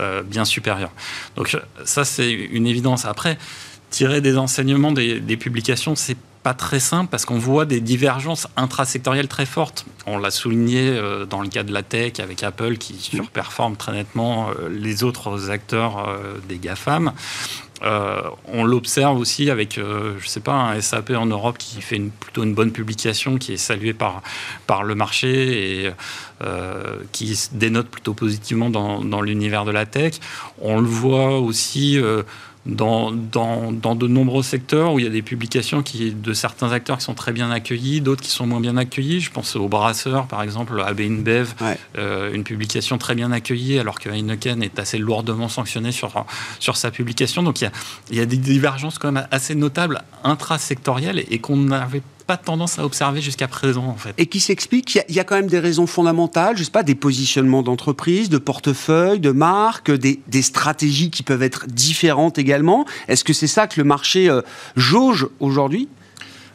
euh, 0.00 0.24
bien 0.24 0.44
supérieur. 0.44 0.90
Donc, 1.36 1.56
ça, 1.84 2.04
c'est 2.04 2.32
une 2.32 2.66
évidence. 2.66 3.04
Après, 3.04 3.38
tirer 3.90 4.20
des 4.20 4.36
enseignements 4.38 4.90
des, 4.90 5.20
des 5.20 5.36
publications, 5.36 5.94
c'est 5.94 6.16
pas 6.44 6.54
très 6.54 6.78
simple 6.78 7.08
parce 7.10 7.24
qu'on 7.24 7.38
voit 7.38 7.64
des 7.64 7.80
divergences 7.80 8.46
intrasectorielles 8.56 9.28
très 9.28 9.46
fortes. 9.46 9.86
On 10.06 10.18
l'a 10.18 10.30
souligné 10.30 10.90
euh, 10.90 11.24
dans 11.24 11.40
le 11.40 11.48
cas 11.48 11.62
de 11.62 11.72
la 11.72 11.82
tech 11.82 12.20
avec 12.20 12.42
Apple 12.42 12.76
qui 12.76 12.94
surperforme 13.00 13.76
très 13.76 13.92
nettement 13.92 14.50
euh, 14.50 14.68
les 14.68 15.04
autres 15.04 15.50
acteurs 15.50 16.06
euh, 16.06 16.36
des 16.46 16.58
GAFAM. 16.58 17.12
on 18.52 18.64
l'observe 18.64 19.18
aussi 19.18 19.50
avec, 19.50 19.78
je 19.78 20.26
sais 20.26 20.40
pas, 20.40 20.54
un 20.54 20.80
SAP 20.80 21.10
en 21.10 21.26
Europe 21.26 21.58
qui 21.58 21.82
fait 21.82 21.96
une, 21.96 22.10
plutôt 22.10 22.42
une 22.42 22.54
bonne 22.54 22.72
publication, 22.72 23.36
qui 23.36 23.52
est 23.54 23.58
saluée 23.58 23.92
par, 23.92 24.22
par 24.66 24.84
le 24.84 24.94
marché 24.94 25.86
et 25.86 25.92
qui 27.12 27.38
dénote 27.52 27.88
plutôt 27.88 28.14
positivement 28.14 28.70
dans, 28.70 29.04
dans 29.04 29.20
l'univers 29.20 29.66
de 29.66 29.70
la 29.70 29.84
tech. 29.84 30.14
On 30.62 30.80
le 30.80 30.86
voit 30.86 31.38
aussi 31.40 32.00
dans, 32.66 33.12
dans, 33.12 33.72
dans, 33.72 33.94
de 33.94 34.06
nombreux 34.06 34.42
secteurs 34.42 34.94
où 34.94 34.98
il 34.98 35.04
y 35.04 35.08
a 35.08 35.10
des 35.10 35.22
publications 35.22 35.82
qui, 35.82 36.12
de 36.12 36.32
certains 36.32 36.72
acteurs 36.72 36.98
qui 36.98 37.04
sont 37.04 37.14
très 37.14 37.32
bien 37.32 37.50
accueillis, 37.50 38.00
d'autres 38.00 38.22
qui 38.22 38.30
sont 38.30 38.46
moins 38.46 38.60
bien 38.60 38.76
accueillis. 38.76 39.20
Je 39.20 39.30
pense 39.30 39.54
au 39.56 39.68
Brasseur, 39.68 40.26
par 40.26 40.42
exemple, 40.42 40.80
AB 40.80 41.00
InBev, 41.00 41.54
euh, 41.98 42.32
une 42.32 42.44
publication 42.44 42.96
très 42.98 43.14
bien 43.14 43.32
accueillie, 43.32 43.78
alors 43.78 43.98
que 43.98 44.08
Heineken 44.08 44.62
est 44.62 44.78
assez 44.78 44.98
lourdement 44.98 45.48
sanctionné 45.48 45.92
sur, 45.92 46.24
sur 46.58 46.76
sa 46.76 46.90
publication. 46.90 47.42
Donc 47.42 47.60
il 47.60 47.64
y, 47.64 47.66
a, 47.66 47.72
il 48.10 48.16
y 48.16 48.20
a 48.20 48.26
des 48.26 48.38
divergences 48.38 48.98
quand 48.98 49.12
même 49.12 49.28
assez 49.30 49.54
notables 49.54 50.02
intrasectorielles 50.22 51.24
et 51.30 51.38
qu'on 51.38 51.56
n'avait 51.56 52.02
pas 52.26 52.36
tendance 52.36 52.78
à 52.78 52.84
observer 52.84 53.20
jusqu'à 53.20 53.48
présent, 53.48 53.84
en 53.86 53.96
fait. 53.96 54.14
Et 54.18 54.26
qui 54.26 54.40
s'explique 54.40 54.98
Il 55.08 55.14
y, 55.14 55.20
a 55.20 55.24
quand 55.24 55.36
même 55.36 55.48
des 55.48 55.58
raisons 55.58 55.86
fondamentales, 55.86 56.56
je 56.56 56.64
sais 56.64 56.70
pas, 56.70 56.82
des 56.82 56.94
positionnements 56.94 57.62
d'entreprise, 57.62 58.28
de 58.28 58.38
portefeuille, 58.38 59.20
de 59.20 59.30
marque, 59.30 59.90
des, 59.90 60.42
stratégies 60.42 61.10
qui 61.10 61.22
peuvent 61.22 61.42
être 61.42 61.66
différentes 61.66 62.38
également. 62.38 62.84
Est-ce 63.08 63.24
que 63.24 63.32
c'est 63.32 63.46
ça 63.46 63.66
que 63.66 63.80
le 63.80 63.84
marché 63.84 64.28
euh, 64.28 64.42
jauge 64.76 65.28
aujourd'hui? 65.40 65.88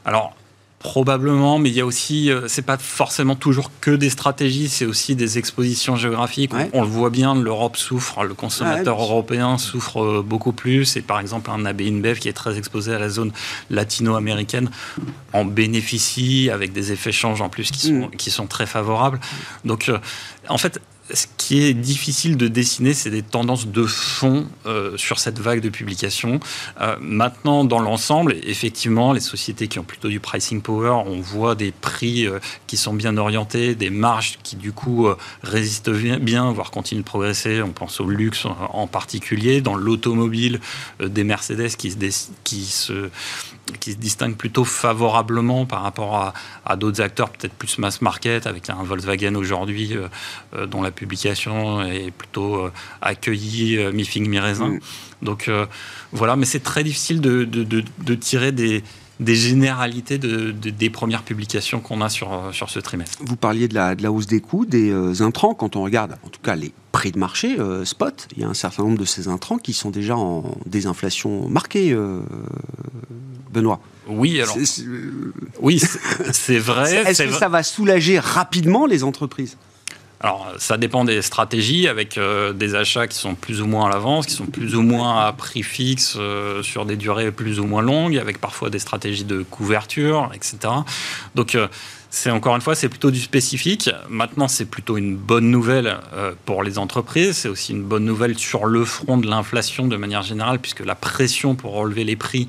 Alors, 0.05 0.33
Probablement, 0.79 1.59
mais 1.59 1.69
il 1.69 1.75
y 1.75 1.81
a 1.81 1.85
aussi, 1.85 2.31
euh, 2.31 2.47
c'est 2.47 2.61
pas 2.61 2.77
forcément 2.77 3.35
toujours 3.35 3.69
que 3.81 3.91
des 3.91 4.09
stratégies, 4.09 4.69
c'est 4.69 4.85
aussi 4.85 5.13
des 5.13 5.37
expositions 5.37 5.97
géographiques. 5.97 6.53
On, 6.71 6.83
le 6.83 6.87
voit 6.87 7.09
bien, 7.09 7.35
l'Europe 7.35 7.75
souffre, 7.75 8.23
le 8.23 8.33
consommateur 8.33 9.01
européen 9.01 9.57
souffre 9.57 10.01
euh, 10.01 10.23
beaucoup 10.25 10.53
plus. 10.53 10.95
Et 10.95 11.01
par 11.01 11.19
exemple, 11.19 11.51
un 11.51 11.65
AB 11.65 11.81
InBev 11.81 12.19
qui 12.19 12.29
est 12.29 12.33
très 12.33 12.57
exposé 12.57 12.93
à 12.93 12.99
la 12.99 13.09
zone 13.09 13.33
latino-américaine 13.69 14.69
en 15.33 15.43
bénéficie 15.43 16.49
avec 16.49 16.71
des 16.71 16.93
effets 16.93 17.11
change 17.11 17.41
en 17.41 17.49
plus 17.49 17.71
qui 17.71 17.87
sont, 17.87 18.07
mm. 18.07 18.11
qui 18.11 18.31
sont 18.31 18.47
très 18.47 18.65
favorables. 18.65 19.19
Donc, 19.65 19.89
euh, 19.89 19.97
en 20.47 20.57
fait, 20.57 20.79
ce 21.13 21.27
qui 21.37 21.63
est 21.63 21.73
difficile 21.73 22.37
de 22.37 22.47
dessiner, 22.47 22.93
c'est 22.93 23.09
des 23.09 23.23
tendances 23.23 23.67
de 23.67 23.85
fond 23.85 24.47
euh, 24.65 24.95
sur 24.97 25.19
cette 25.19 25.39
vague 25.39 25.61
de 25.61 25.69
publications. 25.69 26.39
Euh, 26.81 26.95
maintenant, 27.01 27.63
dans 27.63 27.79
l'ensemble, 27.79 28.35
effectivement, 28.43 29.13
les 29.13 29.19
sociétés 29.19 29.67
qui 29.67 29.79
ont 29.79 29.83
plutôt 29.83 30.09
du 30.09 30.19
pricing 30.19 30.61
power, 30.61 31.03
on 31.05 31.19
voit 31.19 31.55
des 31.55 31.71
prix 31.71 32.27
euh, 32.27 32.39
qui 32.67 32.77
sont 32.77 32.93
bien 32.93 33.17
orientés, 33.17 33.75
des 33.75 33.89
marges 33.89 34.37
qui 34.43 34.55
du 34.55 34.71
coup 34.71 35.07
résistent 35.41 35.89
bien, 35.89 36.51
voire 36.51 36.71
continuent 36.71 36.99
de 36.99 37.05
progresser. 37.05 37.61
On 37.61 37.71
pense 37.71 37.99
au 37.99 38.09
luxe 38.09 38.45
en 38.45 38.87
particulier, 38.87 39.61
dans 39.61 39.75
l'automobile, 39.75 40.59
des 40.99 41.23
Mercedes 41.23 41.69
qui 41.77 41.95
qui 42.43 42.65
se 42.65 43.09
qui 43.77 43.93
se 43.93 43.97
distingue 43.97 44.35
plutôt 44.35 44.65
favorablement 44.65 45.65
par 45.65 45.83
rapport 45.83 46.33
à, 46.65 46.75
d'autres 46.75 47.01
acteurs, 47.01 47.29
peut-être 47.29 47.53
plus 47.53 47.77
mass 47.77 48.01
market, 48.01 48.47
avec 48.47 48.69
un 48.69 48.83
Volkswagen 48.83 49.35
aujourd'hui 49.35 49.95
euh, 49.95 50.07
euh, 50.55 50.65
dont 50.65 50.81
la 50.81 50.91
publication 50.91 51.81
est 51.81 52.11
plutôt 52.11 52.55
euh, 52.55 52.71
accueillie 53.01 53.79
mi-figue, 53.93 54.27
mi-raisin. 54.27 54.69
Mm. 54.69 54.79
Donc 55.21 55.51
voilà, 56.13 56.37
mais 56.37 56.45
c'est 56.45 56.61
très 56.61 56.81
difficile 56.81 57.19
de, 57.19 57.43
de, 57.43 58.15
tirer 58.15 58.53
des, 58.53 58.83
des 59.19 59.35
généralités 59.35 60.17
de, 60.17 60.51
des 60.51 60.89
premières 60.89 61.23
publications 61.23 61.81
qu'on 61.81 61.99
a 61.99 62.07
sur, 62.07 62.51
sur 62.53 62.69
ce 62.69 62.79
trimestre. 62.79 63.19
Vous 63.25 63.35
parliez 63.35 63.67
de 63.67 63.75
la, 63.75 63.95
de 63.95 64.03
la 64.03 64.13
hausse 64.13 64.27
des 64.27 64.39
coûts, 64.39 64.65
des 64.65 65.21
intrants. 65.21 65.53
Quand 65.53 65.75
on 65.75 65.83
regarde, 65.83 66.15
en 66.23 66.29
tout 66.29 66.39
cas, 66.41 66.55
les 66.55 66.71
prix 66.93 67.11
de 67.11 67.19
marché 67.19 67.57
spot, 67.83 68.29
il 68.37 68.43
y 68.43 68.45
a 68.45 68.47
un 68.47 68.53
certain 68.53 68.83
nombre 68.83 68.97
de 68.97 69.03
ces 69.03 69.27
intrants 69.27 69.57
qui 69.57 69.73
sont 69.73 69.89
déjà 69.89 70.15
en 70.15 70.55
désinflation 70.65 71.49
marquée. 71.49 71.93
Benoît. 73.51 73.79
Oui, 74.07 74.41
alors. 74.41 74.57
Oui, 75.59 75.81
c'est 76.31 76.57
vrai. 76.57 76.95
Est-ce 77.07 77.23
que 77.23 77.31
ça 77.31 77.49
va 77.49 77.63
soulager 77.63 78.19
rapidement 78.19 78.85
les 78.85 79.03
entreprises? 79.03 79.57
Alors, 80.21 80.51
ça 80.57 80.77
dépend 80.77 81.05
des 81.05 81.21
stratégies, 81.21 81.87
avec 81.87 82.17
euh, 82.17 82.51
des 82.51 82.75
achats 82.75 83.07
qui 83.07 83.17
sont 83.17 83.35
plus 83.35 83.61
ou 83.61 83.67
moins 83.67 83.85
à 83.85 83.89
l'avance, 83.89 84.25
qui 84.25 84.33
sont 84.33 84.47
plus 84.47 84.75
ou 84.75 84.81
moins 84.81 85.25
à 85.25 85.31
prix 85.31 85.63
fixe 85.63 86.15
euh, 86.19 86.61
sur 86.61 86.85
des 86.85 86.97
durées 86.97 87.31
plus 87.31 87.61
ou 87.61 87.65
moins 87.65 87.81
longues, 87.81 88.17
avec 88.17 88.37
parfois 88.41 88.69
des 88.69 88.79
stratégies 88.79 89.23
de 89.23 89.43
couverture, 89.43 90.29
etc. 90.33 90.57
Donc, 91.35 91.55
euh, 91.55 91.69
c'est 92.09 92.31
encore 92.31 92.53
une 92.55 92.61
fois, 92.61 92.75
c'est 92.75 92.89
plutôt 92.89 93.11
du 93.11 93.21
spécifique. 93.21 93.89
Maintenant, 94.09 94.49
c'est 94.49 94.65
plutôt 94.65 94.97
une 94.97 95.15
bonne 95.15 95.51
nouvelle 95.51 95.99
pour 96.45 96.63
les 96.63 96.79
entreprises. 96.79 97.37
C'est 97.37 97.49
aussi 97.49 97.71
une 97.71 97.83
bonne 97.83 98.03
nouvelle 98.03 98.35
sur 98.35 98.65
le 98.65 98.83
front 98.83 99.19
de 99.19 99.27
l'inflation 99.27 99.87
de 99.87 99.95
manière 99.95 100.23
générale, 100.23 100.57
puisque 100.57 100.83
la 100.83 100.95
pression 100.95 101.53
pour 101.53 101.73
relever 101.73 102.03
les 102.03 102.15
prix 102.15 102.47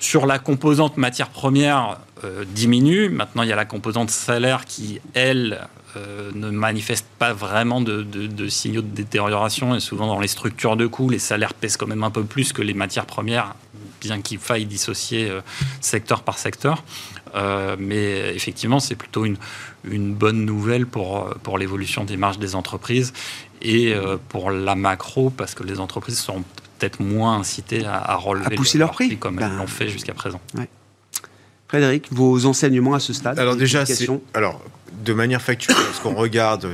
sur 0.00 0.26
la 0.26 0.38
composante 0.38 0.96
matière 0.96 1.28
première 1.28 1.98
euh, 2.24 2.44
diminue. 2.48 3.10
Maintenant, 3.10 3.42
il 3.42 3.50
y 3.50 3.52
a 3.52 3.56
la 3.56 3.66
composante 3.66 4.10
salaire 4.10 4.64
qui, 4.64 4.98
elle, 5.14 5.68
euh, 5.96 6.30
ne 6.34 6.50
manifeste 6.50 7.06
pas 7.18 7.34
vraiment 7.34 7.82
de, 7.82 8.48
signaux 8.48 8.80
de 8.80 8.88
détérioration. 8.88 9.76
Et 9.76 9.80
souvent, 9.80 10.06
dans 10.06 10.18
les 10.18 10.28
structures 10.28 10.76
de 10.76 10.86
coûts, 10.86 11.10
les 11.10 11.18
salaires 11.18 11.52
pèsent 11.52 11.76
quand 11.76 11.86
même 11.86 12.02
un 12.02 12.10
peu 12.10 12.24
plus 12.24 12.52
que 12.52 12.62
les 12.62 12.72
matières 12.72 13.04
premières, 13.04 13.54
bien 14.00 14.22
qu'il 14.22 14.38
faille 14.38 14.64
dissocier 14.64 15.28
euh, 15.28 15.42
secteur 15.80 16.22
par 16.22 16.38
secteur. 16.38 16.82
mais 17.78 18.34
effectivement, 18.34 18.80
c'est 18.80 18.96
plutôt 18.96 19.24
une, 19.26 19.36
une, 19.84 20.14
bonne 20.14 20.44
nouvelle 20.46 20.86
pour, 20.86 21.32
pour 21.42 21.58
l'évolution 21.58 22.04
des 22.04 22.16
marges 22.16 22.38
des 22.38 22.54
entreprises 22.54 23.12
et 23.62 23.94
pour 24.30 24.50
la 24.50 24.74
macro, 24.74 25.30
parce 25.30 25.54
que 25.54 25.62
les 25.62 25.78
entreprises 25.78 26.18
sont 26.18 26.42
peut-être 26.80 27.00
moins 27.00 27.36
incités 27.38 27.84
à, 27.84 28.16
relever 28.16 28.46
à 28.46 28.50
pousser 28.50 28.78
leur 28.78 28.92
prix, 28.92 29.16
comme 29.18 29.38
elles 29.38 29.48
ben, 29.48 29.56
l'ont 29.56 29.66
fait 29.66 29.88
jusqu'à 29.88 30.14
présent. 30.14 30.40
Frédéric, 31.68 32.08
vos 32.10 32.46
enseignements 32.46 32.94
à 32.94 33.00
ce 33.00 33.12
stade 33.12 33.38
Alors 33.38 33.54
déjà, 33.54 33.84
alors 34.34 34.60
de 35.04 35.12
manière 35.12 35.40
factuelle, 35.40 35.76
lorsqu'on 35.86 36.14
regarde, 36.14 36.68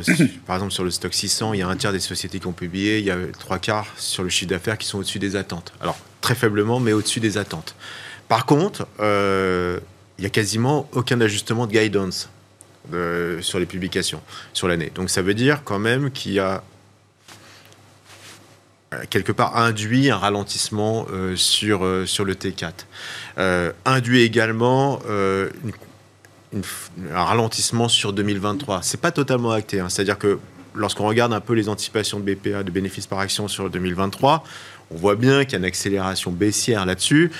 par 0.46 0.56
exemple 0.56 0.72
sur 0.72 0.84
le 0.84 0.90
stock 0.90 1.12
600, 1.12 1.52
il 1.52 1.60
y 1.60 1.62
a 1.62 1.68
un 1.68 1.76
tiers 1.76 1.92
des 1.92 2.00
sociétés 2.00 2.40
qui 2.40 2.46
ont 2.46 2.52
publié, 2.52 2.98
il 2.98 3.04
y 3.04 3.10
a 3.10 3.18
trois 3.38 3.58
quarts 3.58 3.88
sur 3.96 4.22
le 4.22 4.30
chiffre 4.30 4.50
d'affaires 4.50 4.78
qui 4.78 4.86
sont 4.86 4.98
au-dessus 4.98 5.18
des 5.18 5.36
attentes. 5.36 5.72
Alors 5.80 5.98
très 6.20 6.34
faiblement, 6.34 6.80
mais 6.80 6.92
au-dessus 6.92 7.20
des 7.20 7.38
attentes. 7.38 7.74
Par 8.28 8.46
contre, 8.46 8.86
euh, 9.00 9.78
il 10.18 10.22
n'y 10.22 10.26
a 10.26 10.30
quasiment 10.30 10.88
aucun 10.92 11.20
ajustement 11.20 11.66
de 11.66 11.72
guidance 11.72 12.28
euh, 12.92 13.40
sur 13.42 13.58
les 13.58 13.66
publications 13.66 14.20
sur 14.52 14.66
l'année. 14.66 14.90
Donc 14.94 15.10
ça 15.10 15.22
veut 15.22 15.34
dire 15.34 15.62
quand 15.64 15.78
même 15.78 16.10
qu'il 16.10 16.32
y 16.32 16.40
a 16.40 16.54
euh, 16.54 16.58
quelque 19.10 19.32
part 19.32 19.56
induit 19.56 20.10
un 20.10 20.16
ralentissement 20.16 21.06
euh, 21.12 21.36
sur, 21.36 21.84
euh, 21.84 22.06
sur 22.06 22.24
le 22.24 22.34
T4. 22.34 22.72
induit 23.84 24.22
également 24.22 25.00
un 27.12 27.22
ralentissement 27.22 27.88
sur 27.88 28.12
2023. 28.12 28.80
C'est 28.82 29.00
pas 29.00 29.10
totalement 29.10 29.50
acté, 29.50 29.80
hein. 29.80 29.88
c'est-à-dire 29.88 30.18
que 30.18 30.38
lorsqu'on 30.74 31.06
regarde 31.06 31.32
un 31.32 31.40
peu 31.40 31.54
les 31.54 31.68
anticipations 31.68 32.20
de 32.20 32.34
BPA, 32.34 32.62
de 32.62 32.70
bénéfices 32.70 33.06
par 33.06 33.18
action 33.18 33.48
sur 33.48 33.68
2023, 33.68 34.44
on 34.90 34.96
voit 34.96 35.16
bien 35.16 35.44
qu'il 35.44 35.52
y 35.52 35.56
a 35.56 35.58
une 35.58 35.64
accélération 35.64 36.30
baissière 36.30 36.86
là-dessus. 36.86 37.32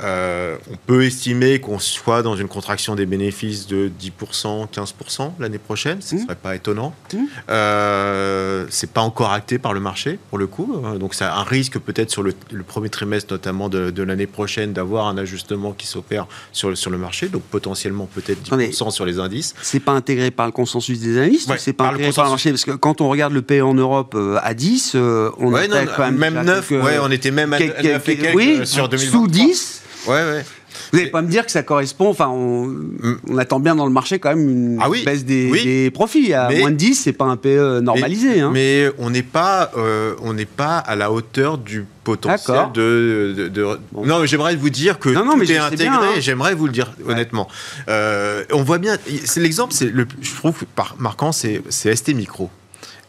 Euh, 0.00 0.56
on 0.70 0.76
peut 0.86 1.04
estimer 1.04 1.60
qu'on 1.60 1.78
soit 1.78 2.22
dans 2.22 2.34
une 2.34 2.48
contraction 2.48 2.94
des 2.94 3.06
bénéfices 3.06 3.66
de 3.66 3.90
10%, 4.00 4.68
15% 4.68 5.32
l'année 5.38 5.58
prochaine. 5.58 6.00
Ce 6.00 6.14
ne 6.14 6.20
mmh. 6.20 6.24
serait 6.24 6.34
pas 6.34 6.54
étonnant. 6.54 6.94
Mmh. 7.12 7.18
Euh, 7.50 8.66
c'est 8.70 8.90
pas 8.90 9.02
encore 9.02 9.32
acté 9.32 9.58
par 9.58 9.74
le 9.74 9.80
marché, 9.80 10.18
pour 10.30 10.38
le 10.38 10.46
coup. 10.46 10.82
Euh, 10.84 10.98
donc, 10.98 11.14
c'est 11.14 11.24
un 11.24 11.42
risque 11.42 11.78
peut-être 11.78 12.10
sur 12.10 12.22
le, 12.22 12.32
premier 12.66 12.88
trimestre, 12.88 13.32
notamment 13.32 13.68
de, 13.68 14.02
l'année 14.02 14.26
prochaine, 14.26 14.72
d'avoir 14.72 15.06
un 15.06 15.18
ajustement 15.18 15.72
qui 15.72 15.86
s'opère 15.86 16.26
sur, 16.52 16.76
sur 16.76 16.90
le 16.90 16.98
marché. 16.98 17.28
Donc, 17.28 17.42
potentiellement, 17.42 18.08
peut-être 18.12 18.42
10% 18.56 18.90
sur 18.90 19.04
les 19.04 19.18
indices. 19.18 19.54
C'est 19.62 19.80
pas 19.80 19.92
intégré 19.92 20.30
par 20.30 20.46
le 20.46 20.52
consensus 20.52 21.00
des 21.00 21.18
analystes 21.18 21.50
C'est 21.58 21.72
pas 21.72 21.88
intégré 21.88 22.12
par 22.12 22.24
le 22.24 22.30
marché? 22.30 22.50
Parce 22.50 22.64
que 22.64 22.72
quand 22.72 23.00
on 23.00 23.08
regarde 23.08 23.32
le 23.32 23.42
PE 23.42 23.62
en 23.62 23.74
Europe 23.74 24.14
euh, 24.14 24.38
à 24.42 24.54
10, 24.54 24.94
on 24.94 25.52
ouais, 25.52 25.68
quand 25.68 26.10
même. 26.10 26.16
Même 26.16 26.44
9, 26.44 26.70
ouais, 26.70 26.98
on 27.02 27.10
était 27.10 27.30
même 27.30 27.52
à, 27.52 27.58
9 27.58 28.08
et 28.08 28.16
quelques, 28.16 28.34
oui, 28.34 28.60
sur 28.64 28.88
2023. 28.88 29.20
Sous 29.20 29.28
10 29.28 29.82
Ouais, 30.06 30.14
ouais. 30.14 30.44
Vous 30.90 30.98
n'allez 30.98 31.10
pas 31.10 31.22
me 31.22 31.28
dire 31.28 31.44
que 31.44 31.52
ça 31.52 31.62
correspond. 31.62 32.08
Enfin, 32.08 32.28
on, 32.28 32.66
mm. 32.66 33.20
on, 33.30 33.38
attend 33.38 33.60
bien 33.60 33.74
dans 33.74 33.86
le 33.86 33.92
marché 33.92 34.18
quand 34.18 34.30
même 34.30 34.48
une 34.48 34.78
ah 34.80 34.88
baisse 35.04 35.24
des, 35.24 35.90
profits. 35.92 36.32
À 36.32 36.50
moins 36.50 36.70
de 36.70 36.76
10, 36.76 36.94
c'est 36.94 37.12
pas 37.12 37.24
un 37.24 37.36
PE 37.36 37.80
normalisé. 37.80 38.28
Mais, 38.28 38.40
hein. 38.40 38.50
mais 38.52 38.90
on 38.98 39.10
n'est 39.10 39.22
pas, 39.22 39.70
euh, 39.76 40.14
on 40.22 40.34
pas 40.56 40.78
à 40.78 40.96
la 40.96 41.12
hauteur 41.12 41.58
du 41.58 41.84
potentiel 42.04 42.72
de. 42.74 43.48
de, 43.52 43.78
Non, 43.94 44.26
j'aimerais 44.26 44.56
vous 44.56 44.70
dire 44.70 44.98
que 44.98 45.08
non, 45.10 45.24
non, 45.24 45.34
tout 45.34 45.50
est 45.50 45.56
intégré. 45.56 45.86
Hein. 45.88 46.08
J'aimerais 46.18 46.54
vous 46.54 46.66
le 46.66 46.72
dire 46.72 46.92
honnêtement. 47.06 47.48
Euh, 47.88 48.44
on 48.52 48.62
voit 48.62 48.78
bien. 48.78 48.96
C'est 49.24 49.40
l'exemple. 49.40 49.74
Le. 49.82 50.06
Je 50.20 50.34
trouve 50.34 50.64
marquant. 50.98 51.32
C'est 51.32 51.62
ST 51.70 52.14
Micro. 52.14 52.50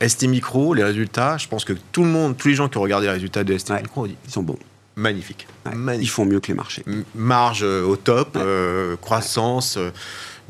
ST 0.05 0.23
Micro, 0.23 0.73
les 0.73 0.83
résultats. 0.83 1.37
Je 1.37 1.47
pense 1.47 1.65
que 1.65 1.73
tout 1.91 2.03
le 2.03 2.09
monde, 2.09 2.35
tous 2.37 2.49
les 2.49 2.55
gens 2.55 2.67
qui 2.67 2.77
ont 2.77 2.81
regardé 2.81 3.07
les 3.07 3.13
résultats 3.13 3.43
de 3.43 3.57
ST 3.57 3.71
Micro, 3.71 4.05
ils 4.05 4.31
sont 4.31 4.43
bons 4.43 4.57
magnifique. 4.95 5.47
Ils 5.99 6.09
font 6.09 6.25
mieux 6.25 6.39
que 6.39 6.47
les 6.47 6.53
marchés. 6.53 6.83
marge 7.15 7.63
euh, 7.63 7.83
au 7.83 7.95
top, 7.95 8.35
euh, 8.35 8.95
croissance. 8.97 9.77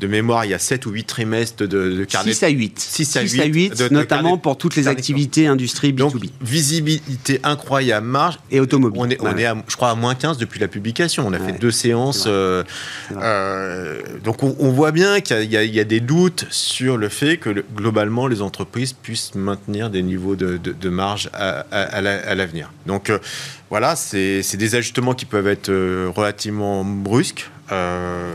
de 0.00 0.06
mémoire, 0.06 0.44
il 0.44 0.50
y 0.50 0.54
a 0.54 0.58
7 0.58 0.86
ou 0.86 0.90
8 0.90 1.04
trimestres 1.04 1.62
de, 1.62 1.66
de 1.66 2.04
carnet. 2.04 2.32
6 2.32 2.44
à 2.44 2.48
8. 2.48 2.78
6 2.78 3.16
à 3.16 3.22
8, 3.22 3.90
notamment 3.90 4.38
pour 4.38 4.58
toutes 4.58 4.76
les 4.76 4.88
activités 4.88 5.46
industrie 5.46 5.92
B2B. 5.92 5.96
Donc, 5.96 6.14
visibilité 6.40 7.40
incroyable, 7.42 8.06
marge. 8.06 8.38
Et 8.50 8.60
automobile. 8.60 9.00
On 9.00 9.10
est, 9.10 9.18
on 9.20 9.36
est 9.36 9.46
je 9.68 9.76
crois, 9.76 9.90
à 9.90 9.94
moins 9.94 10.14
15 10.14 10.38
depuis 10.38 10.60
la 10.60 10.68
publication. 10.68 11.24
On 11.26 11.32
a 11.32 11.38
fait 11.38 11.58
deux 11.58 11.70
séances. 11.70 12.26
donc, 12.26 14.42
on, 14.42 14.74
voit 14.74 14.92
bien 14.92 15.20
qu'il 15.20 15.50
y, 15.50 15.80
a 15.80 15.84
des 15.84 16.00
doutes 16.00 16.46
sur 16.50 16.96
le 16.96 17.08
fait 17.08 17.36
que, 17.36 17.64
globalement, 17.76 18.26
les 18.26 18.42
entreprises 18.42 18.92
puissent 18.92 19.34
maintenir 19.34 19.90
des 19.90 20.02
niveaux 20.02 20.36
de, 20.36 20.58
de, 20.58 20.88
marge 20.88 21.30
à, 21.32 21.60
à 21.70 22.34
l'avenir. 22.34 22.70
Donc, 22.86 23.10
voilà, 23.74 23.96
c'est 23.96 24.56
des 24.56 24.76
ajustements 24.76 25.14
qui 25.14 25.24
peuvent 25.24 25.48
être 25.48 25.68
euh, 25.68 26.08
relativement 26.14 26.84
brusques. 26.84 27.50
Euh, 27.72 28.32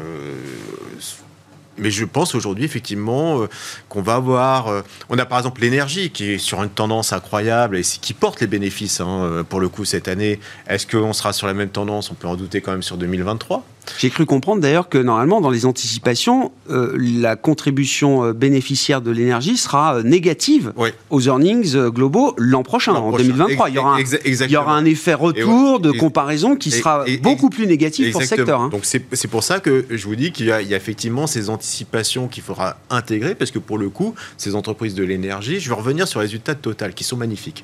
mais 1.80 1.92
je 1.92 2.06
pense 2.06 2.36
aujourd'hui 2.36 2.66
effectivement 2.66 3.42
euh, 3.42 3.48
qu'on 3.88 4.02
va 4.02 4.16
avoir. 4.16 4.84
on 5.10 5.18
a 5.18 5.26
par 5.26 5.40
exemple 5.40 5.62
l'énergie 5.62 6.12
qui 6.12 6.34
est 6.34 6.38
sur 6.38 6.62
une 6.62 6.70
tendance 6.70 7.14
incroyable 7.14 7.78
et 7.78 7.82
qui 7.82 8.14
porte 8.14 8.42
les 8.42 8.48
bénéfices 8.48 9.02
hein, 9.02 9.46
pour 9.50 9.60
le 9.60 9.70
coup 9.70 9.86
cette 9.86 10.08
année. 10.08 10.40
Est-ce 10.68 10.86
qu'on 10.88 11.14
sera 11.14 11.34
sur 11.34 11.48
la 11.48 11.54
même 11.54 11.70
tendance? 11.70 12.12
On 12.12 12.16
peut 12.16 12.28
en 12.28 12.36
douter 12.36 12.62
quand 12.62 12.72
même 12.72 12.84
sur 12.84 12.98
2023. 12.98 13.64
J'ai 13.98 14.10
cru 14.10 14.26
comprendre 14.26 14.62
d'ailleurs 14.62 14.90
que 14.90 14.98
normalement, 14.98 15.42
dans 15.42 15.50
les 15.50 15.66
anticipations, 15.66 16.52
euh, 16.70 16.96
la 16.98 17.36
contribution 17.36 18.24
euh, 18.24 18.34
bénéficiaire 18.34 19.02
de 19.02 19.12
l'énergie 19.12 19.58
sera 19.58 19.96
euh, 19.96 20.04
négative 20.04 20.74
aux 21.10 21.22
earnings 21.22 21.76
globaux 21.90 22.34
l'an 22.38 22.64
prochain, 22.64 22.94
en 22.94 23.12
2023. 23.12 23.70
Il 23.70 23.76
y, 23.76 23.78
aura 23.78 23.96
un, 23.96 24.00
il 24.00 24.52
y 24.52 24.58
aura 24.58 24.76
un 24.76 24.86
effet 24.86 25.14
retour 25.14 25.80
de 25.80 25.92
comparaison 25.92 26.56
qui 26.56 26.72
sera 26.72 27.06
beaucoup 27.22 27.50
plus 27.50 27.68
négatif 27.68 28.12
pour 28.12 28.22
le 28.22 28.28
secteur. 28.28 28.62
Hein. 28.62 28.70
Donc 28.70 28.86
c'est 28.86 29.28
pour 29.28 29.44
ça 29.44 29.60
que 29.60 29.86
je 29.90 30.06
vous 30.06 30.16
dis 30.16 30.32
qu'il 30.32 30.46
y, 30.46 30.52
a 30.52 30.62
effectivement 30.62 31.28
ces 31.28 31.50
anticipations 31.50 32.28
qu'il 32.28 32.44
faudra 32.44 32.78
intégrer, 32.90 33.36
parce 33.36 33.52
que 33.52 33.60
pour 33.60 33.78
le 33.78 33.90
coup, 33.90 34.16
ces 34.38 34.56
entreprises 34.56 34.96
de 34.96 35.04
l'énergie, 35.04 35.60
je 35.60 35.70
vais 35.70 35.76
revenir 35.76 36.08
sur 36.08 36.20
les 36.20 36.26
résultats 36.26 36.54
de 36.54 36.60
Total, 36.60 36.94
qui 36.94 37.04
sont 37.04 37.18
magnifiques. 37.18 37.64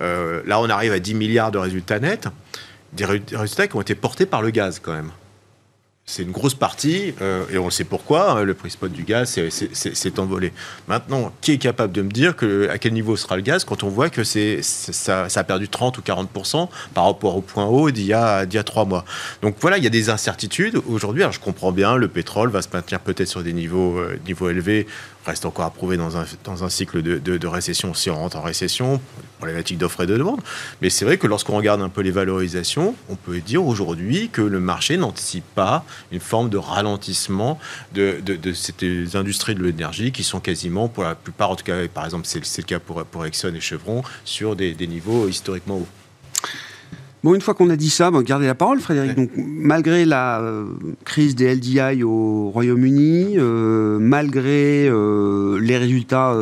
là, 0.00 0.60
on 0.60 0.68
arrive 0.68 0.92
à 0.92 0.98
10 0.98 1.14
milliards 1.14 1.50
de 1.50 1.58
résultats 1.58 1.98
nets, 1.98 2.28
des 2.92 3.04
résultats 3.04 3.66
qui 3.66 3.76
ont 3.76 3.80
été 3.80 3.94
portés 3.94 4.26
par 4.26 4.42
le 4.42 4.50
gaz 4.50 4.80
quand 4.82 4.92
même 4.92 5.10
c'est 6.08 6.22
une 6.22 6.30
grosse 6.30 6.54
partie, 6.54 7.14
euh, 7.20 7.44
et 7.52 7.58
on 7.58 7.68
sait 7.68 7.84
pourquoi, 7.84 8.32
hein, 8.32 8.42
le 8.42 8.54
prix 8.54 8.70
spot 8.70 8.90
du 8.90 9.02
gaz 9.02 9.38
s'est 9.50 10.18
envolé. 10.18 10.54
Maintenant, 10.88 11.32
qui 11.42 11.52
est 11.52 11.58
capable 11.58 11.92
de 11.92 12.00
me 12.00 12.10
dire 12.10 12.34
à 12.70 12.78
quel 12.78 12.94
niveau 12.94 13.14
sera 13.14 13.36
le 13.36 13.42
gaz 13.42 13.64
quand 13.64 13.82
on 13.82 13.90
voit 13.90 14.08
que 14.08 14.24
ça, 14.24 15.26
a 15.32 15.44
perdu 15.44 15.68
30 15.68 15.98
ou 15.98 16.00
40% 16.00 16.68
par 16.94 17.04
rapport 17.04 17.36
au 17.36 17.42
point 17.42 17.66
haut 17.66 17.90
d'il 17.90 18.06
y, 18.06 18.14
a, 18.14 18.46
trois 18.64 18.86
mois 18.86 19.04
Donc 19.42 19.56
voilà, 19.60 19.76
il 19.76 19.84
y 19.84 19.86
a 19.86 19.90
des 19.90 20.08
incertitudes 20.08 20.80
aujourd'hui. 20.88 21.22
Alors 21.22 21.32
je 21.32 21.40
comprends 21.40 21.72
bien, 21.72 21.96
le 21.96 22.08
pétrole 22.08 22.48
va 22.48 22.62
se 22.62 22.68
maintenir 22.72 23.00
peut-être 23.00 23.28
sur 23.28 23.42
des 23.42 23.52
niveaux, 23.52 23.98
euh, 23.98 24.18
niveaux 24.26 24.48
élevés 24.48 24.86
reste 25.28 25.44
encore 25.44 25.64
à 25.64 25.70
prouver 25.70 25.96
dans 25.96 26.16
un, 26.16 26.24
dans 26.44 26.64
un 26.64 26.68
cycle 26.68 27.02
de, 27.02 27.46
récession, 27.46 27.94
si 27.94 28.10
on 28.10 28.16
rentre 28.16 28.36
en 28.36 28.42
récession, 28.42 29.00
problématique 29.38 29.78
d'offre 29.78 30.02
et 30.02 30.06
de 30.06 30.16
demande. 30.16 30.40
Mais 30.82 30.90
c'est 30.90 31.04
vrai 31.04 31.18
que 31.18 31.26
lorsqu'on 31.26 31.56
regarde 31.56 31.80
un 31.80 31.88
peu 31.88 32.00
les 32.00 32.10
valorisations, 32.10 32.94
on 33.08 33.16
peut 33.16 33.40
dire 33.40 33.64
aujourd'hui 33.64 34.30
que 34.30 34.42
le 34.42 34.60
marché 34.60 34.96
n'anticipe 34.96 35.44
pas 35.54 35.84
une 36.10 36.20
forme 36.20 36.48
de 36.48 36.56
ralentissement 36.56 37.58
de, 37.94 38.20
de, 38.20 38.52
ces 38.52 39.16
industries 39.16 39.54
de 39.54 39.62
l'énergie 39.62 40.12
qui 40.12 40.24
sont 40.24 40.40
quasiment, 40.40 40.88
pour 40.88 41.04
la 41.04 41.14
plupart, 41.14 41.50
en 41.50 41.56
tout 41.56 41.64
cas, 41.64 41.86
par 41.88 42.04
exemple, 42.04 42.26
c'est 42.26 42.58
le 42.58 42.66
cas 42.66 42.80
pour, 42.80 43.04
pour 43.04 43.24
Exxon 43.24 43.54
et 43.54 43.60
Chevron, 43.60 44.02
sur 44.24 44.56
des, 44.56 44.74
des 44.74 44.86
niveaux 44.86 45.28
historiquement 45.28 45.76
hauts. 45.76 45.88
Bon, 47.24 47.34
une 47.34 47.40
fois 47.40 47.54
qu'on 47.54 47.68
a 47.68 47.74
dit 47.74 47.90
ça, 47.90 48.12
bon, 48.12 48.22
gardez 48.22 48.46
la 48.46 48.54
parole, 48.54 48.78
Frédéric. 48.78 49.16
Donc, 49.16 49.30
malgré 49.36 50.04
la 50.04 50.40
euh, 50.40 50.66
crise 51.04 51.34
des 51.34 51.52
LDI 51.52 52.04
au 52.04 52.50
Royaume-Uni, 52.50 53.34
euh, 53.36 53.98
malgré 54.00 54.88
euh, 54.88 55.58
les 55.60 55.76
résultats 55.76 56.36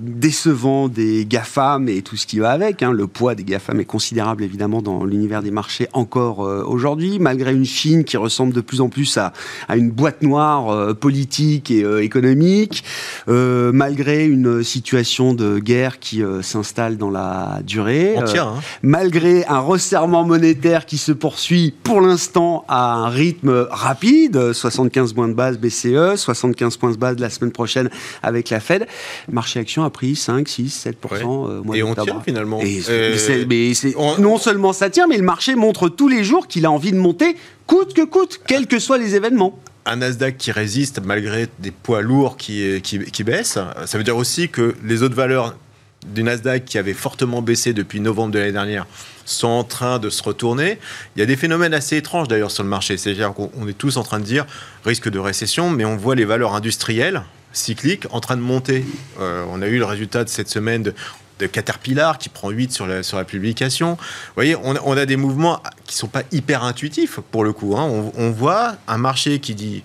décevants 0.00 0.88
des 0.88 1.26
GAFAM 1.26 1.88
et 1.88 2.00
tout 2.00 2.16
ce 2.16 2.26
qui 2.26 2.38
va 2.38 2.50
avec, 2.50 2.82
hein, 2.82 2.92
le 2.92 3.06
poids 3.06 3.34
des 3.34 3.44
GAFAM 3.44 3.80
est 3.80 3.84
considérable 3.84 4.42
évidemment 4.42 4.80
dans 4.80 5.04
l'univers 5.04 5.42
des 5.42 5.50
marchés 5.50 5.88
encore 5.92 6.38
aujourd'hui, 6.38 7.18
malgré 7.18 7.52
une 7.52 7.64
Chine 7.64 8.04
qui 8.04 8.16
ressemble 8.16 8.52
de 8.52 8.60
plus 8.60 8.80
en 8.80 8.88
plus 8.88 9.18
à, 9.18 9.32
à 9.68 9.76
une 9.76 9.90
boîte 9.90 10.22
noire 10.22 10.94
politique 10.96 11.70
et 11.70 11.84
économique, 12.00 12.84
malgré 13.26 14.26
une 14.26 14.62
situation 14.62 15.34
de 15.34 15.58
guerre 15.58 15.98
qui 15.98 16.22
s'installe 16.40 16.96
dans 16.96 17.10
la 17.10 17.60
durée, 17.64 18.16
hein. 18.16 18.54
malgré 18.82 19.44
un 19.46 19.58
resserrement 19.58 20.21
monétaire 20.24 20.86
qui 20.86 20.98
se 20.98 21.12
poursuit 21.12 21.74
pour 21.82 22.00
l'instant 22.00 22.64
à 22.68 22.94
un 22.94 23.08
rythme 23.08 23.66
rapide, 23.70 24.52
75 24.52 25.12
points 25.12 25.28
de 25.28 25.34
base 25.34 25.58
BCE, 25.58 26.16
75 26.16 26.76
points 26.76 26.92
de 26.92 26.96
base 26.96 27.18
la 27.18 27.30
semaine 27.30 27.52
prochaine 27.52 27.90
avec 28.22 28.50
la 28.50 28.60
Fed. 28.60 28.86
Le 29.28 29.34
marché 29.34 29.60
action 29.60 29.84
a 29.84 29.90
pris 29.90 30.16
5, 30.16 30.48
6, 30.48 30.86
7% 30.86 31.74
Et 31.76 31.82
on 31.82 31.94
tient 31.94 32.20
finalement. 32.20 32.60
mais 33.48 33.72
non 34.18 34.38
seulement 34.38 34.72
ça 34.72 34.90
tient, 34.90 35.06
mais 35.06 35.16
le 35.16 35.24
marché 35.24 35.54
montre 35.54 35.88
tous 35.88 36.08
les 36.08 36.24
jours 36.24 36.46
qu'il 36.46 36.66
a 36.66 36.70
envie 36.70 36.92
de 36.92 36.98
monter 36.98 37.36
coûte 37.66 37.94
que 37.94 38.02
coûte, 38.02 38.40
quels 38.46 38.66
que 38.66 38.78
soient 38.78 38.98
les 38.98 39.14
événements 39.14 39.58
un 39.84 39.96
Nasdaq 39.96 40.36
qui 40.36 40.52
résiste 40.52 41.00
malgré 41.04 41.48
des 41.58 41.72
poids 41.72 42.02
lourds 42.02 42.36
qui, 42.36 42.80
qui, 42.82 43.00
qui, 43.00 43.24
baissent. 43.24 43.58
Ça 43.84 43.98
veut 43.98 44.04
dire 44.04 44.16
aussi 44.16 44.48
que 44.48 44.76
les 44.84 45.02
autres 45.02 45.16
valeurs 45.16 45.56
du 46.06 46.22
Nasdaq 46.22 46.64
qui 46.64 46.78
avaient 46.78 46.94
fortement 46.94 47.42
baissé 47.42 47.72
depuis 47.72 48.00
novembre 48.00 48.32
de 48.32 48.38
l'année 48.38 48.52
dernière 48.52 48.86
sont 49.24 49.48
en 49.48 49.64
train 49.64 49.98
de 49.98 50.10
se 50.10 50.22
retourner. 50.22 50.78
Il 51.16 51.20
y 51.20 51.22
a 51.22 51.26
des 51.26 51.36
phénomènes 51.36 51.74
assez 51.74 51.96
étranges 51.96 52.28
d'ailleurs 52.28 52.50
sur 52.50 52.62
le 52.62 52.68
marché. 52.68 52.96
C'est-à-dire 52.96 53.32
qu'on 53.34 53.68
est 53.68 53.76
tous 53.76 53.96
en 53.96 54.02
train 54.02 54.18
de 54.18 54.24
dire 54.24 54.46
risque 54.84 55.08
de 55.08 55.18
récession, 55.18 55.70
mais 55.70 55.84
on 55.84 55.96
voit 55.96 56.14
les 56.14 56.24
valeurs 56.24 56.54
industrielles 56.54 57.22
cycliques 57.52 58.06
en 58.10 58.20
train 58.20 58.36
de 58.36 58.42
monter. 58.42 58.84
Euh, 59.20 59.44
on 59.50 59.62
a 59.62 59.66
eu 59.66 59.78
le 59.78 59.84
résultat 59.84 60.24
de 60.24 60.28
cette 60.28 60.48
semaine 60.48 60.82
de, 60.82 60.94
Caterpillar 61.50 62.18
qui 62.18 62.28
prend 62.28 62.50
8 62.50 62.70
sur 62.70 62.86
la, 62.86 63.02
sur 63.02 63.16
la 63.16 63.24
publication. 63.24 63.94
Vous 63.94 64.32
voyez, 64.36 64.54
on, 64.54 64.96
a 64.96 65.06
des 65.06 65.16
mouvements 65.16 65.60
qui 65.86 65.96
ne 65.96 65.98
sont 65.98 66.06
pas 66.06 66.22
hyper 66.30 66.62
intuitifs 66.62 67.18
pour 67.32 67.42
le 67.42 67.52
coup. 67.52 67.76
Hein. 67.76 68.12
On, 68.16 68.30
voit 68.30 68.76
un 68.86 68.96
marché 68.96 69.40
qui 69.40 69.56
dit 69.56 69.82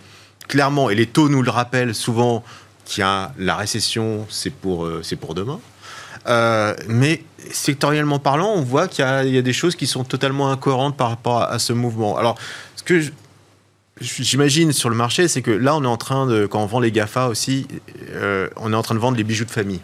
clairement, 0.48 0.92
et 0.92 0.94
les 0.96 1.08
taux 1.08 1.30
nous 1.30 1.42
le 1.42 1.50
rappellent 1.50 1.96
souvent, 1.96 2.44
qu'il 2.86 3.02
y 3.02 3.04
a 3.04 3.34
la 3.40 3.56
récession, 3.56 4.28
c'est 4.30 4.52
pour, 4.52 4.86
euh, 4.86 5.02
c'est 5.02 5.16
pour 5.16 5.34
demain. 5.34 5.60
Euh, 6.28 6.76
mais 6.88 7.24
sectoriellement 7.52 8.20
parlant, 8.20 8.54
on 8.56 8.62
voit 8.62 8.88
qu'il 8.88 9.06
y, 9.06 9.38
a 9.38 9.42
des 9.42 9.54
choses 9.54 9.76
qui 9.76 9.88
sont 9.88 10.04
totalement 10.04 10.52
incohérentes 10.52 10.98
par 10.98 11.10
rapport 11.10 11.42
à, 11.42 11.60
ce 11.60 11.74
mouvement. 11.74 12.18
Alors, 12.18 12.38
ce 12.76 12.84
que 12.84 13.02
j'imagine 14.02 14.74
sur 14.74 14.90
le 14.90 14.96
marché, 14.96 15.28
c'est 15.28 15.42
que 15.42 15.52
là, 15.52 15.76
on 15.76 15.84
est 15.84 15.88
en 15.88 15.98
train 15.98 16.26
de, 16.26 16.46
quand 16.46 16.62
on 16.62 16.66
vend 16.66 16.80
les 16.80 16.92
GAFA 16.92 17.28
aussi, 17.28 17.68
euh, 18.12 18.50
on 18.58 18.74
est 18.74 18.76
en 18.76 18.82
train 18.82 18.96
de 18.96 19.00
vendre 19.00 19.18
les 19.18 19.24
bijoux 19.24 19.46
de 19.46 19.52
famille. 19.52 19.80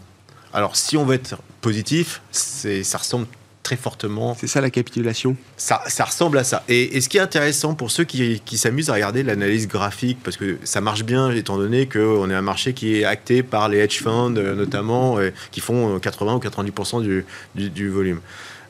Alors, 0.53 0.75
si 0.75 0.97
on 0.97 1.05
veut 1.05 1.15
être 1.15 1.37
positif, 1.61 2.21
ça 2.31 2.97
ressemble 2.97 3.27
très 3.63 3.77
fortement. 3.77 4.35
C'est 4.39 4.47
ça 4.47 4.61
la 4.61 4.69
capitulation? 4.69 5.35
Ça, 5.55 5.81
ça, 5.87 6.03
ressemble 6.03 6.37
à 6.37 6.43
ça. 6.43 6.63
Et, 6.67 6.99
ce 6.99 7.07
qui 7.09 7.17
est 7.17 7.21
intéressant 7.21 7.73
pour 7.73 7.91
ceux 7.91 8.03
qui, 8.03 8.41
qui 8.45 8.57
s'amusent 8.57 8.89
à 8.89 8.93
regarder 8.93 9.23
l'analyse 9.23 9.67
graphique, 9.67 10.19
parce 10.23 10.37
que 10.37 10.57
ça 10.65 10.81
marche 10.81 11.03
bien 11.03 11.31
étant 11.31 11.57
donné 11.57 11.87
qu'on 11.87 12.29
est 12.29 12.35
un 12.35 12.41
marché 12.41 12.73
qui 12.73 12.99
est 12.99 13.05
acté 13.05 13.41
par 13.41 13.69
les 13.69 13.79
hedge 13.79 14.01
funds 14.01 14.35
euh, 14.35 14.53
notamment, 14.53 15.17
euh, 15.17 15.31
qui 15.51 15.61
font 15.61 15.97
80 15.97 16.35
ou 16.35 16.39
90% 16.39 17.01
du, 17.01 17.25
du, 17.55 17.89
volume. 17.89 18.19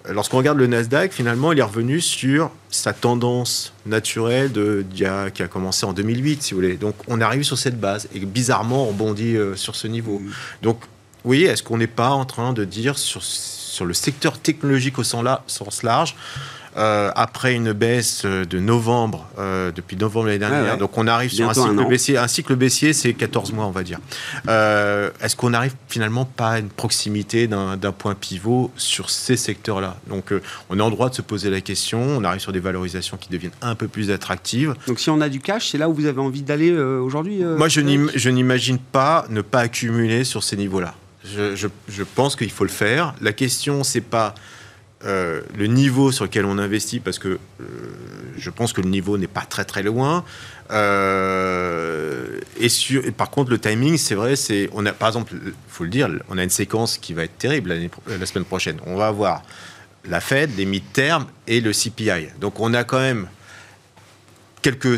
Lorsqu'on 0.10 0.38
regarde 0.38 0.58
le 0.58 0.68
Nasdaq, 0.68 1.12
finalement, 1.12 1.54
il 1.54 1.60
est 1.60 1.64
revenu 1.64 2.02
sur 2.02 2.52
sa 2.70 2.94
tendance 2.94 3.74
naturelle 3.86 4.52
de, 4.52 4.86
qui 4.94 5.06
a 5.06 5.48
commencé 5.48 5.86
en 5.86 5.94
2008, 5.94 6.44
si 6.44 6.54
vous 6.54 6.60
voulez. 6.60 6.76
Donc, 6.76 6.96
on 7.08 7.20
arrive 7.22 7.44
sur 7.44 7.58
cette 7.58 7.80
base 7.80 8.08
et 8.14 8.20
bizarrement, 8.20 8.88
on 8.88 8.92
bondit 8.92 9.38
euh, 9.38 9.56
sur 9.56 9.76
ce 9.76 9.88
niveau. 9.88 10.22
Donc, 10.62 10.82
oui, 11.24 11.46
est-ce 11.46 11.64
qu'on 11.64 11.78
n'est 11.78 11.88
pas 11.88 12.10
en 12.10 12.26
train 12.26 12.52
de 12.52 12.66
dire 12.66 12.98
sur 12.98 13.24
sur 13.74 13.86
le 13.86 13.94
secteur 13.94 14.38
technologique 14.38 15.00
au 15.00 15.04
sens, 15.04 15.84
large. 15.84 16.16
Euh, 16.76 17.12
après 17.16 17.54
une 17.54 17.72
baisse 17.72 18.26
de 18.26 18.60
novembre, 18.60 19.28
euh, 19.38 19.72
depuis 19.72 19.96
novembre 19.96 20.26
l'année 20.28 20.40
dernière. 20.40 20.78
Donc 20.80 20.98
on 20.98 21.06
arrive 21.06 21.32
sur 21.32 21.48
un 21.48 21.54
cycle, 21.54 21.88
baissier. 21.88 22.18
Un 22.18 22.28
cycle 22.28 22.56
baissier, 22.56 22.94
c'est 22.94 23.14
14 23.14 23.52
mois, 23.54 23.68
on 23.68 23.72
va 23.72 23.84
dire. 23.84 24.00
Euh, 24.48 25.12
est-ce 25.22 25.36
qu'on 25.36 25.54
arrive 25.54 25.76
finalement 25.88 26.26
pas 26.26 26.50
à 26.50 26.60
une 26.60 26.70
proximité 26.70 27.48
d'un 27.48 27.92
point 27.92 28.16
pivot 28.16 28.72
sur 28.76 29.12
ces 29.12 29.38
secteurs-là? 29.38 29.98
Donc 30.08 30.34
on 30.72 30.80
est 30.80 30.82
en 30.82 30.90
droit 30.90 31.10
de 31.10 31.16
se 31.16 31.22
poser 31.22 31.52
la 31.52 31.62
question. 31.62 32.02
On 32.02 32.24
arrive 32.24 32.42
sur 32.42 32.52
des 32.52 32.60
valorisations 32.60 33.18
qui 33.18 33.30
deviennent 33.30 33.52
un 33.62 33.76
peu 33.76 33.88
plus 33.88 34.10
attractives. 34.10 34.74
Donc 34.88 35.00
si 35.00 35.12
on 35.12 35.22
a 35.22 35.30
du 35.30 35.42
cash, 35.42 35.70
c'est 35.70 35.78
là 35.78 35.90
où 35.90 35.94
vous 35.94 36.08
avez 36.08 36.22
envie 36.22 36.42
d'aller 36.42 36.72
aujourd'hui 36.72 37.44
Moi, 37.44 37.68
je 37.68 38.30
n'imagine 38.30 38.80
pas 38.80 39.26
ne 39.30 39.42
pas 39.42 39.60
accumuler 39.60 40.24
sur 40.24 40.44
ces 40.44 40.58
niveaux-là. 40.58 40.96
Je, 41.26 42.04
pense 42.04 42.36
qu'il 42.36 42.52
faut 42.52 42.64
le 42.64 42.70
faire. 42.70 43.16
La 43.22 43.34
question, 43.34 43.84
c'est 43.84 44.02
pas 44.02 44.36
euh, 45.06 45.42
le 45.56 45.68
niveau 45.68 46.12
sur 46.12 46.26
lequel 46.26 46.46
on 46.46 46.58
investit, 46.58 47.00
parce 47.00 47.20
que 47.20 47.28
euh, 47.30 47.40
je 48.38 48.50
pense 48.50 48.74
que 48.74 48.82
le 48.82 48.90
niveau 48.90 49.18
n'est 49.18 49.28
pas 49.28 49.42
très 49.42 49.66
très 49.66 49.84
loin. 49.84 50.24
Euh, 50.72 52.40
et, 52.60 52.70
sur, 52.70 53.02
par 53.14 53.30
contre, 53.30 53.52
le 53.52 53.60
timing, 53.60 53.98
c'est 53.98 54.16
vrai, 54.16 54.36
c'est 54.36 54.70
on 54.74 54.86
a 54.86 54.92
par 54.92 55.10
exemple, 55.10 55.34
faut 55.68 55.84
le 55.84 55.90
dire, 55.90 56.10
on 56.30 56.38
a 56.38 56.44
une 56.44 56.50
séquence 56.50 56.98
qui 56.98 57.14
va 57.14 57.24
être 57.24 57.38
terrible 57.38 57.74
la 58.08 58.26
semaine 58.26 58.46
prochaine. 58.46 58.78
On 58.86 58.96
va 58.96 59.08
avoir 59.08 59.44
la 60.06 60.20
Fed, 60.20 60.52
les 60.58 60.66
mid-term 60.66 61.26
et 61.48 61.62
le 61.62 61.72
CPI. 61.72 62.30
Donc 62.40 62.60
on 62.60 62.74
a 62.74 62.84
quand 62.84 63.00
même 63.00 63.28
quelques 64.62 64.98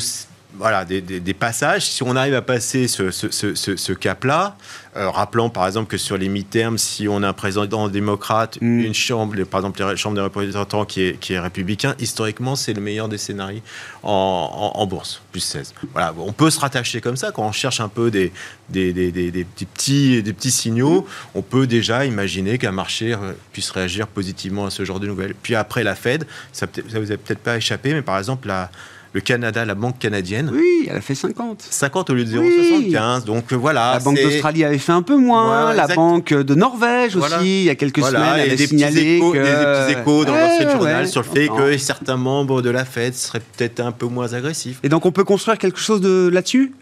voilà, 0.57 0.85
des, 0.85 1.33
passages. 1.33 1.85
Si 1.85 2.03
on 2.03 2.15
arrive 2.15 2.33
à 2.33 2.41
passer 2.41 2.87
ce, 2.87 3.91
cap-là, 3.93 4.55
euh, 4.95 5.09
rappelant 5.09 5.49
par 5.49 5.67
exemple 5.67 5.89
que 5.89 5.97
sur 5.97 6.17
les 6.17 6.29
mi-termes, 6.29 6.77
si 6.77 7.07
on 7.07 7.21
a 7.23 7.27
un 7.27 7.33
président 7.33 7.89
démocrate, 7.89 8.57
mm. 8.61 8.79
une 8.79 8.93
chambre, 8.93 9.43
par 9.43 9.59
exemple 9.59 9.81
la 9.81 9.95
Chambre 9.95 10.15
des 10.15 10.21
représentants 10.21 10.85
qui 10.85 11.01
est, 11.01 11.19
qui 11.19 11.33
est 11.33 11.39
républicain, 11.39 11.95
historiquement, 11.99 12.55
c'est 12.55 12.73
le 12.73 12.81
meilleur 12.81 13.09
des 13.09 13.17
scénarios 13.17 13.61
en, 14.03 14.85
bourse, 14.87 15.21
plus 15.31 15.41
16. 15.41 15.73
Voilà, 15.93 16.13
on 16.17 16.31
peut 16.31 16.49
se 16.49 16.59
rattacher 16.59 17.01
comme 17.01 17.17
ça 17.17 17.31
quand 17.31 17.43
on 17.43 17.51
cherche 17.51 17.79
un 17.79 17.89
peu 17.89 18.11
des, 18.11 18.31
des, 18.69 19.45
petits, 19.73 20.21
des 20.23 20.33
petits 20.33 20.51
signaux. 20.51 21.07
On 21.33 21.41
peut 21.41 21.67
déjà 21.67 22.05
imaginer 22.05 22.57
qu'un 22.57 22.71
marché 22.71 23.15
puisse 23.51 23.71
réagir 23.71 24.07
positivement 24.07 24.65
à 24.65 24.69
ce 24.69 24.85
genre 24.85 24.99
de 24.99 25.07
nouvelles. 25.07 25.35
Puis 25.41 25.55
après 25.55 25.83
la 25.83 25.95
Fed, 25.95 26.25
ça, 26.51 26.67
ça 26.89 26.99
vous 26.99 27.11
a 27.11 27.17
peut-être 27.17 27.39
pas 27.39 27.57
échappé, 27.57 27.93
mais 27.93 28.01
par 28.01 28.17
exemple 28.17 28.47
la 28.47 28.69
le 29.15 29.21
Canada, 29.21 29.63
la 29.63 29.75
banque 29.75 29.97
canadienne. 29.97 30.51
Oui, 30.53 30.87
elle 30.89 30.97
a 30.97 31.01
fait 31.01 31.15
50. 31.15 31.61
50 31.69 32.09
au 32.09 32.13
lieu 32.13 32.25
de 32.25 32.37
0,75. 32.37 33.23
Donc 33.23 33.53
euh, 33.53 33.55
voilà. 33.55 33.93
La 33.93 33.99
Banque 33.99 34.21
d'Australie 34.21 34.65
avait 34.65 34.77
fait 34.77 34.91
un 34.91 35.03
peu 35.03 35.15
moins. 35.15 35.73
la 35.73 35.87
Banque 35.87 36.33
de 36.33 36.53
Norvège 36.53 37.15
aussi, 37.15 37.61
il 37.61 37.63
y 37.63 37.69
a 37.69 37.75
quelques 37.75 38.03
semaines, 38.03 38.39
elle 38.39 38.51
a 38.51 38.57
signalé 38.57 39.21
que... 39.21 39.37
des 39.37 39.93
petits 39.93 39.99
échos 39.99 40.25
dans 40.25 40.33
le 40.33 40.69
Journal 40.69 41.07
sur 41.07 41.21
le 41.21 41.27
fait 41.27 41.47
que 41.47 41.77
certains 41.77 42.17
membres 42.17 42.61
de 42.61 42.69
la 42.69 42.83
Fed 42.83 43.13
seraient 43.13 43.39
peut-être 43.39 43.79
un 43.79 43.93
peu 43.93 44.07
moins 44.07 44.33
agressifs. 44.33 44.79
Et 44.83 44.89
donc 44.89 45.05
on 45.05 45.13
peut 45.13 45.23
construire 45.23 45.57
quelque 45.57 45.79
chose 45.79 46.01
de 46.01 46.29
là-dessus? 46.31 46.73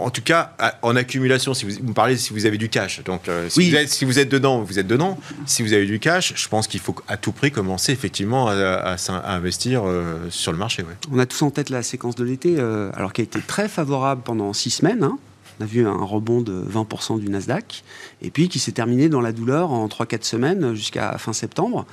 En 0.00 0.10
tout 0.10 0.22
cas, 0.22 0.52
en 0.82 0.96
accumulation, 0.96 1.54
si 1.54 1.66
vous, 1.66 1.88
me 1.88 1.92
parlez 1.92 2.16
si 2.16 2.32
vous 2.32 2.46
avez 2.46 2.58
du 2.58 2.68
cash. 2.68 3.02
Donc, 3.04 3.28
euh, 3.28 3.48
si, 3.48 3.70
vous 3.70 3.76
êtes, 3.76 3.88
si, 3.88 4.04
vous 4.04 4.18
êtes, 4.18 4.28
dedans, 4.28 4.62
vous 4.62 4.78
êtes 4.78 4.86
dedans. 4.86 5.18
Si 5.46 5.62
vous 5.62 5.72
avez 5.72 5.86
du 5.86 5.98
cash, 5.98 6.32
je 6.36 6.48
pense 6.48 6.66
qu'il 6.66 6.80
faut 6.80 6.94
à 7.08 7.16
tout 7.16 7.32
prix 7.32 7.50
commencer 7.50 7.92
effectivement 7.92 8.48
à, 8.48 8.96
investir 9.24 9.82
euh, 9.84 10.18
sur 10.30 10.52
le 10.52 10.58
marché. 10.58 10.84
On 11.10 11.18
a 11.18 11.26
tous 11.26 11.42
en 11.42 11.50
tête 11.50 11.70
la 11.70 11.82
séquence 11.82 12.14
de 12.14 12.24
l'été, 12.24 12.56
euh, 12.58 12.90
alors 12.94 13.12
qui 13.12 13.20
a 13.20 13.24
été 13.24 13.40
très 13.40 13.68
favorable 13.68 14.22
pendant 14.24 14.52
six 14.52 14.70
semaines. 14.70 15.02
Hein. 15.02 15.18
On 15.58 15.64
a 15.64 15.66
vu 15.66 15.86
un 15.86 16.04
rebond 16.04 16.40
de 16.40 16.64
20% 16.72 17.18
du 17.18 17.28
Nasdaq, 17.28 17.82
et 18.22 18.30
puis 18.30 18.48
qui 18.48 18.58
s'est 18.58 18.72
terminé 18.72 19.08
dans 19.08 19.20
la 19.20 19.32
douleur 19.32 19.72
en 19.72 19.86
3-4 19.88 20.24
semaines 20.24 20.74
jusqu'à 20.74 21.18
fin 21.18 21.32
septembre. 21.32 21.86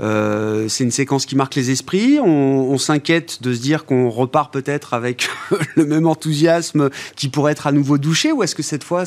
Euh, 0.00 0.68
c'est 0.68 0.84
une 0.84 0.90
séquence 0.90 1.24
qui 1.26 1.36
marque 1.36 1.54
les 1.54 1.70
esprits. 1.70 2.18
On, 2.20 2.76
s'inquiète 2.78 3.42
de 3.42 3.54
se 3.54 3.60
dire 3.60 3.84
qu'on 3.86 4.10
repart 4.10 4.52
peut-être 4.52 4.92
avec 4.92 5.28
le 5.76 5.86
même 5.86 6.06
enthousiasme 6.06 6.90
qui 7.16 7.28
pourrait 7.28 7.52
être 7.52 7.66
à 7.66 7.72
nouveau 7.72 7.96
douché, 7.96 8.32
ou 8.32 8.42
est-ce 8.42 8.54
que 8.54 8.62
cette 8.62 8.84
fois, 8.84 9.04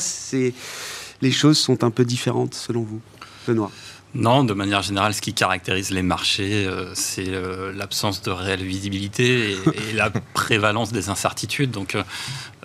les 1.22 1.30
choses 1.30 1.58
sont 1.58 1.84
un 1.84 1.90
peu 1.90 2.04
différentes 2.04 2.54
selon 2.54 2.82
vous 2.82 3.00
Benoît? 3.46 3.70
Non, 4.14 4.42
de 4.42 4.54
manière 4.54 4.82
générale, 4.82 5.14
ce 5.14 5.20
qui 5.20 5.34
caractérise 5.34 5.90
les 5.90 6.02
marchés, 6.02 6.66
euh, 6.66 6.90
c'est 6.94 7.28
euh, 7.28 7.72
l'absence 7.72 8.22
de 8.22 8.32
réelle 8.32 8.64
visibilité 8.64 9.52
et, 9.52 9.92
la 9.94 10.10
prévalence 10.34 10.90
des 10.90 11.10
incertitudes. 11.10 11.70
Donc, 11.70 11.96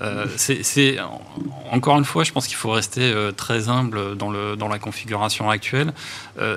euh, 0.01 0.25
c'est 0.35 0.97
encore 1.71 1.97
une 1.99 2.05
fois, 2.05 2.23
je 2.23 2.31
pense 2.31 2.47
qu'il 2.47 2.57
faut 2.57 2.71
rester 2.71 3.13
très 3.37 3.69
humble 3.69 4.17
dans, 4.17 4.29
le, 4.29 4.55
dans 4.55 4.67
la 4.67 4.77
configuration 4.77 5.49
actuelle. 5.49 5.93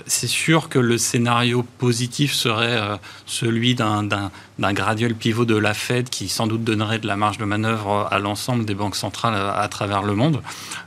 c'est 0.06 0.26
sûr 0.26 0.68
que 0.68 0.80
le 0.80 0.98
scénario 0.98 1.62
positif 1.62 2.32
serait 2.32 2.98
celui 3.26 3.76
d'un 3.76 4.18
graduel 4.58 5.14
pivot 5.14 5.44
de 5.44 5.54
la 5.54 5.72
Fed 5.72 6.08
qui 6.08 6.28
sans 6.28 6.48
doute 6.48 6.64
donnerait 6.64 6.98
de 6.98 7.06
la 7.06 7.14
marge 7.14 7.38
de 7.38 7.44
manœuvre 7.44 8.08
à 8.10 8.18
l'ensemble 8.18 8.64
des 8.64 8.74
banques 8.74 8.96
centrales 8.96 9.36
à, 9.36 9.68
travers 9.68 10.02
le 10.02 10.14
monde. 10.14 10.42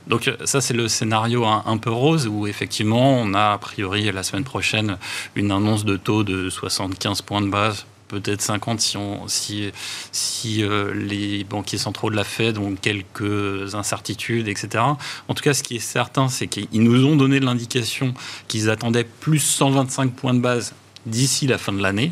Donc 0.07 0.29
ça, 0.43 0.59
c'est 0.59 0.73
le 0.73 0.89
scénario 0.89 1.45
un, 1.45 1.63
un, 1.65 1.77
peu 1.77 1.91
rose 1.91 2.27
où 2.27 2.47
effectivement, 2.47 3.13
on 3.13 3.33
a 3.33 3.53
a 3.53 3.57
priori 3.59 3.90
la 3.91 4.23
semaine 4.23 4.43
prochaine 4.43 4.97
une 5.35 5.51
annonce 5.51 5.85
de 5.85 5.97
taux 5.97 6.23
de 6.23 6.49
75 6.49 7.21
points 7.21 7.41
de 7.41 7.49
base 7.49 7.85
peut-être 8.11 8.41
50 8.41 8.81
si, 8.81 8.97
on, 8.97 9.27
si, 9.27 9.71
si 10.11 10.63
euh, 10.63 10.93
les 10.93 11.45
banquiers 11.45 11.77
centraux 11.77 12.09
de 12.09 12.15
la 12.15 12.25
Fed 12.25 12.57
ont 12.57 12.75
quelques 12.75 13.73
incertitudes, 13.73 14.49
etc. 14.49 14.83
En 15.27 15.33
tout 15.33 15.43
cas, 15.43 15.53
ce 15.53 15.63
qui 15.63 15.77
est 15.77 15.79
certain, 15.79 16.27
c'est 16.27 16.47
qu'ils 16.47 16.83
nous 16.83 17.05
ont 17.05 17.15
donné 17.15 17.39
l'indication 17.39 18.13
qu'ils 18.49 18.69
attendaient 18.69 19.05
plus 19.05 19.39
125 19.39 20.11
points 20.11 20.33
de 20.33 20.41
base 20.41 20.73
d'ici 21.05 21.47
la 21.47 21.57
fin 21.57 21.71
de 21.71 21.81
l'année. 21.81 22.11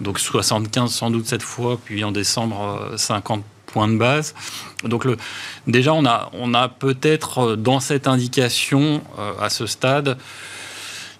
Donc 0.00 0.18
75 0.18 0.90
sans 0.90 1.10
doute 1.10 1.26
cette 1.26 1.42
fois, 1.42 1.78
puis 1.84 2.02
en 2.04 2.10
décembre 2.10 2.94
50 2.96 3.40
euh, 3.40 3.42
points 3.66 3.88
de 3.88 3.98
base. 3.98 4.34
Donc 4.82 5.04
le, 5.04 5.18
déjà, 5.66 5.92
on 5.92 6.06
a, 6.06 6.30
on 6.32 6.54
a 6.54 6.68
peut-être 6.68 7.38
euh, 7.38 7.56
dans 7.56 7.80
cette 7.80 8.08
indication, 8.08 9.02
à 9.38 9.50
ce 9.50 9.66
stade, 9.66 10.16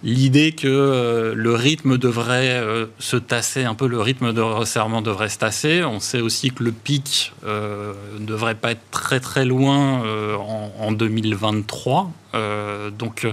l'idée 0.04 0.52
que 0.52 0.68
euh, 0.68 1.34
le 1.34 1.54
rythme 1.54 1.98
devrait 1.98 2.60
euh, 2.60 2.86
se 2.98 3.16
tasser, 3.16 3.64
un 3.64 3.74
peu 3.74 3.88
le 3.88 4.00
rythme 4.00 4.32
de 4.32 4.40
resserrement 4.40 5.02
devrait 5.02 5.30
se 5.30 5.38
tasser. 5.38 5.82
On 5.82 5.98
sait 5.98 6.20
aussi 6.20 6.50
que 6.50 6.62
le 6.62 6.72
pic 6.72 7.32
euh, 7.44 7.94
ne 8.20 8.26
devrait 8.26 8.54
pas 8.54 8.72
être 8.72 8.90
très 8.90 9.18
très 9.18 9.44
loin 9.44 10.02
en, 10.36 10.72
en, 10.78 10.92
2023. 10.92 12.10
Euh, 12.34 12.90
donc, 12.90 13.24
euh, 13.24 13.32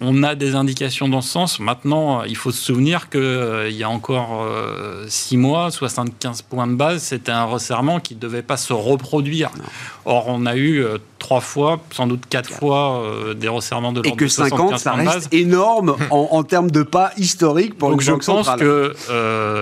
on, 0.00 0.22
a 0.22 0.34
des 0.34 0.54
indications 0.54 1.08
dans 1.08 1.20
ce 1.20 1.30
sens. 1.30 1.60
Maintenant, 1.60 2.22
il 2.24 2.36
faut 2.36 2.52
se 2.52 2.62
souvenir 2.62 3.10
qu'il 3.10 3.20
euh, 3.20 3.70
y 3.70 3.82
a 3.82 3.90
encore 3.90 4.46
six 5.08 5.36
mois, 5.36 5.70
75 5.70 6.42
points 6.42 6.66
de 6.66 6.74
base, 6.74 7.02
c'était 7.02 7.32
un 7.32 7.44
resserrement 7.44 8.00
qui 8.00 8.14
ne 8.14 8.20
devait 8.20 8.42
pas 8.42 8.56
se 8.56 8.72
reproduire. 8.72 9.50
Or, 10.04 10.26
on 10.28 10.46
a 10.46 10.56
eu 10.56 10.84
trois 11.18 11.40
fois, 11.40 11.80
sans 11.92 12.06
doute 12.06 12.22
quatre 12.28 12.50
fois, 12.50 13.04
des 13.36 13.48
resserrements 13.48 13.92
de 13.92 14.00
l'ordre 14.00 14.16
de 14.16 14.28
50, 14.28 14.78
ça 14.78 14.92
reste 14.92 15.32
énorme 15.32 15.96
en, 16.10 16.42
termes 16.42 16.70
de 16.70 16.82
pas 16.82 17.12
historiques 17.16 17.76
pour 17.76 17.90
Donc, 17.90 18.00
le 18.00 18.06
je 18.06 18.12
pense 18.12 18.48
que 18.56 18.94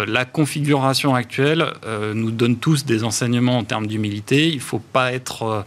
la 0.06 0.24
configuration 0.24 1.14
actuelle 1.14 1.72
nous 2.14 2.30
donne 2.30 2.56
tous 2.56 2.84
des 2.84 3.04
enseignements 3.04 3.58
en 3.58 3.64
termes 3.64 3.86
d'humilité. 3.86 4.48
Il 4.48 4.56
ne 4.56 4.60
faut 4.60 4.82
pas 4.92 5.12
être 5.12 5.64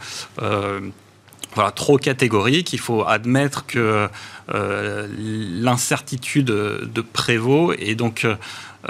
voilà, 1.54 1.72
trop 1.72 1.98
catégorique. 1.98 2.74
Il 2.74 2.80
faut 2.80 3.04
admettre 3.06 3.66
que 3.66 4.08
euh, 4.54 5.08
l'incertitude 5.18 6.46
de 6.46 7.02
prévaut 7.02 7.74
et 7.74 7.96
donc 7.96 8.26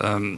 euh, 0.04 0.36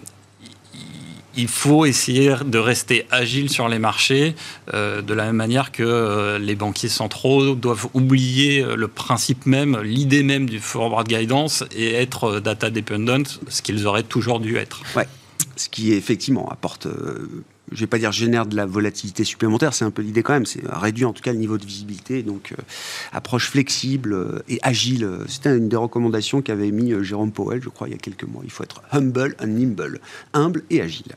il 1.35 1.47
faut 1.47 1.85
essayer 1.85 2.35
de 2.45 2.57
rester 2.59 3.07
agile 3.09 3.49
sur 3.49 3.67
les 3.67 3.79
marchés 3.79 4.35
euh, 4.73 5.01
de 5.01 5.13
la 5.13 5.25
même 5.25 5.35
manière 5.35 5.71
que 5.71 6.37
les 6.39 6.55
banquiers 6.55 6.89
centraux 6.89 7.55
doivent 7.55 7.87
oublier 7.93 8.63
le 8.75 8.87
principe 8.87 9.45
même, 9.45 9.81
l'idée 9.81 10.23
même 10.23 10.49
du 10.49 10.59
forward 10.59 11.07
guidance 11.07 11.63
et 11.75 11.93
être 11.93 12.39
data 12.39 12.69
dependent, 12.69 13.27
ce 13.47 13.61
qu'ils 13.61 13.87
auraient 13.87 14.03
toujours 14.03 14.39
dû 14.39 14.57
être. 14.57 14.83
Ouais. 14.95 15.07
Ce 15.55 15.69
qui 15.69 15.93
effectivement 15.93 16.49
apporte 16.49 16.87
je 17.71 17.79
vais 17.79 17.87
pas 17.87 17.97
dire 17.97 18.11
génère 18.11 18.45
de 18.45 18.55
la 18.55 18.65
volatilité 18.65 19.23
supplémentaire, 19.23 19.73
c'est 19.73 19.85
un 19.85 19.91
peu 19.91 20.01
l'idée 20.01 20.23
quand 20.23 20.33
même, 20.33 20.45
c'est 20.45 20.61
réduire 20.65 21.09
en 21.09 21.13
tout 21.13 21.23
cas 21.23 21.31
le 21.31 21.39
niveau 21.39 21.57
de 21.57 21.65
visibilité, 21.65 22.23
donc 22.23 22.51
euh, 22.51 22.61
approche 23.11 23.49
flexible 23.49 24.13
euh, 24.13 24.43
et 24.49 24.59
agile. 24.61 25.09
C'était 25.27 25.57
une 25.57 25.69
des 25.69 25.75
recommandations 25.75 26.41
qu'avait 26.41 26.71
mis 26.71 26.91
euh, 26.91 27.03
Jérôme 27.03 27.31
Powell, 27.31 27.61
je 27.63 27.69
crois, 27.69 27.87
il 27.87 27.91
y 27.91 27.95
a 27.95 27.99
quelques 27.99 28.25
mois. 28.25 28.41
Il 28.43 28.51
faut 28.51 28.63
être 28.63 28.81
humble 28.91 29.35
and 29.41 29.47
nimble, 29.47 29.99
humble 30.33 30.63
et 30.69 30.81
agile. 30.81 31.13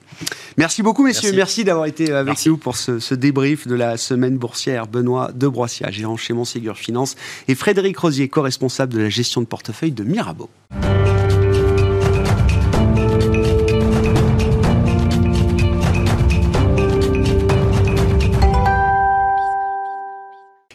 Merci 0.57 0.83
beaucoup, 0.83 1.05
messieurs. 1.05 1.33
Merci, 1.35 1.65
d'avoir 1.65 1.87
été 1.87 2.13
avec 2.13 2.45
nous 2.47 2.57
pour 2.57 2.77
ce, 2.77 3.15
débrief 3.15 3.67
de 3.67 3.75
la 3.75 3.97
semaine 3.97 4.39
boursière. 4.39 4.87
Benoît 4.87 5.33
de 5.35 5.49
Broissia, 5.49 5.91
gérant 5.91 6.17
chez 6.17 6.33
Monségur 6.33 6.77
Finance, 6.77 7.17
et 7.49 7.55
Frédéric 7.55 7.99
Rosier, 7.99 8.29
co-responsable 8.29 8.95
de 8.95 9.01
la 9.01 9.09
gestion 9.09 9.41
de 9.41 9.47
portefeuille 9.47 9.93
de 9.93 10.05
Mirabeau. 10.05 10.49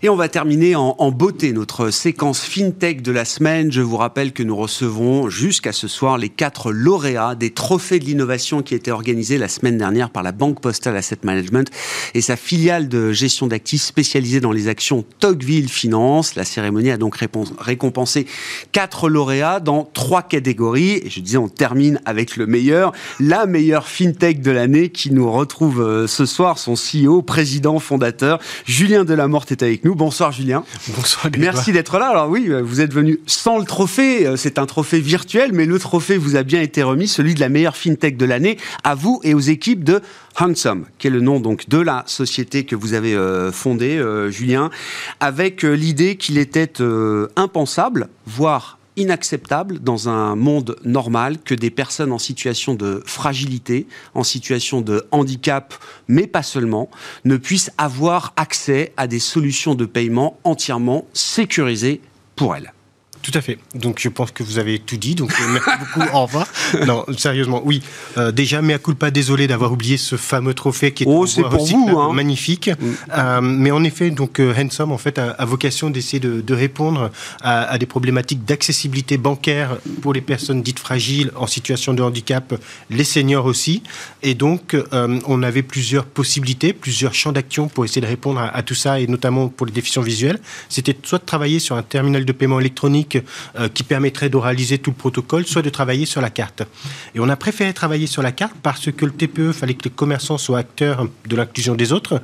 Et 0.03 0.09
on 0.09 0.15
va 0.15 0.29
terminer 0.29 0.75
en, 0.75 1.11
beauté 1.11 1.53
notre 1.53 1.91
séquence 1.91 2.41
FinTech 2.43 3.03
de 3.03 3.11
la 3.11 3.23
semaine. 3.23 3.71
Je 3.71 3.81
vous 3.81 3.97
rappelle 3.97 4.33
que 4.33 4.41
nous 4.41 4.55
recevons 4.55 5.29
jusqu'à 5.29 5.73
ce 5.73 5.87
soir 5.87 6.17
les 6.17 6.29
quatre 6.29 6.71
lauréats 6.71 7.35
des 7.35 7.51
trophées 7.51 7.99
de 7.99 8.05
l'innovation 8.05 8.63
qui 8.63 8.73
étaient 8.73 8.89
organisés 8.89 9.37
la 9.37 9.47
semaine 9.47 9.77
dernière 9.77 10.09
par 10.09 10.23
la 10.23 10.31
Banque 10.31 10.59
Postale 10.59 10.97
Asset 10.97 11.19
Management 11.21 11.69
et 12.15 12.21
sa 12.21 12.35
filiale 12.35 12.87
de 12.87 13.11
gestion 13.11 13.45
d'actifs 13.45 13.83
spécialisée 13.83 14.39
dans 14.39 14.51
les 14.51 14.69
actions 14.69 15.05
Tocqueville 15.19 15.69
Finance. 15.69 16.33
La 16.33 16.45
cérémonie 16.45 16.89
a 16.89 16.97
donc 16.97 17.17
récompensé 17.59 18.25
quatre 18.71 19.07
lauréats 19.07 19.59
dans 19.59 19.87
trois 19.93 20.23
catégories. 20.23 20.93
Et 21.05 21.11
je 21.11 21.19
disais, 21.19 21.37
on 21.37 21.47
termine 21.47 22.01
avec 22.05 22.37
le 22.37 22.47
meilleur, 22.47 22.91
la 23.19 23.45
meilleure 23.45 23.87
FinTech 23.87 24.41
de 24.41 24.49
l'année 24.49 24.89
qui 24.89 25.11
nous 25.11 25.31
retrouve 25.31 25.79
euh, 25.79 26.07
ce 26.07 26.25
soir, 26.25 26.57
son 26.57 26.73
CEO, 26.73 27.21
président, 27.21 27.77
fondateur, 27.77 28.39
Julien 28.65 29.03
Delamorte 29.03 29.51
est 29.51 29.61
avec 29.61 29.85
nous. 29.85 29.90
Bonsoir 29.95 30.31
Julien. 30.31 30.63
Bonsoir. 30.95 31.31
Merci 31.37 31.71
d'être 31.71 31.97
là. 31.97 32.09
Alors 32.09 32.29
oui, 32.29 32.49
vous 32.61 32.81
êtes 32.81 32.93
venu 32.93 33.19
sans 33.25 33.57
le 33.57 33.65
trophée. 33.65 34.25
Euh, 34.25 34.35
c'est 34.35 34.59
un 34.59 34.65
trophée 34.65 34.99
virtuel, 34.99 35.51
mais 35.53 35.65
le 35.65 35.79
trophée 35.79 36.17
vous 36.17 36.35
a 36.35 36.43
bien 36.43 36.61
été 36.61 36.83
remis, 36.83 37.07
celui 37.07 37.33
de 37.33 37.39
la 37.39 37.49
meilleure 37.49 37.77
fintech 37.77 38.17
de 38.17 38.25
l'année, 38.25 38.57
à 38.83 38.95
vous 38.95 39.19
et 39.23 39.33
aux 39.33 39.39
équipes 39.39 39.83
de 39.83 40.01
Handsome, 40.39 40.85
qui 40.97 41.07
est 41.07 41.11
le 41.11 41.21
nom 41.21 41.39
donc 41.39 41.69
de 41.69 41.77
la 41.77 42.03
société 42.07 42.65
que 42.65 42.75
vous 42.75 42.93
avez 42.93 43.13
euh, 43.13 43.51
fondée, 43.51 43.97
euh, 43.97 44.29
Julien, 44.29 44.69
avec 45.19 45.63
l'idée 45.63 46.15
qu'il 46.15 46.37
était 46.37 46.81
impensable, 47.35 48.09
voire 48.25 48.77
inacceptable 49.01 49.79
dans 49.79 50.09
un 50.09 50.35
monde 50.35 50.77
normal 50.85 51.37
que 51.39 51.55
des 51.55 51.69
personnes 51.69 52.11
en 52.11 52.19
situation 52.19 52.75
de 52.75 53.03
fragilité, 53.05 53.87
en 54.13 54.23
situation 54.23 54.81
de 54.81 55.05
handicap, 55.11 55.73
mais 56.07 56.27
pas 56.27 56.43
seulement, 56.43 56.89
ne 57.25 57.37
puissent 57.37 57.71
avoir 57.77 58.33
accès 58.35 58.93
à 58.97 59.07
des 59.07 59.19
solutions 59.19 59.75
de 59.75 59.85
paiement 59.85 60.37
entièrement 60.43 61.05
sécurisées 61.13 62.01
pour 62.35 62.55
elles. 62.55 62.73
Tout 63.21 63.31
à 63.35 63.41
fait. 63.41 63.59
Donc 63.75 63.99
je 63.99 64.09
pense 64.09 64.31
que 64.31 64.41
vous 64.41 64.57
avez 64.57 64.79
tout 64.79 64.97
dit. 64.97 65.13
Donc 65.15 65.31
euh, 65.31 65.47
merci 65.53 65.69
beaucoup. 65.79 66.09
Au 66.15 66.23
revoir. 66.23 66.47
Non, 66.87 67.05
sérieusement, 67.17 67.61
oui. 67.63 67.81
Euh, 68.17 68.31
déjà, 68.31 68.61
mais 68.61 68.73
à 68.73 68.79
coup 68.79 68.95
pas 68.95 69.11
désolé 69.11 69.47
d'avoir 69.47 69.71
oublié 69.71 69.97
ce 69.97 70.15
fameux 70.15 70.53
trophée 70.53 70.91
qui 70.91 71.03
est, 71.03 71.07
oh, 71.07 71.25
pour 71.49 71.65
vous, 71.65 71.99
hein. 71.99 72.13
magnifique. 72.13 72.69
Mm. 72.69 72.91
Euh, 73.13 73.41
mais 73.41 73.71
en 73.71 73.83
effet, 73.83 74.09
donc 74.09 74.39
Handsome 74.39 74.91
en 74.91 74.97
fait 74.97 75.19
a, 75.19 75.45
vocation 75.45 75.89
d'essayer 75.89 76.19
de, 76.19 76.53
répondre 76.53 77.11
à, 77.41 77.77
des 77.77 77.85
problématiques 77.85 78.43
d'accessibilité 78.45 79.17
bancaire 79.17 79.77
pour 80.01 80.13
les 80.13 80.21
personnes 80.21 80.61
dites 80.61 80.79
fragiles 80.79 81.31
en 81.35 81.47
situation 81.47 81.93
de 81.93 82.01
handicap, 82.01 82.53
les 82.89 83.03
seniors 83.03 83.45
aussi. 83.45 83.83
Et 84.23 84.33
donc 84.33 84.75
on 84.91 85.43
avait 85.43 85.63
plusieurs 85.63 86.05
possibilités, 86.05 86.73
plusieurs 86.73 87.13
champs 87.13 87.31
d'action 87.31 87.67
pour 87.67 87.85
essayer 87.85 88.01
de 88.01 88.07
répondre 88.07 88.39
à, 88.39 88.47
à 88.55 88.63
tout 88.63 88.75
ça 88.75 88.99
et 88.99 89.07
notamment 89.07 89.47
pour 89.49 89.65
les 89.65 89.73
déficients 89.73 90.01
visuels. 90.01 90.39
C'était 90.69 90.95
soit 91.03 91.19
de 91.19 91.25
travailler 91.25 91.59
sur 91.59 91.75
un 91.75 91.83
terminal 91.83 92.25
de 92.25 92.31
paiement 92.31 92.59
électronique 92.59 93.10
euh, 93.17 93.69
qui 93.69 93.83
permettrait 93.83 94.29
d'oraliser 94.29 94.77
tout 94.77 94.91
le 94.91 94.95
protocole, 94.95 95.45
soit 95.45 95.61
de 95.61 95.69
travailler 95.69 96.05
sur 96.05 96.21
la 96.21 96.29
carte. 96.29 96.63
Et 97.15 97.19
on 97.19 97.29
a 97.29 97.35
préféré 97.35 97.73
travailler 97.73 98.07
sur 98.07 98.21
la 98.21 98.31
carte 98.31 98.55
parce 98.61 98.91
que 98.91 99.05
le 99.05 99.11
TPE 99.11 99.51
fallait 99.51 99.73
que 99.73 99.83
les 99.85 99.89
commerçants 99.89 100.37
soient 100.37 100.59
acteurs 100.59 101.07
de 101.25 101.35
l'inclusion 101.35 101.75
des 101.75 101.91
autres. 101.93 102.21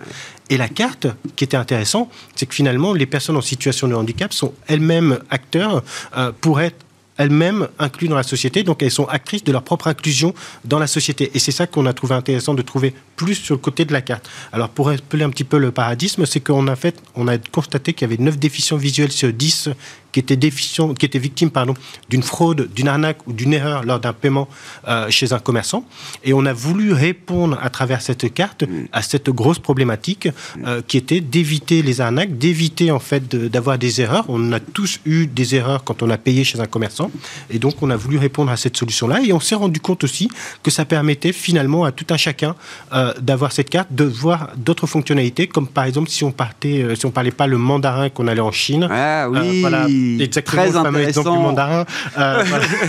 Et 0.49 0.57
la 0.57 0.69
carte, 0.69 1.07
qui 1.35 1.43
était 1.43 1.57
intéressant, 1.57 2.09
c'est 2.35 2.45
que 2.45 2.55
finalement, 2.55 2.93
les 2.93 3.05
personnes 3.05 3.37
en 3.37 3.41
situation 3.41 3.87
de 3.87 3.95
handicap 3.95 4.33
sont 4.33 4.53
elles-mêmes 4.67 5.19
acteurs 5.29 5.83
euh, 6.15 6.31
pour 6.39 6.61
être 6.61 6.87
elles-mêmes 7.17 7.67
incluses 7.79 8.09
dans 8.09 8.15
la 8.15 8.23
société, 8.23 8.63
donc 8.63 8.81
elles 8.81 8.91
sont 8.91 9.05
actrices 9.05 9.43
de 9.43 9.51
leur 9.51 9.63
propre 9.63 9.87
inclusion 9.87 10.33
dans 10.65 10.79
la 10.79 10.87
société. 10.87 11.31
Et 11.33 11.39
c'est 11.39 11.51
ça 11.51 11.67
qu'on 11.67 11.85
a 11.85 11.93
trouvé 11.93 12.15
intéressant 12.15 12.53
de 12.53 12.61
trouver 12.61 12.93
plus 13.15 13.35
sur 13.35 13.55
le 13.55 13.59
côté 13.59 13.85
de 13.85 13.93
la 13.93 14.01
carte. 14.01 14.29
Alors 14.53 14.69
pour 14.69 14.87
rappeler 14.87 15.23
un 15.23 15.29
petit 15.29 15.43
peu 15.43 15.57
le 15.57 15.71
paradigme, 15.71 16.25
c'est 16.25 16.39
qu'on 16.39 16.67
a 16.67 16.73
a 16.73 17.37
constaté 17.51 17.93
qu'il 17.93 18.09
y 18.09 18.13
avait 18.13 18.23
9 18.23 18.37
déficients 18.37 18.77
visuels 18.77 19.11
sur 19.11 19.33
10 19.33 19.69
qui 20.17 20.21
étaient, 20.21 20.35
déficients, 20.35 20.95
qui 20.95 21.05
étaient 21.05 21.19
victimes 21.19 21.51
pardon, 21.51 21.75
d'une 22.09 22.23
fraude, 22.23 22.69
d'une 22.73 22.87
arnaque 22.87 23.19
ou 23.27 23.33
d'une 23.33 23.53
erreur 23.53 23.83
lors 23.83 23.99
d'un 23.99 24.13
paiement 24.13 24.47
euh, 24.87 25.11
chez 25.11 25.31
un 25.31 25.37
commerçant. 25.37 25.85
Et 26.23 26.33
on 26.33 26.43
a 26.47 26.53
voulu 26.53 26.91
répondre 26.91 27.55
à 27.61 27.69
travers 27.69 28.01
cette 28.01 28.33
carte 28.33 28.63
à 28.93 29.03
cette 29.03 29.29
grosse 29.29 29.59
problématique 29.59 30.27
euh, 30.65 30.81
qui 30.87 30.97
était 30.97 31.21
d'éviter 31.21 31.83
les 31.83 32.01
arnaques, 32.01 32.35
d'éviter 32.35 32.89
en 32.89 32.97
fait 32.97 33.35
d'avoir 33.35 33.77
des 33.77 34.01
erreurs. 34.01 34.25
On 34.27 34.51
a 34.53 34.59
tous 34.59 35.01
eu 35.05 35.27
des 35.27 35.53
erreurs 35.53 35.83
quand 35.83 36.01
on 36.01 36.09
a 36.09 36.17
payé 36.17 36.43
chez 36.43 36.59
un 36.59 36.65
commerçant. 36.65 37.11
Et 37.51 37.59
donc 37.59 37.75
on 37.83 37.91
a 37.91 37.95
voulu 37.95 38.17
répondre 38.17 38.51
à 38.51 38.57
cette 38.57 38.75
solution-là. 38.75 39.19
Et 39.23 39.33
on 39.33 39.39
s'est 39.39 39.53
rendu 39.53 39.79
compte 39.79 40.03
aussi 40.03 40.29
que 40.63 40.71
ça 40.71 40.83
permettait 40.83 41.31
finalement 41.31 41.83
à 41.83 41.91
tout 41.91 42.07
un 42.09 42.17
chacun 42.17 42.55
euh, 42.91 43.13
d'avoir 43.21 43.51
cette 43.51 43.69
carte, 43.69 43.93
de 43.93 44.05
voir 44.05 44.49
d'autres 44.57 44.87
fonctionnalités, 44.87 45.45
comme 45.45 45.67
par 45.67 45.83
exemple 45.83 46.09
si 46.09 46.23
on 46.23 46.31
partait, 46.31 46.95
si 46.95 47.05
on 47.05 47.11
parlait 47.11 47.29
pas 47.29 47.45
le 47.45 47.59
mandarin 47.59 48.09
qu'on 48.09 48.27
allait 48.27 48.41
en 48.41 48.51
Chine. 48.51 48.87
Ah 48.89 49.29
oui. 49.29 49.61
voilà, 49.61 49.85
Exactement, 50.19 50.63
Très 50.63 50.71
le 50.71 50.83
fameux 50.83 51.01
exemple 51.03 51.31
du 51.31 51.37
mandarin. 51.37 51.85
Euh, 52.17 52.43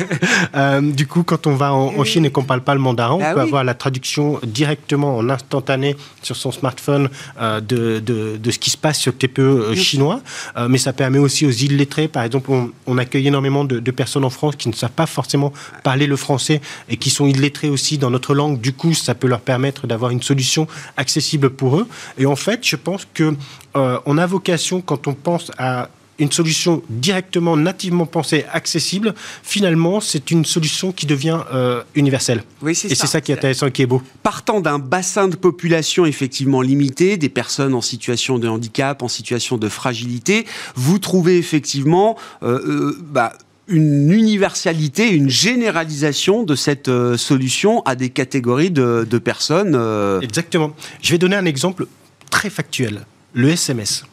euh, 0.57 0.81
du 0.81 1.07
coup, 1.07 1.23
quand 1.23 1.47
on 1.47 1.55
va 1.55 1.73
en, 1.73 2.05
Chine 2.05 2.25
et 2.25 2.31
qu'on 2.31 2.43
ne 2.43 2.47
parle 2.47 2.62
pas 2.62 2.75
le 2.75 2.81
mandarin, 2.81 3.14
on 3.14 3.21
Ah 3.23 3.35
peut 3.35 3.41
oui. 3.41 3.47
avoir 3.47 3.64
la 3.64 3.75
traduction 3.75 4.41
directement 4.47 5.16
en 5.16 5.29
instantané 5.29 5.97
sur 6.23 6.37
son 6.37 6.53
smartphone 6.53 7.09
euh, 7.41 7.61
de, 7.61 7.99
de, 7.99 8.37
de 8.37 8.51
ce 8.51 8.59
qui 8.59 8.71
se 8.71 8.77
passe 8.77 8.99
sur 8.99 9.12
le 9.12 9.19
TPE 9.19 9.39
euh, 9.41 9.75
chinois. 9.75 10.21
Mais 10.69 10.79
ça 10.79 10.93
permet 10.93 11.19
aussi 11.19 11.47
aux 11.47 11.51
illettrés, 11.51 12.09
par 12.09 12.23
exemple, 12.25 12.51
on, 12.51 12.71
on 12.87 12.99
accueille 12.99 13.27
énormément 13.29 13.64
de, 13.64 13.79
de 13.79 13.91
personnes 13.91 14.25
en 14.25 14.31
France 14.31 14.57
qui 14.57 14.69
ne 14.69 14.75
savent 14.75 14.91
pas 14.91 15.07
forcément 15.07 15.53
parler 15.83 16.07
le 16.07 16.16
français 16.16 16.61
et 16.89 16.97
qui 16.97 17.11
sont 17.11 17.27
illettrés 17.27 17.69
aussi 17.69 17.99
dans 17.99 18.11
notre 18.11 18.35
langue. 18.35 18.61
Du 18.61 18.73
coup, 18.73 18.95
ça 18.95 19.14
peut 19.14 19.29
leur 19.29 19.41
permettre 19.41 19.87
d'avoir 19.87 20.11
une 20.11 20.23
solution 20.23 20.66
accessible 20.97 21.51
pour 21.51 21.77
eux. 21.77 21.87
Et 22.19 22.27
en 22.27 22.37
fait, 22.37 22.61
je 22.62 22.77
pense 22.77 23.07
que 23.12 23.35
on 23.75 24.19
a 24.19 24.27
vocation, 24.27 24.81
quand 24.81 25.07
on 25.07 25.14
pense 25.14 25.53
à 25.57 25.89
une 26.19 26.33
solution 26.33 26.83
directement, 26.89 27.57
nativement 27.57 28.07
pensée, 28.07 28.45
accessible, 28.53 29.14
finalement, 29.43 30.01
c'est 30.01 30.31
une 30.31 30.45
solution 30.45 30.93
qui 30.93 31.07
devient 31.07 31.41
euh, 31.53 31.83
universelle. 31.95 32.43
Oui, 32.62 32.75
c'est 32.75 32.91
Et 32.91 32.95
ça. 32.95 33.03
c'est 33.07 33.12
ça 33.12 33.21
qui 33.21 33.33
est 33.33 33.37
intéressant 33.37 33.66
et 33.66 33.73
qui 33.73 33.83
est 33.83 33.87
beau. 33.87 34.03
Partant 34.23 34.61
d'un 34.61 34.79
bassin 34.79 35.29
de 35.29 35.37
population 35.37 36.07
effectivement 36.07 36.61
limité, 36.61 37.16
des 37.16 37.29
personnes 37.29 37.75
en 37.75 37.81
situation 37.81 38.39
de 38.39 38.49
handicap, 38.49 39.03
en 39.03 39.09
situation 39.09 39.57
de 39.57 39.69
fragilité, 39.69 40.45
vous 40.75 40.99
trouvez 40.99 41.39
effectivement 41.39 42.16
euh, 42.43 42.59
euh, 42.66 42.99
bah, 43.01 43.33
une 43.69 44.11
universalité, 44.12 45.11
une 45.11 45.29
généralisation 45.29 46.43
de 46.43 46.55
cette 46.55 46.89
euh, 46.89 47.16
solution 47.16 47.83
à 47.83 47.95
des 47.95 48.09
catégories 48.09 48.71
de, 48.71 49.07
de 49.09 49.19
personnes. 49.19 49.79
Exactement. 50.23 50.73
Je 51.03 51.12
vais 51.12 51.19
donner 51.19 51.37
un 51.37 51.45
exemple 51.45 51.87
très 52.31 52.51
factuel. 52.51 53.05
Le 53.35 53.51
SMS. 53.51 54.05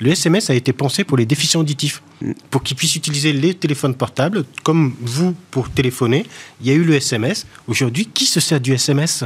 Le 0.00 0.10
SMS 0.10 0.50
a 0.50 0.54
été 0.54 0.72
pensé 0.72 1.04
pour 1.04 1.16
les 1.16 1.26
déficients 1.26 1.60
auditifs, 1.60 2.02
pour 2.50 2.62
qu'ils 2.62 2.76
puissent 2.76 2.96
utiliser 2.96 3.32
les 3.32 3.54
téléphones 3.54 3.94
portables, 3.94 4.44
comme 4.62 4.94
vous 5.00 5.34
pour 5.50 5.70
téléphoner. 5.70 6.24
Il 6.60 6.66
y 6.66 6.70
a 6.70 6.74
eu 6.74 6.82
le 6.82 6.94
SMS. 6.94 7.46
Aujourd'hui, 7.68 8.06
qui 8.06 8.24
se 8.26 8.40
sert 8.40 8.60
du 8.60 8.72
SMS 8.72 9.24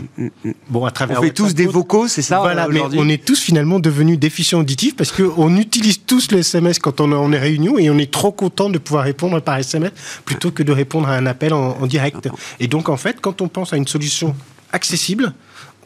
Bon, 0.68 0.84
à 0.84 0.88
on 0.88 0.90
travers 0.90 1.20
fait 1.20 1.30
tous 1.30 1.54
des 1.54 1.66
vocaux, 1.66 2.08
c'est 2.08 2.22
ça 2.22 2.40
Voilà, 2.40 2.66
euh, 2.66 2.70
mais 2.70 2.80
on 2.80 3.08
est 3.08 3.24
tous 3.24 3.40
finalement 3.40 3.78
devenus 3.78 4.18
déficients 4.18 4.60
auditifs 4.60 4.96
parce 4.96 5.12
qu'on 5.12 5.56
utilise 5.56 6.00
tous 6.04 6.32
le 6.32 6.38
SMS 6.38 6.78
quand 6.78 7.00
on, 7.00 7.12
on 7.12 7.32
est 7.32 7.38
réunion 7.38 7.78
et 7.78 7.88
on 7.88 7.98
est 7.98 8.10
trop 8.10 8.32
content 8.32 8.68
de 8.68 8.78
pouvoir 8.78 9.04
répondre 9.04 9.40
par 9.40 9.58
SMS 9.58 9.92
plutôt 10.24 10.50
que 10.50 10.62
de 10.62 10.72
répondre 10.72 11.08
à 11.08 11.14
un 11.14 11.26
appel 11.26 11.54
en, 11.54 11.78
en 11.80 11.86
direct. 11.86 12.28
Et 12.60 12.66
donc, 12.66 12.88
en 12.88 12.96
fait, 12.96 13.20
quand 13.20 13.40
on 13.40 13.48
pense 13.48 13.72
à 13.72 13.76
une 13.76 13.86
solution 13.86 14.34
accessible, 14.72 15.32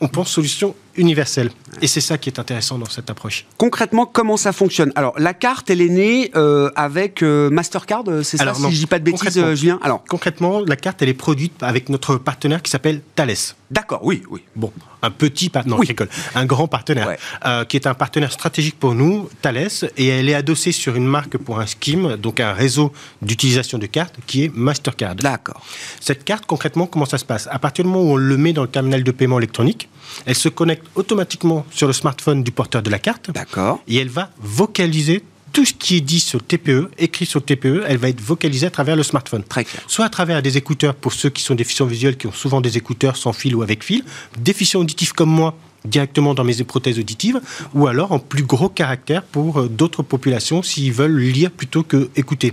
on 0.01 0.09
pense 0.09 0.31
solution 0.31 0.75
universelle. 0.97 1.51
Et 1.83 1.87
c'est 1.87 2.01
ça 2.01 2.19
qui 2.19 2.29
est 2.29 2.39
intéressant 2.39 2.79
dans 2.79 2.89
cette 2.89 3.11
approche. 3.11 3.47
Concrètement, 3.57 4.07
comment 4.07 4.37
ça 4.37 4.53
fonctionne? 4.53 4.93
Alors, 4.97 5.15
la 5.19 5.35
carte, 5.35 5.71
elle 5.71 5.81
est 5.81 5.89
née 5.89 6.31
euh, 6.37 6.71
avec 6.77 7.23
euh, 7.23 7.49
Mastercard, 7.51 8.05
euh, 8.09 8.23
c'est 8.23 8.37
ça 8.37 8.43
Alors, 8.43 8.57
Si 8.57 8.63
non. 8.63 8.71
je 8.71 8.77
dis 8.77 8.87
pas 8.87 8.99
de 8.99 9.05
bêtises, 9.05 9.39
euh, 9.39 9.55
Julien? 9.55 9.79
Alors, 9.83 10.03
Concrètement, 10.09 10.61
la 10.61 10.77
carte, 10.77 11.01
elle 11.03 11.09
est 11.09 11.15
produite 11.15 11.63
avec 11.63 11.89
notre 11.89 12.17
partenaire 12.17 12.63
qui 12.63 12.71
s'appelle 12.71 13.01
Thales. 13.15 13.35
d'accord, 13.71 14.01
oui, 14.03 14.23
oui. 14.31 14.43
Bon, 14.57 14.73
un 15.03 15.11
petit 15.13 15.49
partenaire, 15.49 15.79
Oui. 15.79 15.89
un 16.35 16.45
grand 16.45 16.67
partenaire, 16.67 17.07
Ouais. 17.09 17.67
qui 17.69 17.77
est 17.77 17.87
un 17.87 17.95
partenaire 17.95 18.33
stratégique 18.33 18.79
pour 18.79 18.95
nous, 18.95 19.29
Thales, 19.43 19.69
et 19.97 20.09
elle 20.09 20.29
est 20.29 20.35
adossée 20.35 20.73
sur 20.73 20.97
une 20.97 21.07
marque 21.07 21.39
pour 21.39 21.61
un 21.61 21.67
scheme, 21.67 22.17
donc 22.17 22.41
un 22.41 22.53
réseau 22.53 22.93
d'utilisation 23.23 23.79
de 23.79 23.87
cartes, 23.87 24.17
qui 24.27 24.45
est 24.45 24.55
Mastercard. 24.55 25.15
D'accord. 25.15 25.63
Cette 26.01 26.25
carte, 26.25 26.47
concrètement, 26.47 26.87
comment 26.87 27.07
ça 27.07 27.19
se 27.19 27.25
passe? 27.25 27.49
À 27.51 27.59
partir 27.61 27.85
du 27.85 27.91
moment 27.91 28.05
où 28.05 28.13
on 28.15 28.17
le 28.17 28.37
met 28.37 28.53
dans 28.53 28.63
le 28.63 28.69
terminal 28.69 29.05
de 29.05 29.11
paiement 29.13 29.39
électronique, 29.39 29.89
elle 30.27 30.35
se 30.35 30.49
connecte 30.49 30.80
automatiquement 30.95 31.65
sur 31.71 31.87
le 31.87 31.93
smartphone 31.93 32.43
du 32.43 32.51
porteur 32.51 32.83
de 32.83 32.91
la 32.91 32.99
carte, 32.99 33.31
D'accord. 33.31 33.81
et 33.89 33.97
elle 33.97 34.09
va 34.09 34.31
vocaliser 34.41 35.23
tout 35.53 35.65
ce 35.65 35.73
qui 35.75 35.97
est 35.97 36.01
dit 36.01 36.21
sur 36.21 36.39
le 36.39 36.45
TPE, 36.45 36.91
écrit 36.99 37.27
sur 37.27 37.41
le 37.41 37.45
TPE, 37.45 37.85
elle 37.89 37.97
va 37.97 38.09
être 38.09 38.21
vocalisée 38.21 38.67
à 38.67 38.71
travers 38.71 38.97
le 38.97 39.03
smartphone 39.03 39.43
Très 39.43 39.65
clair. 39.65 39.83
soit 39.87 40.05
à 40.05 40.09
travers 40.09 40.43
des 40.43 40.57
écouteurs 40.57 40.95
pour 40.95 41.13
ceux 41.13 41.31
qui 41.31 41.43
sont 41.43 41.55
déficients 41.55 41.87
visuels, 41.87 42.17
qui 42.17 42.27
ont 42.27 42.33
souvent 42.33 42.61
des 42.61 42.77
écouteurs 42.77 43.17
sans 43.17 43.33
fil 43.33 43.57
ou 43.57 43.63
avec 43.63 43.83
fil, 43.83 44.05
déficients 44.39 44.81
auditifs 44.81 45.13
comme 45.13 45.31
moi 45.31 45.57
directement 45.85 46.35
dans 46.35 46.45
mes 46.45 46.63
prothèses 46.63 46.99
auditives, 46.99 47.41
ou 47.75 47.87
alors 47.87 48.13
en 48.13 48.19
plus 48.19 48.43
gros 48.43 48.69
caractère 48.69 49.23
pour 49.23 49.61
euh, 49.61 49.69
d'autres 49.69 50.03
populations 50.03 50.63
s'ils 50.63 50.93
veulent 50.93 51.19
lire 51.19 51.51
plutôt 51.51 51.83
que 51.83 52.11
écouter. 52.17 52.53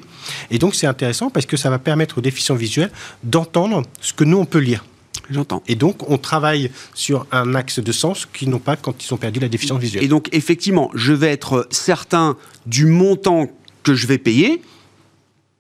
Et 0.50 0.60
donc 0.60 0.76
c'est 0.76 0.88
intéressant 0.88 1.30
parce 1.30 1.46
que 1.46 1.58
ça 1.58 1.70
va 1.70 1.78
permettre 1.78 2.20
aux 2.20 2.22
déficients 2.22 2.56
visuels 2.56 2.92
d'entendre 3.24 3.84
ce 4.02 4.14
que 4.14 4.24
nous 4.24 4.38
on 4.38 4.46
peut 4.46 4.60
lire. 4.60 4.86
J'entends. 5.30 5.64
Et 5.68 5.76
donc 5.76 6.10
on 6.10 6.18
travaille 6.18 6.72
sur 6.94 7.26
un 7.32 7.56
axe 7.56 7.80
de 7.80 7.92
sens 7.92 8.26
qu'ils 8.26 8.50
n'ont 8.50 8.60
pas 8.60 8.76
quand 8.76 9.04
ils 9.04 9.14
ont 9.14 9.18
perdu 9.18 9.40
la 9.40 9.50
déficience 9.50 9.80
visuelle. 9.80 10.04
Et 10.04 10.08
donc, 10.08 10.30
effectivement, 10.32 10.90
je 10.94 11.14
vais 11.14 11.32
être 11.32 11.68
certain 11.70 12.38
du 12.66 12.86
montant 12.86 13.48
que 13.84 13.94
je 13.94 14.08
vais 14.08 14.18
payer. 14.18 14.62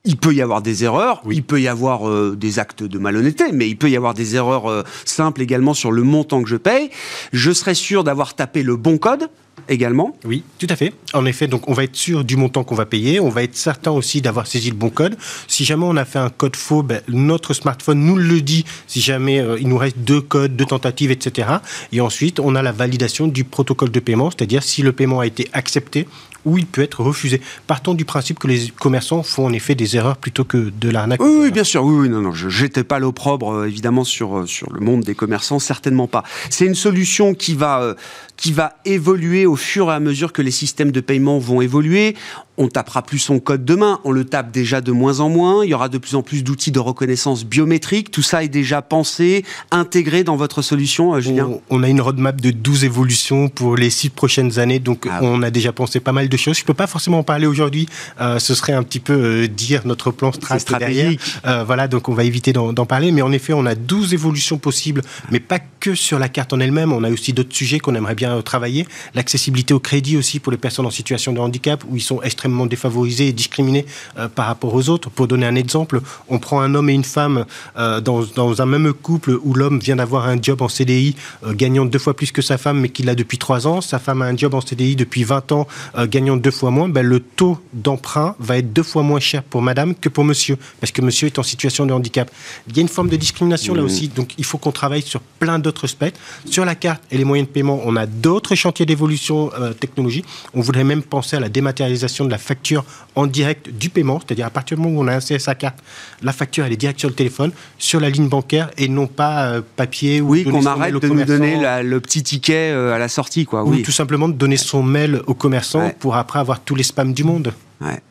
Il 0.05 0.15
peut 0.15 0.34
y 0.34 0.41
avoir 0.41 0.61
des 0.61 0.86
erreurs, 0.86 1.22
il 1.30 1.43
peut 1.43 1.59
y 1.59 1.68
avoir 1.68 2.07
euh, 2.07 2.36
des 2.38 2.59
actes 2.59 2.82
de 2.82 2.97
malhonnêteté, 2.97 3.51
mais 3.51 3.68
il 3.68 3.78
peut 3.78 3.89
y 3.89 3.97
avoir 3.97 4.13
des 4.13 4.36
erreurs 4.36 4.70
euh, 4.70 4.84
simples 5.03 5.41
également 5.41 5.74
sur 5.74 5.91
le 5.91 6.03
montant 6.03 6.41
que 6.43 6.49
je 6.49 6.55
paye. 6.55 6.89
Je 7.34 7.51
serai 7.51 7.74
sûr 7.74 8.05
d'avoir 8.05 8.34
tapé 8.34 8.63
le 8.63 8.78
bon 8.78 8.97
code 8.97 9.30
également. 9.70 10.15
Oui, 10.26 10.43
tout 10.59 10.68
à 10.70 10.76
fait. 10.76 10.93
En 11.13 11.26
effet, 11.26 11.47
donc 11.47 11.68
on 11.70 11.74
va 11.74 11.84
être 11.84 11.95
sûr 11.95 12.24
du 12.24 12.36
montant 12.36 12.63
qu'on 12.63 12.76
va 12.76 12.86
payer. 12.86 13.20
On 13.20 13.30
va 13.30 13.43
être 13.43 13.55
certain 13.55 13.91
aussi 13.91 14.22
d'avoir 14.22 14.47
saisi 14.47 14.70
le 14.70 14.76
bon 14.76 14.89
code. 14.89 15.18
Si 15.47 15.65
jamais 15.65 15.86
on 15.86 15.95
a 15.97 16.05
fait 16.05 16.20
un 16.20 16.30
code 16.30 16.55
faux, 16.55 16.84
ben, 16.84 17.01
notre 17.07 17.53
smartphone 17.53 17.99
nous 17.99 18.15
le 18.15 18.41
dit. 18.41 18.65
Si 18.88 19.01
jamais 19.01 19.39
euh, 19.39 19.57
il 19.59 19.68
nous 19.68 19.78
reste 19.78 19.99
deux 19.99 20.22
codes, 20.22 20.55
deux 20.55 20.65
tentatives, 20.65 21.11
etc. 21.11 21.49
Et 21.91 22.01
ensuite, 22.01 22.39
on 22.39 22.55
a 22.55 22.61
la 22.61 22.72
validation 22.72 23.28
du 23.28 23.43
protocole 23.43 23.91
de 23.91 23.99
paiement, 23.99 24.32
c'est-à-dire 24.32 24.63
si 24.63 24.82
le 24.82 24.91
paiement 24.91 25.20
a 25.20 25.28
été 25.28 25.47
accepté 25.53 26.07
ou 26.47 26.57
il 26.57 26.65
peut 26.65 26.82
être 26.82 27.03
refusé. 27.03 27.41
Partons 27.68 27.93
du 27.93 28.05
principe 28.05 28.39
que 28.39 28.47
les 28.47 28.70
commerçants 28.70 29.22
font 29.22 29.45
en 29.45 29.53
effet 29.53 29.76
des 29.76 29.97
erreurs 29.97 30.18
plutôt 30.18 30.45
que 30.45 30.72
de 30.80 30.89
l'arnaque. 30.89 31.22
Oui, 31.22 31.38
oui, 31.41 31.51
bien 31.51 31.65
sûr. 31.65 31.84
Oui, 31.84 31.95
oui, 32.01 32.09
non, 32.09 32.22
non, 32.22 32.32
je 32.32 32.63
n'étais 32.63 32.86
pas 32.86 32.99
l'opprobre, 32.99 33.51
euh, 33.51 33.68
évidemment, 33.68 34.05
sur, 34.05 34.39
euh, 34.39 34.45
sur 34.45 34.72
le 34.72 34.80
monde 34.80 35.01
des 35.01 35.13
commerçants, 35.13 35.59
certainement 35.59 36.07
pas. 36.07 36.24
C'est 36.49 36.65
une 36.65 36.76
solution 36.76 37.34
qui 37.34 37.53
va, 37.53 37.82
euh, 37.82 37.93
qui 38.38 38.53
va 38.53 38.73
évoluer 38.85 39.45
au 39.45 39.55
fur 39.55 39.91
et 39.91 39.93
à 39.93 39.99
mesure 39.99 40.31
que 40.31 40.41
les 40.41 40.51
systèmes 40.51 40.91
de 40.91 41.01
paiement 41.01 41.39
vont 41.39 41.61
évoluer. 41.61 42.15
On 42.59 42.69
tapera 42.69 43.03
plus 43.03 43.19
son 43.19 43.39
code 43.39 43.65
demain, 43.65 43.99
on 44.03 44.11
le 44.11 44.25
tape 44.25 44.51
déjà 44.51 44.81
de 44.81 44.91
moins 44.91 45.19
en 45.19 45.29
moins. 45.29 45.63
Il 45.63 45.69
y 45.69 45.73
aura 45.75 45.89
de 45.89 45.99
plus 45.99 46.15
en 46.15 46.23
plus 46.23 46.43
d'outils 46.43 46.71
de 46.71 46.79
reconnaissance 46.79 47.45
biométrique. 47.45 48.09
Tout 48.09 48.23
ça 48.23 48.43
est 48.43 48.47
déjà 48.47 48.81
pensé, 48.81 49.45
intégré 49.69 50.23
dans 50.23 50.35
votre 50.35 50.63
solution, 50.63 51.13
euh, 51.13 51.19
Julien? 51.19 51.49
On, 51.69 51.83
a 51.83 51.89
une 51.89 52.01
roadmap 52.01 52.41
de 52.41 52.49
12 52.49 52.83
évolutions 52.83 53.49
pour 53.49 53.75
les 53.75 53.91
6 53.91 54.09
prochaines 54.09 54.57
années, 54.57 54.79
donc 54.79 55.05
Ah 55.09 55.19
on 55.21 55.43
a 55.43 55.51
déjà 55.51 55.71
pensé 55.71 55.99
pas 55.99 56.13
mal 56.13 56.29
de 56.29 56.38
choses. 56.38 56.57
Je 56.57 56.65
peux 56.65 56.73
pas 56.73 56.88
forcément 56.88 57.19
en 57.19 57.23
parler 57.23 57.45
aujourd'hui, 57.45 57.88
euh, 58.21 58.39
ce 58.39 58.55
serait 58.55 58.73
un 58.73 58.83
petit 58.83 58.99
peu 58.99 59.13
euh, 59.13 59.47
dire 59.47 59.81
notre 59.85 60.09
plan 60.09 60.31
strat 60.31 60.57
derrière. 60.57 61.11
stratégique. 61.11 61.21
Euh, 61.45 61.63
voilà, 61.63 61.88
donc 61.88 62.09
on 62.09 62.13
va 62.13 62.23
éviter 62.23 62.53
d'en 62.53 62.85
parler, 62.85 63.11
mais 63.11 63.21
en 63.21 63.31
effet, 63.31 63.53
on 63.53 63.65
a 63.65 63.75
12 63.75 64.13
évolutions 64.13 64.57
possibles, 64.57 65.01
mais 65.31 65.39
pas 65.39 65.59
que 65.79 65.93
sur 65.93 66.17
la 66.17 66.29
carte 66.29 66.53
en 66.53 66.59
elle-même, 66.59 66.91
on 66.91 67.03
a 67.03 67.11
aussi 67.11 67.33
d'autres 67.33 67.55
sujets 67.55 67.79
qu'on 67.79 67.95
aimerait 67.95 68.15
bien 68.15 68.26
euh, 68.28 68.41
travailler. 68.41 68.88
L'accessibilité 69.15 69.73
au 69.73 69.80
crédit 69.80 70.17
aussi 70.17 70.39
pour 70.39 70.51
les 70.51 70.57
personnes 70.57 70.86
en 70.86 70.91
situation 70.91 71.34
de 71.34 71.39
handicap, 71.39 71.84
où 71.89 71.95
ils 71.95 72.01
sont 72.01 72.21
extrêmement 72.21 72.65
défavorisés 72.65 73.28
et 73.28 73.34
discriminés 73.34 73.86
euh, 74.17 74.28
par 74.28 74.47
rapport 74.47 74.73
aux 74.73 74.89
autres. 74.89 75.09
Pour 75.09 75.28
donner 75.28 75.45
un 75.45 75.55
exemple, 75.55 76.01
on 76.28 76.39
prend 76.39 76.61
un 76.61 76.75
homme 76.75 76.89
et 76.89 76.93
une 76.93 77.03
femme 77.03 77.45
euh, 77.78 78.01
dans, 78.01 78.23
dans 78.36 78.61
un 78.61 78.65
même 78.65 78.93
couple 78.93 79.38
où 79.41 79.53
l'homme 79.53 79.80
vient 79.80 79.95
d'avoir 79.95 80.28
un 80.28 80.41
job 80.41 80.61
en 80.61 80.69
CDI 80.69 81.15
euh, 81.45 81.53
gagnant 81.53 81.86
deux 81.86 81.99
fois 81.99 82.15
plus 82.15 82.32
que 82.32 82.41
sa 82.41 82.57
femme, 82.57 82.80
mais 82.80 82.89
qu'il 82.89 83.05
l'a 83.05 83.15
depuis 83.15 83.38
trois 83.38 83.67
ans. 83.67 83.82
Sa 83.82 83.99
femme 83.99 84.21
a 84.21 84.25
un 84.25 84.38
job 84.38 84.53
en 84.53 84.61
CDI 84.61 84.95
depuis 84.95 85.23
20 85.23 85.51
ans, 85.51 85.67
gagnant 86.05 86.38
deux 86.38 86.51
fois 86.51 86.71
moins. 86.71 86.89
Ben, 86.89 87.05
le 87.05 87.19
taux 87.19 87.57
d'emprunt 87.73 88.36
va 88.39 88.57
être 88.57 88.73
deux 88.73 88.84
fois 88.84 89.03
moins 89.03 89.19
cher 89.19 89.43
pour 89.43 89.61
madame 89.61 89.95
que 89.95 90.09
pour 90.09 90.23
monsieur, 90.23 90.57
parce 90.80 90.91
que 90.91 91.01
monsieur 91.01 91.28
est 91.28 91.39
en 91.39 91.43
situation 91.43 91.86
de 91.86 91.93
handicap. 91.93 92.30
Il 92.67 92.75
y 92.75 92.80
a 92.80 92.82
une 92.82 92.88
forme 92.88 93.09
de 93.09 93.15
discrimination 93.15 93.73
là 93.73 93.84
aussi, 93.84 94.07
donc 94.07 94.34
il 94.38 94.45
faut 94.45 94.57
qu'on 94.57 94.71
travaille 94.71 95.01
sur 95.01 95.21
plein 95.21 95.59
d'autres 95.59 95.88
spectres. 95.88 96.19
Sur 96.49 96.65
la 96.65 96.75
carte 96.75 97.01
et 97.11 97.17
les 97.17 97.23
moyens 97.23 97.47
de 97.47 97.53
paiement, 97.53 97.82
on 97.86 97.95
a 97.95 98.05
d'autres 98.22 98.55
chantiers 98.55 98.86
d'évolution 98.86 99.51
euh, 99.59 99.74
technologique. 99.74 100.26
On 100.53 100.61
voudrait 100.61 100.84
même 100.84 101.03
penser 101.03 101.36
à 101.36 101.39
la 101.39 101.49
dématérialisation 101.49 102.26
de 102.26 102.32
la 102.32 102.38
facture 102.38 102.84
en 103.15 103.28
direct 103.28 103.70
du 103.70 103.89
paiement, 103.89 104.20
c'est-à-dire 104.20 104.45
à 104.45 104.49
partir 104.49 104.78
du 104.78 104.84
moment 104.84 104.99
où 104.99 105.03
on 105.03 105.07
a 105.07 105.15
inséré 105.15 105.39
sa 105.39 105.55
carte, 105.55 105.80
la 106.22 106.34
facture 106.34 106.65
elle 106.65 106.74
est 106.74 106.78
directe 106.78 106.99
sur 106.99 107.09
le 107.09 107.15
téléphone, 107.15 107.51
sur 107.78 107.99
la 107.99 108.09
ligne 108.09 108.28
bancaire 108.28 108.70
et 108.78 108.88
non 108.88 109.07
pas 109.07 109.47
euh, 109.47 109.61
papier 109.76 110.22
ou 110.22 110.30
oui 110.30 110.43
qu'on 110.43 110.65
arrête 110.65 110.93
de 110.93 111.07
nous 111.07 111.24
donner 111.24 111.84
le 111.84 111.99
petit 111.99 112.24
ticket 112.24 112.72
euh, 112.72 112.93
à 112.93 112.99
la 112.99 113.07
sortie 113.07 113.45
quoi. 113.45 113.63
Ou 113.63 113.78
tout 113.78 113.91
simplement 113.91 114.28
de 114.28 114.34
donner 114.34 114.57
son 114.57 114.84
mail 114.84 115.22
au 115.28 115.34
commerçant 115.34 115.91
pour 115.99 116.15
après 116.15 116.39
avoir 116.39 116.59
tous 116.59 116.76
les 116.76 116.84
spams 116.84 117.13
du 117.13 117.24
monde. 117.24 117.53
Ouais. 117.82 118.01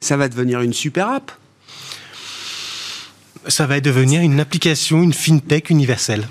Ça 0.00 0.16
va 0.16 0.28
devenir 0.28 0.60
une 0.60 0.72
super 0.72 1.08
app 1.08 1.32
ça 3.46 3.66
va 3.66 3.80
devenir 3.80 4.20
une 4.20 4.40
application, 4.40 5.02
une 5.02 5.12
fintech 5.14 5.70
universelle. 5.70 6.28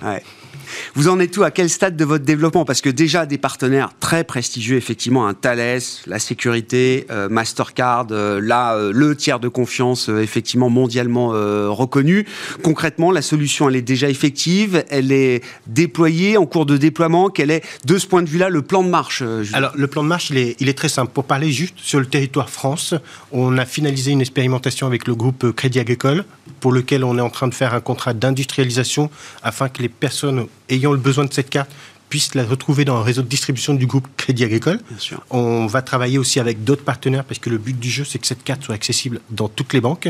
Vous 0.96 1.08
en 1.08 1.20
êtes 1.20 1.32
tout 1.32 1.44
À 1.44 1.52
quel 1.52 1.70
stade 1.70 1.96
de 1.96 2.06
votre 2.06 2.26
développement? 2.26 2.66
Parce 2.66 2.82
que 2.82 2.90
déjà 2.90 3.26
des 3.26 3.38
partenaires 3.38 3.92
très 4.00 4.24
prestigieux, 4.24 4.78
effectivement, 4.78 5.28
un 5.28 5.34
Thales, 5.34 5.82
la 6.06 6.20
sécurité, 6.20 7.06
euh, 7.12 7.30
Mastercard, 7.30 8.08
euh, 8.12 8.40
là 8.42 8.76
euh, 8.76 8.92
le 8.94 9.16
tiers 9.16 9.40
de 9.40 9.48
confiance, 9.48 10.10
effectivement 10.10 10.70
mondialement 10.70 11.28
reconnu. 11.28 12.26
Concrètement, 12.64 13.12
la 13.12 13.22
solution, 13.22 13.70
elle 13.70 13.76
est 13.76 13.82
déjà 13.82 14.10
effective, 14.10 14.84
elle 14.90 15.12
est 15.12 15.44
déployée, 15.68 16.38
en 16.38 16.46
cours 16.46 16.66
de 16.66 16.78
déploiement. 16.78 17.30
Quel 17.30 17.52
est, 17.52 17.64
de 17.86 17.98
ce 17.98 18.08
point 18.08 18.24
de 18.24 18.30
vue-là, 18.30 18.50
le 18.50 18.62
plan 18.62 18.84
de 18.84 18.90
marche 18.90 19.24
Alors 19.54 19.72
le 19.76 19.88
plan 19.88 20.04
de 20.04 20.08
marche, 20.08 20.30
il 20.30 20.38
est, 20.38 20.56
il 20.60 20.70
est 20.70 20.78
très 20.78 20.90
simple. 20.90 21.12
Pour 21.14 21.26
parler 21.26 21.52
juste 21.52 21.76
sur 21.78 22.00
le 22.00 22.06
territoire 22.06 22.50
France, 22.50 22.94
on 23.32 23.58
a 23.58 23.66
finalisé 23.66 24.12
une 24.12 24.22
expérimentation 24.22 24.88
avec 24.88 25.08
le 25.08 25.16
groupe 25.16 25.52
Crédit 25.52 25.80
Agricole, 25.80 26.26
pour 26.60 26.72
lequel 26.72 27.04
on 27.04 27.18
est 27.18 27.22
en 27.22 27.30
train 27.30 27.48
de 27.48 27.54
faire 27.54 27.74
un 27.74 27.82
contrat 27.82 28.14
d'industrialisation 28.14 29.10
afin 29.44 29.70
que 29.70 29.82
les 29.82 29.90
personnes 29.90 30.48
ayant 30.70 30.92
le 30.92 30.98
besoin 30.98 31.26
de 31.26 31.34
cette 31.34 31.50
carte 31.50 31.72
puissent 32.10 32.36
la 32.36 32.44
retrouver 32.44 32.86
dans 32.86 32.96
un 32.96 33.04
réseau 33.04 33.22
de 33.22 33.28
distribution 33.28 33.74
du 33.74 33.86
groupe 33.86 34.08
Crédit 34.18 34.44
Agricole. 34.44 34.80
On 35.30 35.66
va 35.68 35.82
travailler 35.82 36.18
aussi 36.18 36.40
avec 36.40 36.64
d'autres 36.64 36.84
partenaires 36.84 37.24
parce 37.24 37.40
que 37.40 37.50
le 37.50 37.58
but 37.58 37.78
du 37.78 37.90
jeu, 37.90 38.06
c'est 38.06 38.20
que 38.20 38.28
cette 38.28 38.44
carte 38.44 38.64
soit 38.64 38.76
accessible 38.76 39.20
dans 39.30 39.50
toutes 39.50 39.74
les 39.74 39.82
banques. 39.82 40.10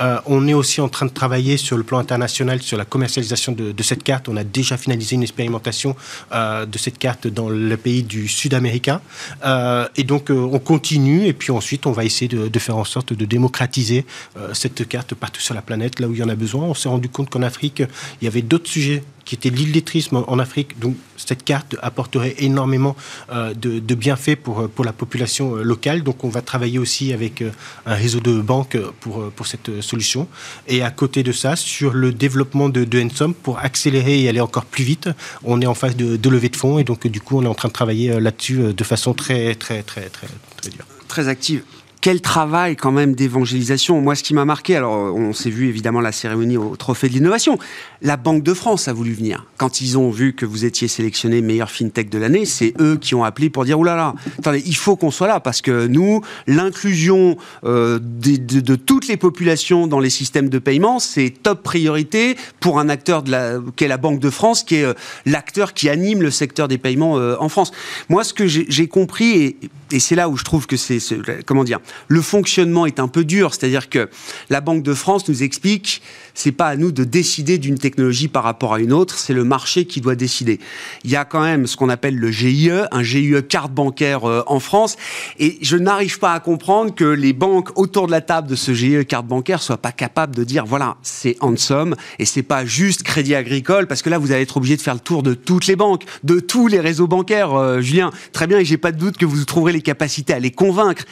Euh, 0.00 0.18
on 0.26 0.48
est 0.48 0.54
aussi 0.54 0.80
en 0.80 0.88
train 0.88 1.06
de 1.06 1.10
travailler 1.10 1.56
sur 1.56 1.76
le 1.76 1.84
plan 1.84 1.98
international 1.98 2.62
sur 2.62 2.76
la 2.76 2.84
commercialisation 2.84 3.52
de, 3.52 3.82
cette 3.82 4.02
carte. 4.02 4.28
On 4.28 4.36
a 4.36 4.44
déjà 4.44 4.76
finalisé 4.76 5.14
une 5.14 5.22
expérimentation 5.22 5.94
euh, 6.32 6.66
de 6.66 6.78
cette 6.78 6.98
carte 6.98 7.28
dans 7.28 7.48
le 7.48 7.76
pays 7.76 8.02
du 8.02 8.26
Sud 8.26 8.54
américain. 8.54 9.00
Euh, 9.44 9.86
et 9.96 10.02
donc, 10.02 10.30
on 10.30 10.58
continue 10.58 11.26
et 11.26 11.32
puis 11.32 11.52
ensuite, 11.52 11.86
on 11.86 11.92
va 11.92 12.04
essayer 12.04 12.28
de, 12.28 12.48
de 12.48 12.58
faire 12.58 12.76
en 12.76 12.84
sorte 12.84 13.12
de 13.12 13.24
démocratiser 13.24 14.04
cette 14.52 14.88
carte 14.88 15.14
partout 15.14 15.40
sur 15.40 15.54
la 15.54 15.62
planète, 15.62 16.00
là 16.00 16.08
où 16.08 16.12
il 16.12 16.18
y 16.18 16.22
en 16.22 16.28
a 16.28 16.34
besoin. 16.34 16.64
On 16.64 16.74
s'est 16.74 16.88
rendu 16.88 17.08
compte 17.08 17.30
qu'en 17.30 17.42
Afrique, 17.42 17.82
il 18.20 18.24
y 18.24 18.28
avait 18.28 18.42
d'autres 18.42 18.68
sujets 18.68 19.02
qui 19.26 19.34
était 19.34 19.50
l'illettrisme 19.50 20.24
en 20.26 20.38
Afrique. 20.38 20.78
Donc 20.78 20.96
cette 21.18 21.44
carte 21.44 21.76
apporterait 21.82 22.36
énormément 22.38 22.96
euh, 23.30 23.52
de, 23.54 23.94
bienfaits 23.94 24.36
pour, 24.36 24.60
euh, 24.60 24.68
pour 24.68 24.84
la 24.84 24.92
population 24.92 25.56
euh, 25.56 25.62
locale. 25.62 26.02
Donc 26.02 26.24
on 26.24 26.28
va 26.28 26.40
travailler 26.40 26.78
aussi 26.78 27.12
avec 27.12 27.42
un 27.84 27.94
réseau 27.94 28.20
de 28.20 28.40
banques 28.40 28.78
pour, 29.00 29.30
pour 29.32 29.46
cette 29.46 29.82
solution. 29.82 30.28
Et 30.68 30.82
à 30.82 30.90
côté 30.90 31.22
de 31.22 31.32
ça, 31.32 31.56
sur 31.56 31.92
le 31.92 32.12
développement 32.12 32.68
de, 32.68 32.84
de 32.84 33.02
Ensom, 33.02 33.34
pour 33.34 33.58
accélérer 33.58 34.22
et 34.22 34.28
aller 34.28 34.40
encore 34.40 34.64
plus 34.64 34.84
vite, 34.84 35.10
on 35.44 35.60
est 35.60 35.66
en 35.66 35.74
phase 35.74 35.96
de, 35.96 36.16
de 36.16 36.30
levée 36.30 36.48
de 36.48 36.56
fonds. 36.56 36.78
Et 36.78 36.84
donc 36.84 37.06
du 37.06 37.20
coup, 37.20 37.38
on 37.38 37.42
est 37.42 37.48
en 37.48 37.54
train 37.54 37.68
de 37.68 37.74
travailler 37.74 38.20
là-dessus 38.20 38.72
de 38.72 38.84
façon 38.84 39.12
très, 39.12 39.56
très, 39.56 39.82
très, 39.82 40.08
très, 40.08 40.28
très 40.56 40.70
dure. 40.70 40.86
Très 41.08 41.26
active 41.28 41.62
quel 42.06 42.20
travail 42.20 42.76
quand 42.76 42.92
même 42.92 43.16
d'évangélisation. 43.16 44.00
Moi, 44.00 44.14
ce 44.14 44.22
qui 44.22 44.32
m'a 44.32 44.44
marqué, 44.44 44.76
alors 44.76 44.92
on 44.92 45.32
s'est 45.32 45.50
vu 45.50 45.66
évidemment 45.66 46.00
la 46.00 46.12
cérémonie 46.12 46.56
au 46.56 46.76
Trophée 46.76 47.08
de 47.08 47.14
l'innovation. 47.14 47.58
La 48.00 48.16
Banque 48.16 48.44
de 48.44 48.54
France 48.54 48.86
a 48.86 48.92
voulu 48.92 49.12
venir. 49.12 49.44
Quand 49.56 49.80
ils 49.80 49.98
ont 49.98 50.10
vu 50.10 50.32
que 50.32 50.46
vous 50.46 50.64
étiez 50.64 50.86
sélectionné 50.86 51.40
meilleur 51.40 51.68
fintech 51.68 52.08
de 52.08 52.18
l'année, 52.18 52.44
c'est 52.44 52.74
eux 52.78 52.96
qui 52.96 53.16
ont 53.16 53.24
appelé 53.24 53.50
pour 53.50 53.64
dire 53.64 53.80
oulala, 53.80 54.14
attendez, 54.38 54.62
il 54.64 54.76
faut 54.76 54.94
qu'on 54.94 55.10
soit 55.10 55.26
là 55.26 55.40
parce 55.40 55.60
que 55.62 55.88
nous, 55.88 56.20
l'inclusion 56.46 57.36
euh, 57.64 57.98
de, 58.00 58.76
toutes 58.76 59.08
les 59.08 59.16
populations 59.16 59.88
dans 59.88 59.98
les 59.98 60.10
systèmes 60.10 60.48
de 60.48 60.60
paiement, 60.60 61.00
c'est 61.00 61.30
top 61.42 61.64
priorité 61.64 62.36
pour 62.60 62.78
un 62.78 62.88
acteur 62.88 63.24
de 63.24 63.32
la, 63.32 63.58
la 63.80 63.96
Banque 63.96 64.20
de 64.20 64.30
France, 64.30 64.62
qui 64.62 64.76
est 64.76 64.84
euh, 64.84 64.94
l'acteur 65.24 65.74
qui 65.74 65.88
anime 65.88 66.22
le 66.22 66.30
secteur 66.30 66.68
des 66.68 66.78
paiements 66.78 67.18
euh, 67.18 67.34
en 67.40 67.48
France. 67.48 67.72
Moi, 68.08 68.22
ce 68.22 68.32
que 68.32 68.46
j'ai 68.46 68.86
compris 68.86 69.56
et 69.92 70.00
c'est 70.00 70.14
là 70.14 70.28
où 70.28 70.36
je 70.36 70.44
trouve 70.44 70.66
que 70.66 70.76
c'est 70.76 70.98
comment 71.44 71.64
dire 71.64 71.80
le 72.08 72.20
fonctionnement 72.20 72.86
est 72.86 73.00
un 73.00 73.08
peu 73.08 73.24
dur, 73.24 73.54
c'est-à-dire 73.54 73.88
que 73.88 74.08
la 74.50 74.60
Banque 74.60 74.82
de 74.82 74.94
France 74.94 75.28
nous 75.28 75.42
explique 75.42 76.02
c'est 76.36 76.52
pas 76.52 76.66
à 76.66 76.76
nous 76.76 76.92
de 76.92 77.02
décider 77.02 77.56
d'une 77.58 77.78
technologie 77.78 78.28
par 78.28 78.44
rapport 78.44 78.74
à 78.74 78.80
une 78.80 78.92
autre, 78.92 79.18
c'est 79.18 79.32
le 79.32 79.42
marché 79.42 79.86
qui 79.86 80.00
doit 80.00 80.14
décider. 80.14 80.60
Il 81.02 81.10
y 81.10 81.16
a 81.16 81.24
quand 81.24 81.40
même 81.40 81.66
ce 81.66 81.76
qu'on 81.76 81.88
appelle 81.88 82.16
le 82.16 82.30
GIE, 82.30 82.70
un 82.92 83.02
GIE 83.02 83.34
carte 83.48 83.72
bancaire 83.72 84.28
euh, 84.28 84.42
en 84.46 84.60
France, 84.60 84.96
et 85.38 85.58
je 85.62 85.76
n'arrive 85.76 86.18
pas 86.18 86.34
à 86.34 86.40
comprendre 86.40 86.94
que 86.94 87.04
les 87.04 87.32
banques 87.32 87.70
autour 87.78 88.06
de 88.06 88.12
la 88.12 88.20
table 88.20 88.48
de 88.48 88.54
ce 88.54 88.74
GIE 88.74 89.06
carte 89.06 89.26
bancaire 89.26 89.62
soient 89.62 89.78
pas 89.78 89.92
capables 89.92 90.34
de 90.36 90.44
dire 90.44 90.66
voilà, 90.66 90.96
c'est 91.02 91.38
somme 91.56 91.96
et 92.18 92.24
c'est 92.26 92.42
pas 92.42 92.66
juste 92.66 93.02
Crédit 93.02 93.34
Agricole 93.34 93.86
parce 93.86 94.02
que 94.02 94.10
là 94.10 94.18
vous 94.18 94.32
allez 94.32 94.42
être 94.42 94.56
obligé 94.58 94.76
de 94.76 94.82
faire 94.82 94.94
le 94.94 95.00
tour 95.00 95.22
de 95.22 95.34
toutes 95.34 95.66
les 95.66 95.76
banques, 95.76 96.04
de 96.24 96.38
tous 96.40 96.66
les 96.66 96.80
réseaux 96.80 97.06
bancaires, 97.06 97.54
euh, 97.54 97.80
Julien. 97.80 98.10
Très 98.32 98.46
bien, 98.46 98.58
et 98.58 98.64
j'ai 98.64 98.76
pas 98.76 98.92
de 98.92 98.98
doute 98.98 99.16
que 99.16 99.24
vous 99.24 99.44
trouverez 99.44 99.72
les 99.72 99.80
capacités 99.80 100.34
à 100.34 100.38
les 100.38 100.50
convaincre, 100.50 101.04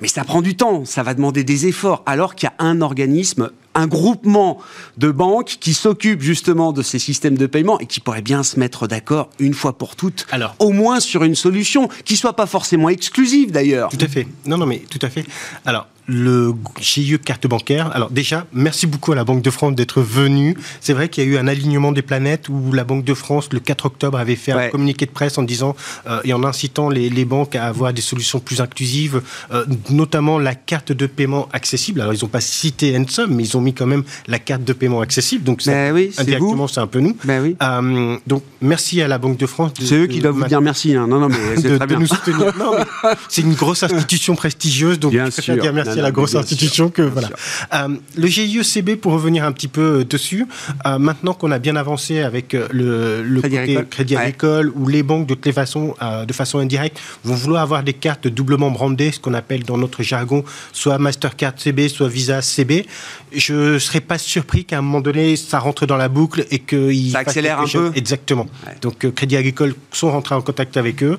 mais 0.00 0.08
ça 0.08 0.24
du 0.40 0.56
temps, 0.56 0.84
ça 0.86 1.02
va 1.02 1.14
demander 1.14 1.44
des 1.44 1.66
efforts 1.66 2.02
alors 2.06 2.34
qu'il 2.34 2.48
y 2.48 2.62
a 2.62 2.64
un 2.64 2.80
organisme 2.80 3.50
un 3.74 3.86
groupement 3.86 4.58
de 4.98 5.10
banques 5.10 5.56
qui 5.60 5.74
s'occupe 5.74 6.20
justement 6.20 6.72
de 6.72 6.82
ces 6.82 6.98
systèmes 6.98 7.36
de 7.36 7.46
paiement 7.46 7.78
et 7.80 7.86
qui 7.86 8.00
pourrait 8.00 8.22
bien 8.22 8.42
se 8.42 8.58
mettre 8.58 8.86
d'accord 8.86 9.30
une 9.38 9.54
fois 9.54 9.72
pour 9.78 9.96
toutes, 9.96 10.26
Alors, 10.30 10.54
au 10.58 10.70
moins 10.70 11.00
sur 11.00 11.24
une 11.24 11.34
solution 11.34 11.88
qui 12.04 12.16
soit 12.16 12.34
pas 12.34 12.46
forcément 12.46 12.88
exclusive 12.88 13.52
d'ailleurs. 13.52 13.90
Tout 13.90 13.98
à 14.00 14.08
fait. 14.08 14.26
Non, 14.46 14.58
non, 14.58 14.66
mais 14.66 14.82
tout 14.90 14.98
à 15.02 15.08
fait. 15.08 15.24
Alors, 15.64 15.86
le 16.06 16.54
GIE 16.80 17.18
carte 17.18 17.46
bancaire. 17.46 17.90
Alors 17.94 18.10
déjà, 18.10 18.46
merci 18.52 18.86
beaucoup 18.86 19.12
à 19.12 19.14
la 19.14 19.24
Banque 19.24 19.42
de 19.42 19.50
France 19.50 19.74
d'être 19.74 20.00
venue. 20.00 20.56
C'est 20.80 20.92
vrai 20.92 21.08
qu'il 21.08 21.24
y 21.24 21.26
a 21.26 21.30
eu 21.30 21.36
un 21.36 21.46
alignement 21.46 21.92
des 21.92 22.02
planètes 22.02 22.48
où 22.48 22.72
la 22.72 22.84
Banque 22.84 23.04
de 23.04 23.14
France, 23.14 23.48
le 23.52 23.60
4 23.60 23.86
octobre, 23.86 24.18
avait 24.18 24.36
fait 24.36 24.52
un 24.52 24.68
communiqué 24.68 25.06
de 25.06 25.10
presse 25.10 25.38
en 25.38 25.42
disant 25.42 25.76
euh, 26.06 26.20
et 26.24 26.32
en 26.32 26.42
incitant 26.44 26.88
les, 26.88 27.24
banques 27.24 27.54
à 27.54 27.66
avoir 27.66 27.92
des 27.92 28.02
solutions 28.02 28.40
plus 28.40 28.60
inclusives, 28.60 29.22
euh, 29.52 29.64
notamment 29.90 30.38
la 30.40 30.56
carte 30.56 30.90
de 30.90 31.06
paiement 31.06 31.48
accessible. 31.52 32.00
Alors 32.00 32.12
ils 32.12 32.22
n'ont 32.22 32.28
pas 32.28 32.40
cité 32.40 32.98
Ensom, 32.98 33.32
mais 33.32 33.44
ils 33.44 33.56
ont 33.56 33.60
mis 33.62 33.74
quand 33.74 33.86
même 33.86 34.04
la 34.26 34.38
carte 34.38 34.64
de 34.64 34.72
paiement 34.72 35.00
accessible. 35.00 35.44
Donc 35.44 35.64
ben 35.64 35.92
oui, 35.94 36.10
indirectement, 36.18 36.68
c'est 36.68 36.80
un 36.80 36.86
peu 36.86 37.00
nous. 37.00 37.16
Ben 37.24 37.42
oui. 37.42 37.56
Euh, 37.62 38.16
donc 38.26 38.42
merci 38.60 39.00
à 39.00 39.08
la 39.08 39.18
Banque 39.18 39.38
de 39.38 39.46
France. 39.46 39.72
C'est 39.80 39.94
eux 39.94 40.06
qui 40.06 40.20
doivent 40.20 40.34
vous 40.34 40.44
dire 40.44 40.60
merci. 40.60 40.94
Hein. 40.94 41.06
Non, 41.06 41.20
non, 41.20 41.28
mais 41.28 41.56
c'est 41.56 41.78
très 41.78 41.86
bien. 41.86 41.98
nous 41.98 42.06
soutenir. 42.06 42.52
c'est 43.28 43.42
une 43.42 43.54
grosse 43.54 43.82
institution 43.82 44.34
prestigieuse, 44.34 44.98
donc 44.98 45.12
bien 45.12 45.26
je 45.26 45.40
sûr. 45.40 45.56
dire 45.56 45.72
merci 45.72 45.98
à 45.98 46.02
la 46.02 46.10
grosse 46.10 46.34
institution 46.34 46.90
que 46.90 47.02
voilà. 47.02 47.30
Euh, 47.74 47.88
le 48.16 48.26
GIECB, 48.26 48.96
pour 48.96 49.12
revenir 49.12 49.44
un 49.44 49.52
petit 49.52 49.68
peu 49.68 50.00
euh, 50.00 50.04
dessus, 50.04 50.46
euh, 50.86 50.98
maintenant 50.98 51.34
qu'on 51.34 51.50
a 51.50 51.58
bien 51.58 51.76
avancé 51.76 52.20
avec 52.20 52.52
le, 52.52 53.22
le 53.22 53.40
Crédit 53.40 53.56
côté 53.56 53.58
Agricole. 53.58 53.88
Crédit 53.88 54.16
Agricole, 54.16 54.72
où 54.74 54.88
les 54.88 55.02
banques 55.02 55.26
de 55.26 55.34
toutes 55.34 55.46
les 55.46 55.52
façons, 55.52 55.94
de 56.26 56.32
façon 56.32 56.58
indirecte, 56.58 56.98
vont 57.24 57.34
vouloir 57.34 57.62
avoir 57.62 57.82
des 57.82 57.92
cartes 57.92 58.28
doublement 58.28 58.70
brandées, 58.70 59.12
ce 59.12 59.20
qu'on 59.20 59.34
appelle 59.34 59.62
dans 59.64 59.78
notre 59.78 60.02
jargon 60.02 60.44
soit 60.72 60.98
Mastercard 60.98 61.54
CB, 61.56 61.88
soit 61.88 62.08
Visa 62.08 62.40
CB. 62.42 62.86
Je 63.34 63.51
ne 63.52 63.78
serais 63.78 64.00
pas 64.00 64.18
surpris 64.18 64.64
qu'à 64.64 64.78
un 64.78 64.82
moment 64.82 65.00
donné, 65.00 65.36
ça 65.36 65.58
rentre 65.58 65.86
dans 65.86 65.96
la 65.96 66.08
boucle 66.08 66.46
et 66.50 66.58
qu'ils 66.58 67.12
ça 67.12 67.20
accélère 67.20 67.60
un 67.60 67.66
peu. 67.66 67.92
Exactement. 67.94 68.46
Donc 68.80 69.10
Crédit 69.14 69.36
Agricole 69.36 69.74
sont 69.92 70.10
rentrés 70.10 70.34
en 70.34 70.42
contact 70.42 70.76
avec 70.76 71.02
eux. 71.02 71.18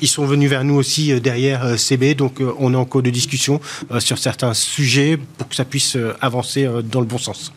ils 0.00 0.08
sont 0.08 0.26
venus 0.26 0.50
vers 0.50 0.64
nous 0.64 0.74
aussi 0.74 1.20
derrière 1.20 1.78
CB, 1.78 2.14
donc 2.14 2.40
on 2.58 2.72
est 2.74 2.76
en 2.76 2.84
cours 2.84 3.02
de 3.02 3.10
discussion 3.10 3.60
sur 3.98 4.18
certains 4.18 4.54
sujets 4.54 5.18
pour 5.38 5.48
que 5.48 5.54
ça 5.54 5.64
puisse 5.64 5.96
euh, 5.96 6.14
avancer 6.20 6.64
euh, 6.64 6.82
dans 6.82 7.00
le 7.00 7.06
bon 7.06 7.18
sens. 7.18 7.52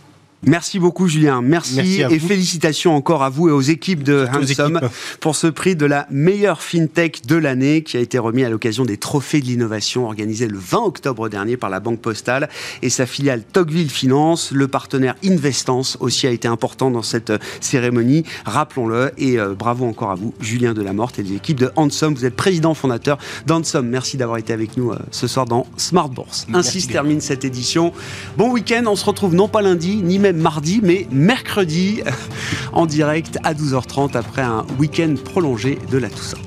Merci 0.45 0.77
beaucoup 0.77 1.07
Julien, 1.07 1.41
merci, 1.41 2.01
et 2.01 2.19
félicitations 2.19 2.95
encore 2.95 3.23
à 3.23 3.29
vous 3.29 3.47
et 3.47 3.51
aux 3.51 3.61
équipes 3.61 4.03
de 4.03 4.27
Handsome 4.33 4.81
pour 5.21 5.37
ce 5.37 5.47
prix 5.47 5.77
de 5.77 5.85
la 5.85 6.05
meilleure 6.09 6.61
fintech 6.61 7.25
de 7.25 7.37
l'année 7.37 7.81
qui 7.83 7.95
a 7.95 8.01
été 8.01 8.19
remis 8.19 8.43
à 8.43 8.49
l'occasion 8.49 8.83
des 8.83 8.97
trophées 8.97 9.39
de 9.39 9.45
l'innovation 9.45 10.05
organisés 10.05 10.47
le 10.47 10.57
20 10.57 10.79
octobre 10.79 11.29
dernier 11.29 11.55
par 11.55 11.69
la 11.69 11.79
Banque 11.79 11.99
Postale 11.99 12.49
et 12.81 12.89
sa 12.89 13.05
filiale 13.05 13.43
Tocqueville 13.53 13.89
Finance. 13.89 14.51
Le 14.51 14.67
partenaire 14.67 15.15
Investance 15.23 15.97
aussi 16.01 16.27
a 16.27 16.31
été 16.31 16.47
important 16.47 16.91
dans 16.91 17.03
cette 17.03 17.31
cérémonie, 17.61 18.23
rappelons-le, 18.45 19.11
et 19.17 19.39
euh, 19.39 19.53
bravo 19.53 19.85
encore 19.85 20.11
à 20.11 20.15
vous 20.15 20.33
Julien 20.41 20.73
Delamorte 20.73 21.19
et 21.19 21.23
les 21.23 21.35
équipes 21.35 21.59
de 21.59 21.71
Handsome. 21.77 22.15
Vous 22.15 22.25
êtes 22.25 22.35
président 22.35 22.73
fondateur 22.73 23.17
d'Handsome. 23.47 23.87
Merci 23.87 24.17
d'avoir 24.17 24.39
été 24.39 24.51
avec 24.51 24.75
nous 24.75 24.91
euh, 24.91 24.99
ce 25.11 25.27
soir 25.27 25.45
dans 25.45 25.67
Smart 25.77 26.09
Bourse. 26.09 26.47
Ainsi 26.53 26.81
se 26.81 26.89
termine 26.89 27.21
cette 27.21 27.45
édition. 27.45 27.93
Bon 28.37 28.51
week-end, 28.51 28.83
on 28.87 28.97
se 28.97 29.05
retrouve 29.05 29.35
non 29.35 29.47
pas 29.47 29.61
lundi, 29.61 29.97
ni 30.03 30.19
mardi, 30.33 30.79
mais 30.83 31.07
mercredi 31.11 32.01
en 32.73 32.85
direct 32.85 33.37
à 33.43 33.53
12h30 33.53 34.17
après 34.17 34.41
un 34.41 34.65
week-end 34.79 35.15
prolongé 35.23 35.79
de 35.91 35.97
la 35.97 36.09
Toussaint. 36.09 36.37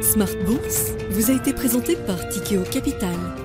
Smart 0.00 0.28
Bourse 0.46 0.92
vous 1.10 1.30
a 1.30 1.34
été 1.34 1.52
présenté 1.52 1.96
par 1.96 2.28
Tikeo 2.28 2.62
Capital. 2.70 3.43